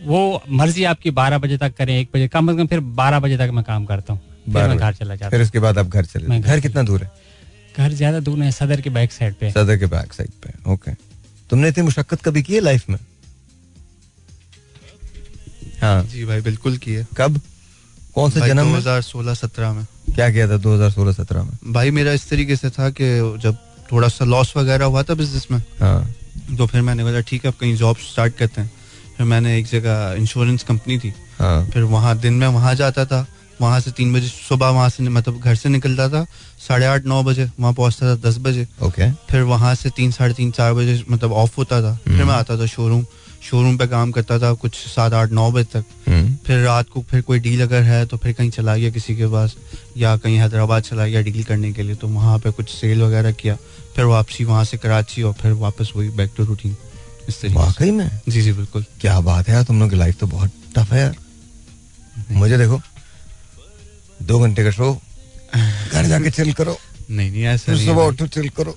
वो 0.00 0.42
मर्ज़ी 0.50 0.84
आपकी 0.84 1.10
बारह 1.12 1.38
बजे 1.38 1.58
तक 1.58 1.74
करें 1.76 1.96
एक 1.98 2.10
बजे 2.14 2.28
कम 2.28 2.48
अज 2.50 2.56
कम 2.58 2.66
फिर 2.66 2.80
बारह 3.00 3.20
बजे 3.20 3.36
तक 3.38 3.50
मैं 3.54 3.64
काम 3.64 3.84
करता 3.84 4.12
हूँ। 4.12 4.20
फिर 4.44 4.68
मैं 4.68 4.78
घर 4.78 4.92
चला 4.94 5.14
जाता 5.14 5.30
फिर 5.30 5.42
उसके 5.42 5.58
बाद 5.58 5.78
आप 5.78 5.86
घर 5.86 6.04
चले 6.04 6.40
घर 6.40 6.60
कितना 6.60 6.82
दूर 6.82 7.02
है? 7.02 7.10
घर 7.76 7.92
ज़्यादा 7.92 8.20
दूर 8.20 8.38
नहीं 8.38 8.50
सदर 8.52 8.80
के 8.80 8.90
बैक 8.90 9.12
साइड 9.12 9.34
पे 9.34 9.50
सदर 9.50 9.76
के 9.78 9.86
बैक 9.86 10.12
साइड 10.12 10.30
पे 10.42 10.52
ओके 10.72 10.92
तुमने 11.50 11.68
इतनी 11.68 11.84
मुशक्कत 11.84 12.22
कभी 12.22 12.42
की 12.42 12.54
है 12.54 12.60
लाइफ 12.60 12.88
में? 12.90 12.98
हाँ। 15.82 16.02
जी 16.04 16.24
भाई 16.24 16.40
बिल्कुल 16.40 16.76
की 16.78 16.92
है। 16.92 17.06
कब? 17.16 17.40
कौन 18.14 18.30
से 18.30 18.40
जन्म 18.40 18.70
दो 18.70 18.76
हज़ार 18.76 19.00
सोलह 19.02 19.34
सत्रह 19.34 19.72
में। 19.72 19.84
क्या 20.14 20.30
किया 20.30 20.48
था 20.48 20.56
दो 20.56 20.74
हज़ार 20.74 20.90
सोलह 20.90 21.12
सत्रह 21.12 21.42
में? 21.42 21.58
भाई 21.72 21.90
मेरा 21.90 22.12
इस 22.12 22.28
तरीके 22.28 22.56
से 22.56 22.70
था 22.70 22.88
कि 22.90 23.08
जब 23.42 23.56
थोड़ा 23.90 24.08
सा 24.08 24.24
लॉस 24.24 24.56
वगैरह 24.56 24.84
हुआ 24.84 25.02
था 25.02 25.14
बिज़नेस 25.14 25.46
में 25.50 25.58
हाँ। 25.80 26.14
तो 26.58 26.66
फिर 26.66 26.82
मैंने 26.82 27.04
बोला 27.04 27.20
ठीक 27.20 27.44
है 27.44 27.50
अब 27.50 27.56
कहीं 27.60 27.74
जॉब 27.76 27.96
स्टार्ट 28.04 28.36
करते 28.36 28.60
हैं। 28.60 28.70
फिर 29.16 29.26
मैंने 29.26 29.58
एक 29.58 29.66
जगह 29.66 30.14
इंश्योरेंस 30.18 30.62
कंपनी 30.62 30.98
थी। 30.98 31.12
हाँ। 31.38 31.66
फिर 31.70 31.82
वहाँ 31.92 32.16
दिन 32.18 32.34
में 32.34 32.46
वहाँ 32.48 32.74
जाता 32.74 33.04
था। 33.04 33.26
वहाँ 33.60 33.80
से 33.80 33.90
तीन 33.90 34.12
बजे 34.14 34.28
सुबह 34.28 34.68
वहाँ 34.68 34.88
से 34.88 35.02
मतलब 35.02 35.40
घर 35.40 35.54
से 35.54 35.68
निकलता 35.68 36.08
था 36.08 36.24
साढ़े 36.58 36.86
आठ 36.86 37.04
नौ 37.06 37.22
बजे 37.22 37.50
वहाँ 37.60 37.72
पहुँचता 37.72 38.06
था 38.06 38.28
दस 38.28 38.38
बजे। 38.40 38.66
ओके 38.82 39.10
फिर 39.30 39.42
वहाँ 39.44 39.74
से 39.74 39.90
तीन 39.90 40.10
साढ़े 40.10 40.34
तीन 40.34 40.50
चार 40.50 40.72
बजे 40.74 41.02
मतलब 41.10 41.32
ऑफ़ 41.34 41.54
होता 41.58 41.80
था। 41.82 41.94
फिर 42.04 42.24
मैं 42.24 42.34
आता 42.34 42.58
था 42.58 42.66
शोरूम 42.66 43.04
शोरूम 43.42 43.76
पे 43.78 43.86
काम 43.86 44.10
करता 44.10 44.38
था 44.38 44.52
कुछ 44.54 44.74
सात 44.76 45.12
आठ 45.12 45.30
नौ 45.32 45.50
बजे 45.52 45.64
तक। 45.72 45.84
फिर 46.46 46.64
रात 46.64 46.88
को 46.88 47.02
फिर 47.10 47.20
कोई 47.22 47.38
डील 47.38 47.62
अगर 47.62 47.82
है 47.82 48.04
तो 48.06 48.16
फिर 48.16 48.32
कहीं 48.32 48.50
चला 48.50 48.76
गया 48.76 48.90
किसी 48.90 49.16
के 49.16 49.26
पास 49.26 49.56
या 49.96 50.16
कहीं 50.16 50.36
हैदराबाद 50.38 50.82
चला 50.82 51.06
गया 51.06 51.20
डील 51.22 51.42
करने 51.44 51.72
के 51.72 51.82
लिए। 51.82 51.94
तो 51.94 52.08
वहाँ 52.08 52.38
पे 52.38 52.50
कुछ 52.50 52.70
सेल 52.70 53.02
वगैरह 53.02 53.32
किया। 53.34 53.56
फिर 53.96 54.04
वापसी 54.04 54.44
वहाँ 54.44 54.64
से 54.64 54.76
कराची 54.76 55.22
और 55.22 55.32
फिर 55.32 55.52
वापस 55.58 55.92
वही 55.96 56.08
बैक 56.10 56.32
टू 56.36 56.44
रूटीन 56.44 56.76
इस 57.28 57.40
तरीके 57.40 57.58
वाकई 57.58 57.90
में? 57.90 58.20
जी 58.28 58.42
जी 58.42 58.52
बिल्कुल। 58.52 58.84
क्या 59.00 59.20
बात 59.20 59.48
है 59.48 59.54
यार 59.54 59.62
तुम 59.64 59.80
लोग 59.80 59.90
की 59.90 59.96
लाइफ 59.96 60.18
तो 60.20 60.26
बहुत 60.26 60.50
टफ 60.76 60.92
है 60.92 61.00
यार। 61.00 61.14
मुझे 62.32 62.58
देखो 62.58 62.80
दो 64.22 64.38
घंटे 64.38 64.64
का 64.64 64.70
शो 64.70 64.92
घर 65.92 66.06
जाके 66.06 66.30
चिल 66.30 66.52
करो। 66.52 66.76
नहीं 67.10 67.30
नहीं 67.30 67.44
ऐसा 67.44 67.74
सुबह 67.84 68.02
उठो 68.02 68.26
चिल 68.26 68.48
करो। 68.48 68.76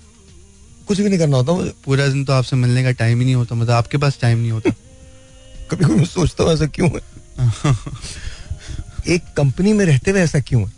कुछ 0.87 1.01
भी 1.01 1.09
नहीं 1.09 1.19
करना 1.19 1.37
होता 1.37 1.53
मुझे। 1.53 1.71
पूरा 1.85 2.07
दिन 2.07 2.23
तो 2.25 2.33
आपसे 2.33 2.55
मिलने 2.55 2.83
का 2.83 2.91
टाइम 2.91 3.19
ही 3.19 3.25
नहीं 3.25 3.35
होता 3.35 3.55
मतलब 3.55 3.73
आपके 3.73 3.97
पास 3.97 4.17
टाइम 4.21 4.39
नहीं 4.39 4.51
होता। 4.51 4.69
कभी 5.71 5.85
कभी 5.85 6.05
सोचता 6.05 6.43
हूँ 6.43 6.53
ऐसा 6.53 6.65
क्यों 6.77 6.89
है? 6.89 7.01
एक 9.15 9.23
कंपनी 9.37 9.73
में 9.73 9.85
रहते 9.85 10.11
हुए 10.11 10.21
ऐसा 10.21 10.39
क्यों 10.39 10.61
है? 10.61 10.71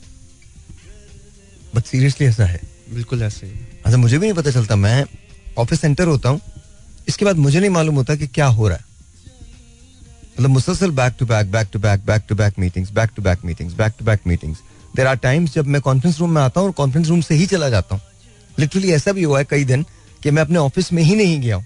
बट 1.76 1.86
सीरियसली 1.86 2.28
ऐसा 2.28 2.46
है। 2.46 2.60
बिल्कुल 2.94 3.24
ऐसे 3.24 3.46
ही 3.48 3.54
अच्छा 3.86 3.98
मुझे 3.98 4.18
भी 4.18 4.26
नहीं 4.26 4.38
पता 4.38 4.52
चलता 4.52 4.76
मैं 4.76 5.04
ऑफ़िस 5.58 5.82
सेंटर 5.82 6.08
होता 6.08 6.30
हूँ 6.30 6.42
इसके 7.08 7.26
बाद 7.26 7.36
मुझे 7.36 7.60
नहीं 7.60 7.70
मालूम 7.70 7.96
होता 7.96 8.16
कि 8.16 8.28
क्या 8.28 8.46
हो 8.46 8.68
रहा 8.68 8.78
है। 8.78 8.84
मतलब 10.40 10.52
मुसलसल 10.52 10.92
back 10.96 11.14
to 11.20 11.26
back 11.26 11.52
back 11.52 11.68
to 11.74 11.80
back 11.80 12.06
back 12.06 12.24
to 12.28 12.36
back 12.36 12.60
meetings 12.60 12.92
back 12.94 13.10
to 13.16 13.22
back 13.22 13.40
meetings 13.46 13.74
back 13.78 13.94
to 14.00 14.06
back 14.06 14.20
meetings 14.28 14.58
there 14.96 15.08
are 15.08 15.16
times 15.24 15.54
जब 15.54 15.68
मैं 15.68 15.82
कॉन्फ्रेंस 15.82 16.20
रूम 16.20 16.30
में 16.36 16.42
आता 16.42 16.60
हूँ 16.60 16.68
और 16.68 16.74
कॉन्फ्रेंस 16.74 17.08
रूम 17.08 17.22
से 17.22 17.36
ही 17.36 17.46
चला 17.46 17.70
जाता 17.70 17.96
हूँ। 17.96 18.02
लिटरली 18.60 18.92
ऐसा 18.92 19.12
भी 19.12 19.24
हुआ 19.24 19.40
है 19.40 19.46
कई 19.50 19.66
दिन 19.66 19.84
कि 20.24 20.32
मैं 20.32 20.42
अपने 20.42 20.58
ऑफ़िस 20.60 20.92
में 20.94 21.02
ही 21.04 21.16
नहीं 21.16 21.40
गया 21.42 21.56
हूँ। 21.56 21.66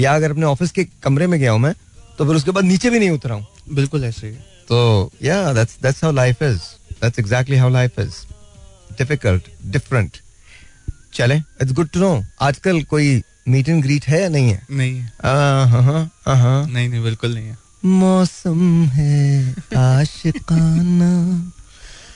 या 0.00 0.14
अगर 0.14 0.30
अपने 0.30 0.46
ऑफ़िस 0.46 0.70
के 0.70 0.84
कमरे 1.02 1.26
में 1.26 1.38
गया 1.40 1.52
हूँ 1.52 1.60
मैं 1.60 1.72
तो 2.18 2.26
फिर 2.26 2.36
उसके 2.36 2.50
बाद 2.50 2.64
नीचे 2.64 2.90
भी 2.90 2.98
नहीं 2.98 3.10
उतरा 3.10 3.34
हूँ। 3.34 3.46
बिल्कुल 3.74 4.04
ऐसे 4.04 4.26
ही। 4.26 4.34
तो 4.68 5.10
या 5.22 5.52
that's 5.52 5.78
that's 5.82 6.04
how 6.04 6.12
life 6.12 6.42
is 6.42 6.60
that's 7.02 7.18
exactly 7.18 7.56
how 7.56 7.70
life 7.70 7.98
is 7.98 8.14
difficult 8.98 9.48
different 9.72 10.20
चले 11.14 11.34
इट्स 11.34 11.72
गुड 11.72 11.88
टू 11.88 12.00
नो 12.00 12.12
आजकल 12.42 12.82
कोई 12.92 13.22
मीट 13.48 13.68
एंड 13.68 13.82
ग्रीट 13.82 14.04
है 14.04 14.20
या 14.22 14.28
नहीं 14.28 14.50
है? 14.50 14.62
नहीं 14.70 15.00
हाँ। 16.26 16.66
नहीं 16.66 16.88
नहीं 16.88 17.02
बिल्कुल 17.02 17.34
नहीं 17.34 17.46
है। 17.46 17.56
मौसम 17.84 18.84
है 18.84 19.54
आशिकाना। 19.76 21.52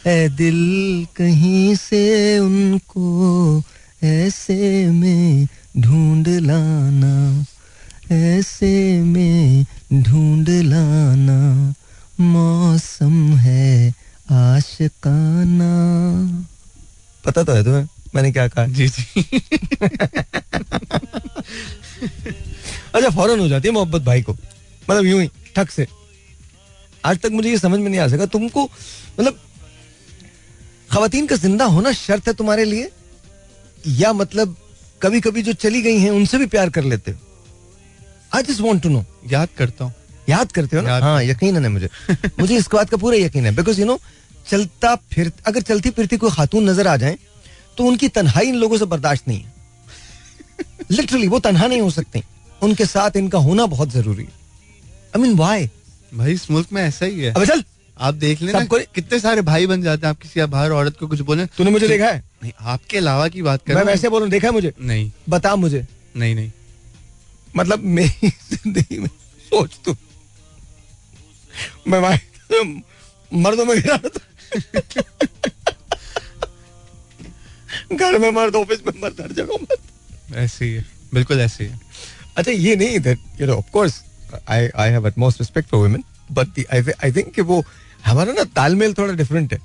ए 0.06 0.28
दिल 0.28 1.06
कहीं 1.16 1.76
से 1.76 2.38
उनको 2.38 3.62
ऐसे 4.02 4.90
में 4.90 5.46
ढूंढ 5.78 6.28
लाना। 6.28 7.46
ऐसे 8.12 9.00
में 9.00 9.66
ढूंढ 9.92 10.48
लाना। 10.48 11.74
मौसम 12.20 13.36
है 13.36 13.94
आशिकाना। 14.30 15.72
पता 17.24 17.42
तो 17.42 17.52
है 17.52 17.64
तुम्हें 17.64 17.88
मैंने 18.14 18.32
क्या 18.32 18.48
कहा? 18.48 18.66
जी 18.66 18.88
जी। 18.88 19.04
अच्छा 22.94 23.10
फ़ौरन 23.10 23.40
हो 23.40 23.48
जाती 23.48 23.68
है 23.68 23.74
मोहब्बत 23.74 24.02
भाई 24.02 24.22
को। 24.22 24.32
मतलब 24.90 25.04
यूँ 25.04 25.22
ही। 25.22 25.30
ठक 25.57 25.70
से। 25.70 25.86
आज 27.05 27.18
तक 27.18 27.30
मुझे 27.32 27.50
ये 27.50 27.59
समझ 27.59 27.80
में 27.80 27.88
नहीं 27.90 28.00
आ 28.00 28.09
सका। 28.09 28.26
तुमको 28.26 28.64
मतलब 29.20 29.40
खातन 30.90 31.26
का 31.26 31.36
ज़िंदा 31.36 31.64
होना 31.64 31.92
शर्त 31.92 32.28
है 32.28 32.34
तुम्हारे 32.34 32.64
लिए? 32.64 32.90
या 33.84 34.12
मतलब 34.12 34.57
कभी 35.02 35.20
कभी 35.20 35.42
जो 35.42 35.52
चली 35.52 35.82
गई 35.82 35.98
हैं 35.98 36.11
उनसे 36.11 36.38
भी 36.38 36.46
प्यार 36.46 36.70
कर 36.70 36.84
लेते 36.84 37.11
हो? 37.11 37.18
I 38.34 38.42
just 38.42 38.61
want 38.61 38.82
to 38.82 38.88
know 38.88 39.05
याद 39.32 39.48
करता 39.59 39.84
हूँ। 39.84 39.92
याद 40.28 40.52
करते 40.52 40.76
हो 40.76 40.82
ना? 40.82 40.98
हाँ 40.98 41.22
यकीन 41.24 41.57
है 41.57 41.68
मुझे। 41.68 41.88
मुझे 42.40 42.57
इस 42.57 42.68
बात 42.72 42.90
का 42.90 42.96
पूरा 42.96 43.16
यकीन 43.16 43.46
है। 43.46 43.55
बिकॉज़ 43.55 43.80
यू 43.80 43.86
नो 43.86 43.98
चलता 44.48 44.94
फिर 45.12 45.32
अगर 45.46 45.62
चलती 45.62 45.90
फिरती 45.90 46.16
कोई 46.16 46.30
खातून 46.30 46.68
नज़र 46.70 46.86
आ 46.86 46.96
जाए 46.96 47.18
तो 47.78 47.84
उनकी 47.84 48.09
तनहाई 48.09 48.46
इन 48.46 48.55
लोगों 48.55 48.78
से 48.78 48.84
बर्दाश्त 48.84 49.28
नहीं 49.28 49.40
है। 49.40 49.52
लिटरली 50.90 51.28
वो 51.28 51.38
तनहा 51.40 51.66
नहीं 51.66 51.80
हो 51.80 51.90
सकते। 51.90 52.22
उनके 52.62 52.86
साथ 52.86 53.16
इनका 53.16 53.38
होना 53.38 53.66
बहुत 53.66 53.90
ज़रूरी 53.90 54.24
है। 54.24 54.43
आई 55.14 55.22
मीन 55.22 55.36
वाई 55.36 55.68
भाई 56.14 56.32
इस 56.32 56.50
मुल्क 56.50 56.72
में 56.72 56.82
ऐसा 56.82 57.06
ही 57.06 57.20
है। 57.20 57.32
अब 57.32 57.44
चल। 57.44 57.62
आप 57.96 58.14
देख 58.16 58.40
लेना 58.42 58.60
कितने 58.94 59.18
सारे 59.20 59.42
भाई 59.42 59.66
बन 59.66 59.82
जाते 59.82 60.06
हैं। 60.06 60.10
आप 60.10 60.20
किसी 60.20 60.44
बाहर 60.46 60.70
औरत 60.72 60.96
को 60.98 61.06
कुछ 61.08 61.20
बोले। 61.22 61.46
तूने 61.48 61.70
मुझे 61.70 61.88
देखा 61.88 62.06
है? 62.06 62.22
नहीं 62.42 62.52
आपके 62.62 62.98
अलावा 62.98 63.28
की 63.28 63.42
बात 63.42 63.62
कर 63.66 63.74
मैं 63.74 63.82
वैसे 63.84 64.08
बोलूँ 64.08 64.28
देखा 64.28 64.48
है 64.48 64.52
मुझे? 64.52 64.72
नहीं। 64.80 65.10
बता 65.28 65.54
मुझे। 65.56 65.86
नहीं 66.16 66.34
नहीं। 66.34 66.50
मतलब 67.56 67.82
मेरी 67.96 68.28
ज़िंदगी 68.28 68.98
में 68.98 69.08
सोच 69.08 69.78
तू। 69.84 69.96
मैं 71.88 72.00
मर्दों 73.32 73.64
में 73.64 73.76
गिरा 73.76 73.96
था। 73.98 74.20
घर 77.92 78.18
में 78.18 78.30
मर्द 78.30 78.56
ऑफ़िस 78.56 78.80
में 78.86 78.92
मर्द 79.02 79.20
हर 79.20 79.32
जगह 79.32 79.62
मर्द। 79.62 80.34
ऐसे 80.36 80.64
ही 80.64 80.72
है। 80.72 80.84
बिल्कुल 81.14 81.40
ऐसे 81.40 81.64
ही 81.64 81.70
है। 81.70 81.80
अच्छा 82.36 82.52
ये 82.52 82.76
नहीं 82.76 82.98
that 83.00 83.18
you 83.40 83.46
know 83.46 83.54
of 83.54 83.70
course 83.72 84.02
I 84.49 84.68
I 84.76 84.91
have 84.91 85.12
most 85.18 85.41
respect 85.41 85.70
for 85.70 85.80
women 85.80 86.05
but 86.32 86.64
I 86.72 87.12
think 87.12 87.41
वो 87.41 87.64
हमारा 88.07 88.32
ना 88.32 88.45
तालमेल 88.57 88.95
थोड़ा 88.95 89.14
डिफरेंट 89.14 89.53
है। 89.53 89.59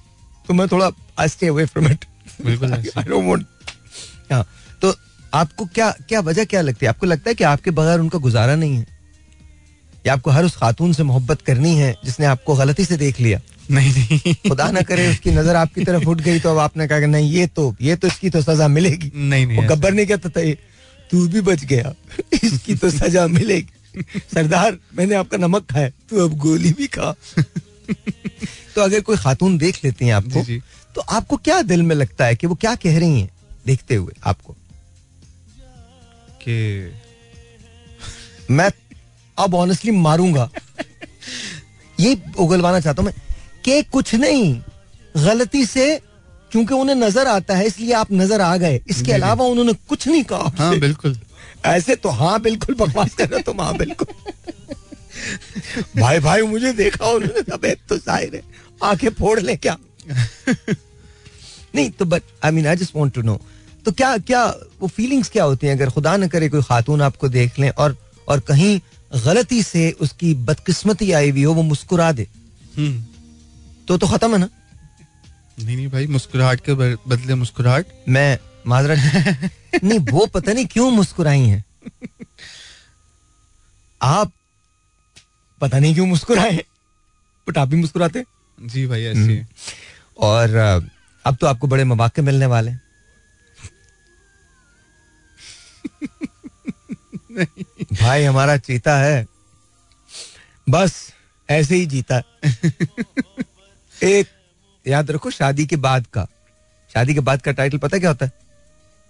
तो 0.48 0.54
मैं 0.54 0.68
थोड़ा 0.68 0.90
I 1.20 1.28
stay 1.28 1.48
away 1.48 1.66
from 1.66 1.88
it 1.88 2.06
बिल्कुल 2.46 2.74
आई 2.74 3.04
डोंट 3.04 3.26
वांट 3.26 3.46
हाँ 4.32 4.46
तो 4.82 4.94
आपको 5.34 5.66
क्या 5.66 5.90
क्या 6.10 6.20
वजह 6.22 6.46
क्या 6.46 6.62
लगती 6.62 6.86
है? 6.86 6.90
आपको 6.90 7.06
लगता 7.06 7.30
है 7.30 7.36
कि 7.36 7.44
आपके 7.44 7.72
बगैर 7.72 8.00
उनका 8.00 8.20
गुजारा 8.20 8.56
नहीं 8.56 8.76
है? 8.76 8.86
या 10.06 10.14
आपको 10.14 10.32
हर 10.32 10.46
उस 10.46 10.56
खातून 10.56 10.94
से 10.94 11.04
मोहब्बत 11.04 11.42
करनी 11.42 11.76
है 11.76 11.94
जिसने 12.06 12.26
आपको 12.26 12.56
गलती 12.56 12.86
से 12.86 12.98
देख 12.98 13.20
लिया? 13.20 13.40
नहीं 13.72 13.92
नहीं। 13.94 14.34
खुदा 14.48 14.70
ना 14.72 14.82
करे 14.82 15.08
उसकी 15.08 15.32
नज़र 15.32 15.56
आपकी 15.56 15.84
तरफ़ 15.86 16.06
उठ 16.10 16.22
गई 16.22 16.40
तो 16.40 16.50
अब 16.50 16.58
आपने 16.58 16.88
कहा 16.88 17.00
कि 17.00 17.08
नहीं 17.08 17.32
ये 17.32 17.48
तो 17.48 17.76
ये 17.82 17.96
तो 17.96 18.08
इसकी 18.08 18.30
तो 18.30 18.42
सजा 18.42 18.68
मिलेगी। 18.68 19.12
नहीं 19.16 19.46
नहीं 19.46 19.68
गब्बर 19.70 19.94
नहीं। 19.94 20.08
कहता 20.08 20.30
था 20.30 20.54
तू 21.12 21.28
भी 21.28 21.42
बच 21.42 21.64
गया। 21.66 21.94
इसकी 22.44 22.76
तो 22.76 22.90
सजा 22.92 23.28
मिलेगी। 23.28 23.72
सरदार 24.34 24.78
मैंने 24.96 25.16
आपका 25.16 25.38
नमक 25.38 25.66
खाया 25.72 25.90
तो 25.90 26.24
अब 26.26 26.38
गोली 26.38 26.72
भी 26.74 26.88
खा। 26.88 27.12
तो 28.76 28.82
अगर 28.82 29.02
कोई 29.02 29.18
खातून 29.18 29.58
देख 29.58 29.84
लेती 29.84 30.06
हैं 30.06 30.14
आपको 30.14 30.30
जी 30.30 30.44
जी। 30.44 30.62
तो 30.96 31.02
आपको 31.02 31.38
क्या 31.38 31.62
दिल 31.64 31.82
में 31.84 31.96
लगता 31.96 32.26
है 32.26 32.36
कि 32.36 32.48
वो 32.48 32.56
क्या 32.56 32.76
कह 32.76 33.00
रही 33.00 33.20
हैं 33.22 33.30
देखते 33.66 33.96
हुए 33.96 34.14
आपको? 34.26 34.54
कि 36.42 36.92
मैं 38.50 38.70
अब 39.38 39.54
ऑनेस्टली 39.56 39.92
मारूँगा। 39.92 40.50
ये 41.98 42.18
उगलवाना 42.40 42.80
चाहता 42.80 43.02
हूँ 43.02 43.12
मैं 43.12 43.22
कि 43.66 43.82
कुछ 43.92 44.14
नहीं 44.16 44.54
गलती 45.18 45.66
से 45.66 45.96
क्योंकि 46.52 46.74
उन्हें 46.74 46.96
नज़र 46.96 47.28
आता 47.28 47.56
है 47.56 47.66
इसलिए 47.68 47.94
आप 47.94 48.12
नज़र 48.12 48.42
आ 48.42 48.56
गए। 48.58 48.80
इसके 48.88 49.12
अलावा 49.12 49.46
उन्होंने 49.46 49.74
कुछ 49.90 50.08
नहीं 50.08 50.24
कहा। 50.24 50.52
हाँ 50.58 50.80
बिल्कुल। 50.80 51.18
ऐसे 51.66 51.96
तो 51.96 52.10
हाँ 52.10 52.40
बिल्कुल 52.42 52.76
बकवास 52.76 53.14
कर 53.16 53.30
रहे 53.30 53.42
तुम 53.44 53.62
हाँ 53.62 53.76
बिल्कुल। 53.78 54.08
भाई 55.98 56.20
भाई 56.20 56.42
मुझे 56.48 56.72
देखा 56.74 57.08
उन्होंने 57.08 57.52
अबे 57.54 57.74
तो 57.90 57.98
ज़ाहिर 57.98 58.36
है 58.36 58.42
आँखें 58.84 59.10
फोड़ 59.14 59.40
ले 59.40 59.56
क्या? 59.56 59.78
नहीं 61.76 61.90
तो 61.90 62.06
but 62.06 62.24
I 62.46 62.52
mean 62.52 62.68
I 62.68 62.76
just 62.76 62.96
want 62.96 63.14
to 63.14 63.22
know 63.22 63.40
तो 63.86 63.92
क्या 63.92 64.18
क्या 64.20 64.46
वो 64.82 64.88
फीलिंग्स 64.88 65.30
क्या 65.30 65.44
होती 65.44 65.68
हैं? 65.68 65.76
अगर 65.76 65.90
खुदा 65.90 66.16
न 66.18 66.28
करे 66.28 66.50
कोई 66.50 66.62
खातून 66.62 67.02
आपको 67.02 67.30
देख 67.30 67.60
लें 67.60 67.70
और 67.70 67.96
और 68.28 68.40
कहीं 68.48 68.80
गलती 69.26 69.62
से 69.64 69.90
उसकी 70.02 70.34
बदकिस्मती 70.48 71.12
आई 71.12 71.30
हुई 71.32 71.44
हो 71.44 71.54
वो 71.54 71.62
मुस्कुरा 71.64 72.12
दे। 72.12 72.28
हम्म। 72.78 73.04
तो 73.88 73.98
तो 73.98 74.08
खत्म 74.08 74.32
है 74.32 74.38
ना? 74.38 74.50
नहीं 75.60 75.76
नहीं 75.76 75.88
भाई 75.90 76.08
मुस्कुराहट 76.08 76.62
के 76.66 76.74
बदले 76.74 77.36
मुस्कुराहट। 77.36 77.86
मैं 78.10 78.38
माजरत 78.70 79.00
नहीं 79.84 80.00
वो 80.00 80.26
पता 80.26 80.54
नहीं 80.54 80.66
क्यों 80.66 80.92
मुस्कुराई 80.92 81.40
हैं? 81.40 81.64
आप 84.02 84.32
पता 85.62 85.80
नहीं 85.80 85.94
क्यों 85.94 86.08
मुस्कुराए? 86.08 86.66
बट 87.48 87.58
आप 87.58 87.68
भी 87.68 87.76
मुस्कुराते? 87.76 88.24
जी 88.62 88.88
भाई 88.88 89.04
ऐसे 89.04 89.20
हम्म। 89.20 89.46
और 90.20 90.56
अब 91.26 91.36
तो 91.36 91.48
आपको 91.48 91.68
बड़े 91.68 91.84
मौके 91.84 92.22
मिलने 92.22 92.46
वाले 92.46 92.72
भाई 98.02 98.24
हमारा 98.24 98.58
चीता 98.58 98.98
है। 98.98 99.28
बस 100.70 101.14
ऐसे 101.50 101.76
ही 101.76 101.86
जीता। 101.86 102.22
एक 104.04 104.28
याद 104.88 105.12
रखो 105.12 105.32
शादी 105.32 105.66
के 105.66 105.76
बाद 105.76 106.08
का। 106.08 106.28
शादी 106.94 107.14
के 107.14 107.20
बाद 107.20 107.42
का 107.42 107.52
टाइटल 107.52 107.78
पता 107.78 107.98
क्या 107.98 108.10
होता 108.10 108.26
है? 108.26 108.49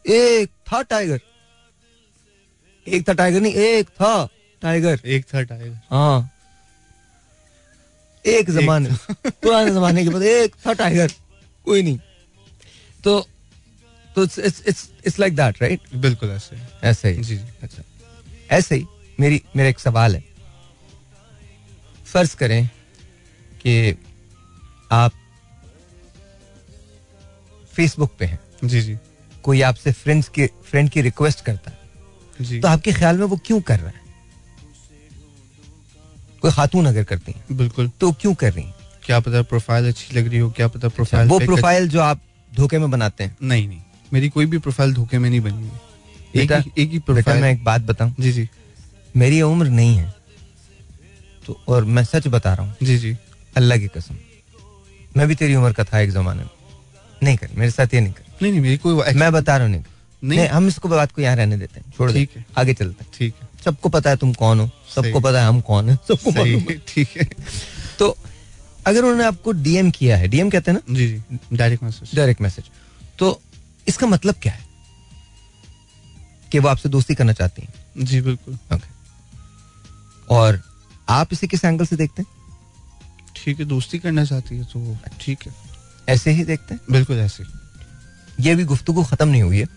एक 0.10 0.50
था 0.72 0.82
टाइगर 0.82 1.20
एक 2.88 3.08
था 3.10 3.14
टाइगर 3.14 3.42
नहीं 3.42 3.54
एक 3.54 3.90
था 3.90 4.30
टाइगर 4.62 5.00
एक 5.06 5.26
था 5.34 5.42
टाइगर 5.42 5.78
हाँ। 5.92 6.30
एक 8.26 8.50
जमाने 8.52 8.90
पुराने 9.30 9.72
जमाने 9.72 10.04
के 10.04 10.10
बाद 10.10 10.24
एक 10.24 10.56
था 10.66 10.74
टाइगर 10.74 11.12
कोई 11.66 11.82
नहीं। 11.82 12.00
तो 13.04 13.20
तो 14.16 14.24
it's 14.24 14.40
it's 14.40 14.90
it's 15.08 15.20
like 15.20 15.36
that 15.36 15.62
right 15.62 15.96
बिल्कुल 15.96 16.30
ऐसे 16.30 16.58
ऐसे 16.84 17.10
ही। 17.10 17.24
जी 17.24 17.38
जी। 17.38 17.46
अच्छा। 17.64 17.84
ऐसे 18.52 18.76
ही 18.76 18.86
मेरी 19.20 19.42
मेरा 19.56 19.70
एक 19.70 19.80
सवाल 19.80 20.16
है। 20.16 20.24
फ़र्ज़ 22.06 22.36
करें 22.36 22.70
कि 23.62 23.98
आप 24.92 25.12
फेसबुक 27.74 28.16
पे 28.20 28.26
हैं। 28.26 28.40
जी 28.64 28.82
जी। 28.82 28.98
कोई 29.50 29.62
आपसे 29.64 29.92
फ्रेंड्स 29.94 30.28
के 30.30 30.50
फ्रेंड 30.70 30.90
की 30.90 31.02
रिक्वेस्ट 31.02 31.46
करता 31.46 31.72
है 31.72 32.46
जी। 32.46 32.60
तो 32.60 32.68
आपके 32.68 32.92
ख्याल 32.94 33.18
में 33.18 33.26
वो 33.26 33.38
क्यों 33.46 33.60
कर 33.62 33.80
रहा 33.80 33.90
है? 33.90 34.02
कोई 36.42 36.52
खातून 36.52 36.86
अगर 36.86 37.04
करती 37.04 37.32
हैं 37.32 37.58
बिल्कुल। 37.58 37.90
तो 38.00 38.12
क्यों 38.14 38.34
कर 38.36 38.54
रही 38.54 38.64
हैं? 38.64 38.74
क्या 39.06 39.20
पता 39.20 39.42
प्रोफ़ाइल 39.44 39.88
अच्छी 39.88 40.16
लग 40.16 40.28
रही 40.28 40.40
हो 40.40 40.50
क्या 40.52 40.68
पता 40.68 40.88
प्रोफ़ाइल 40.90 41.24
अच्छा, 41.24 41.34
वो 41.34 41.46
प्रोफ़ाइल 41.46 41.88
जो 41.90 42.02
आप 42.02 42.22
धोखे 42.52 42.78
में 42.80 42.90
बनाते 42.92 43.24
हैं। 43.24 43.36
नहीं 43.44 43.68
नहीं। 43.68 43.82
मेरी 44.14 44.30
कोई 44.30 44.46
भी 44.46 44.58
प्रोफ़ाइल 44.60 44.94
धोखे 44.94 45.18
में 45.18 45.30
नहीं 45.30 45.42
बनी 45.42 45.68
हुई। 45.68 46.42
एक 46.42 46.52
ही 46.54 46.72
एक 46.78 46.92
ही 46.92 47.00
प्रोफ़ाइल 47.02 47.42
मैं 47.42 47.52
एक 47.52 47.64
बात 47.64 47.82
बताऊँ। 47.84 48.14
जी 48.20 48.32
जी। 48.32 48.48
मेरी 49.16 49.42
उम्र 49.42 49.68
नहीं 49.72 49.98
है 49.98 50.14
तो 51.48 51.60
और 51.68 51.84
मैं 51.88 52.04
सच 52.06 52.28
बता 52.30 52.54
रहा 52.54 52.66
हूँ। 52.66 52.76
जी 52.84 52.98
जी। 52.98 53.18
अल्लाह 53.58 53.78
की 53.78 53.88
कसम 53.98 54.18
मैं 55.18 55.28
भी 55.28 55.36
तेरी 55.36 55.56
उम्र 55.56 55.74
का 55.74 55.84
था 55.84 56.00
एक 56.00 56.12
जमाने 56.12 56.44
में। 56.44 56.50
नहीं 57.22 57.38
कर 57.38 57.50
मेरे 57.56 57.72
साथ 57.72 57.94
ये 57.94 58.02
नहीं 58.02 58.14
कर। 58.14 58.28
नहीं 58.42 58.52
नहीं 58.52 58.62
मेरी 58.62 58.78
कोई 58.78 59.14
मैं 59.14 59.32
बता 59.32 59.58
रहा 59.58 59.68
हूँ 59.68 59.74
नहीं, 59.74 59.84
नहीं, 60.24 60.48
हम 60.48 60.68
इसको 60.68 60.90
बात 60.90 61.12
को 61.12 61.22
यहाँ 61.22 61.36
रहने 61.36 61.58
देते 61.58 61.80
हैं। 61.80 61.92
छोड़ 61.98 62.12
ठीक 62.12 62.30
है। 62.36 62.46
आगे 62.58 62.74
चलते 62.74 63.04
हैं। 63.04 63.12
ठीक 63.14 63.36
है। 63.42 63.48
सबको 63.66 63.90
पता 63.90 64.10
है 64.10 64.18
तुम 64.18 64.34
कौन 64.34 64.60
हो। 64.60 64.70
सबको 64.96 65.20
पता 65.20 65.42
है 65.42 65.48
हम 65.48 65.60
कौन 65.62 65.90
है। 65.90 65.96
सबको 66.08 66.32
ठीक 66.88 67.10
है। 67.18 67.28
तो 68.00 68.16
अगर 68.88 69.02
उन्होंने 69.02 69.24
आपको 69.24 69.52
डीएम 69.52 69.92
किया 69.92 70.18
है 70.18 70.28
डीएम 70.28 70.50
कहते 70.50 70.72
हैं 70.72 70.78
ना? 70.78 70.94
जी 70.96 71.08
जी। 71.08 71.58
डायरेक्ट 71.58 71.84
मैसेज 71.84 72.16
डायरेक्ट 72.16 72.42
मैसेज 72.42 72.66
तो 73.20 73.42
इसका 73.88 74.08
मतलब 74.08 74.36
क्या 74.42 74.54
है? 74.54 74.68
कि 76.52 76.60
वो 76.60 76.68
आपसे 76.70 76.90
दोस्ती 76.90 77.16
करना 77.16 77.34
चाहती 77.34 77.62
हैं। 77.62 78.06
जी 78.06 78.22
बिल्कुल। 78.22 78.54
ओके 78.74 78.98
और 80.30 80.62
आप 81.10 81.34
इसे 81.34 81.48
किस 81.48 81.66
एंगल 81.66 81.86
से 81.86 81.96
देखते 81.96 82.22
हैं? 82.22 82.30
ठीक 83.36 83.60
है 83.60 83.66
दोस्ती 83.66 84.00
करना 84.00 84.26
चाहती 84.26 84.58
है 84.58 84.64
तो 84.64 84.98
ठीक 85.22 85.48
है। 85.48 85.54
ऐसे 86.10 86.32
ही 86.32 86.44
देखते 86.44 86.74
हैं? 86.74 86.82
बिल्कुल 86.92 87.18
ऐसे 87.18 87.44
ये 88.40 88.56
भी 88.56 88.64
गुफ्तु 88.64 89.04
खत्म 89.04 89.28
नहीं 89.28 89.42
हुई 89.42 89.60
है। 89.60 89.68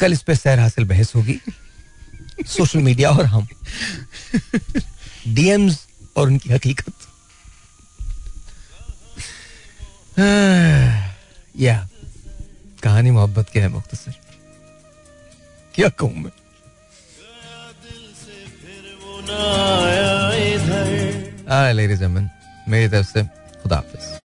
कल 0.00 0.12
इस 0.12 0.22
पर 0.22 0.34
सैर 0.34 0.58
हासिल 0.58 0.84
बहस 0.84 1.14
होगी। 1.16 1.40
सोशल 2.46 2.78
मीडिया 2.78 3.10
और 3.10 3.26
हम। 3.26 3.46
डीएम्स 5.28 5.86
और 6.16 6.26
उनकी 6.26 6.52
हकीकत। 6.52 6.92
या 11.58 11.88
कहानी 12.82 13.10
मोहब्बत 13.10 13.50
की 13.50 13.58
है 13.58 13.68
मुख्तसर। 13.68 14.14
क्या 15.74 15.88
कहूँ 15.88 16.14
मैं? 16.14 16.32
लेडीज़ 21.72 22.04
मेरी 22.68 22.88
तरफ़ 22.88 23.12
से 23.12 23.22
खुदा 23.62 23.76
हाफिज। 23.76 24.20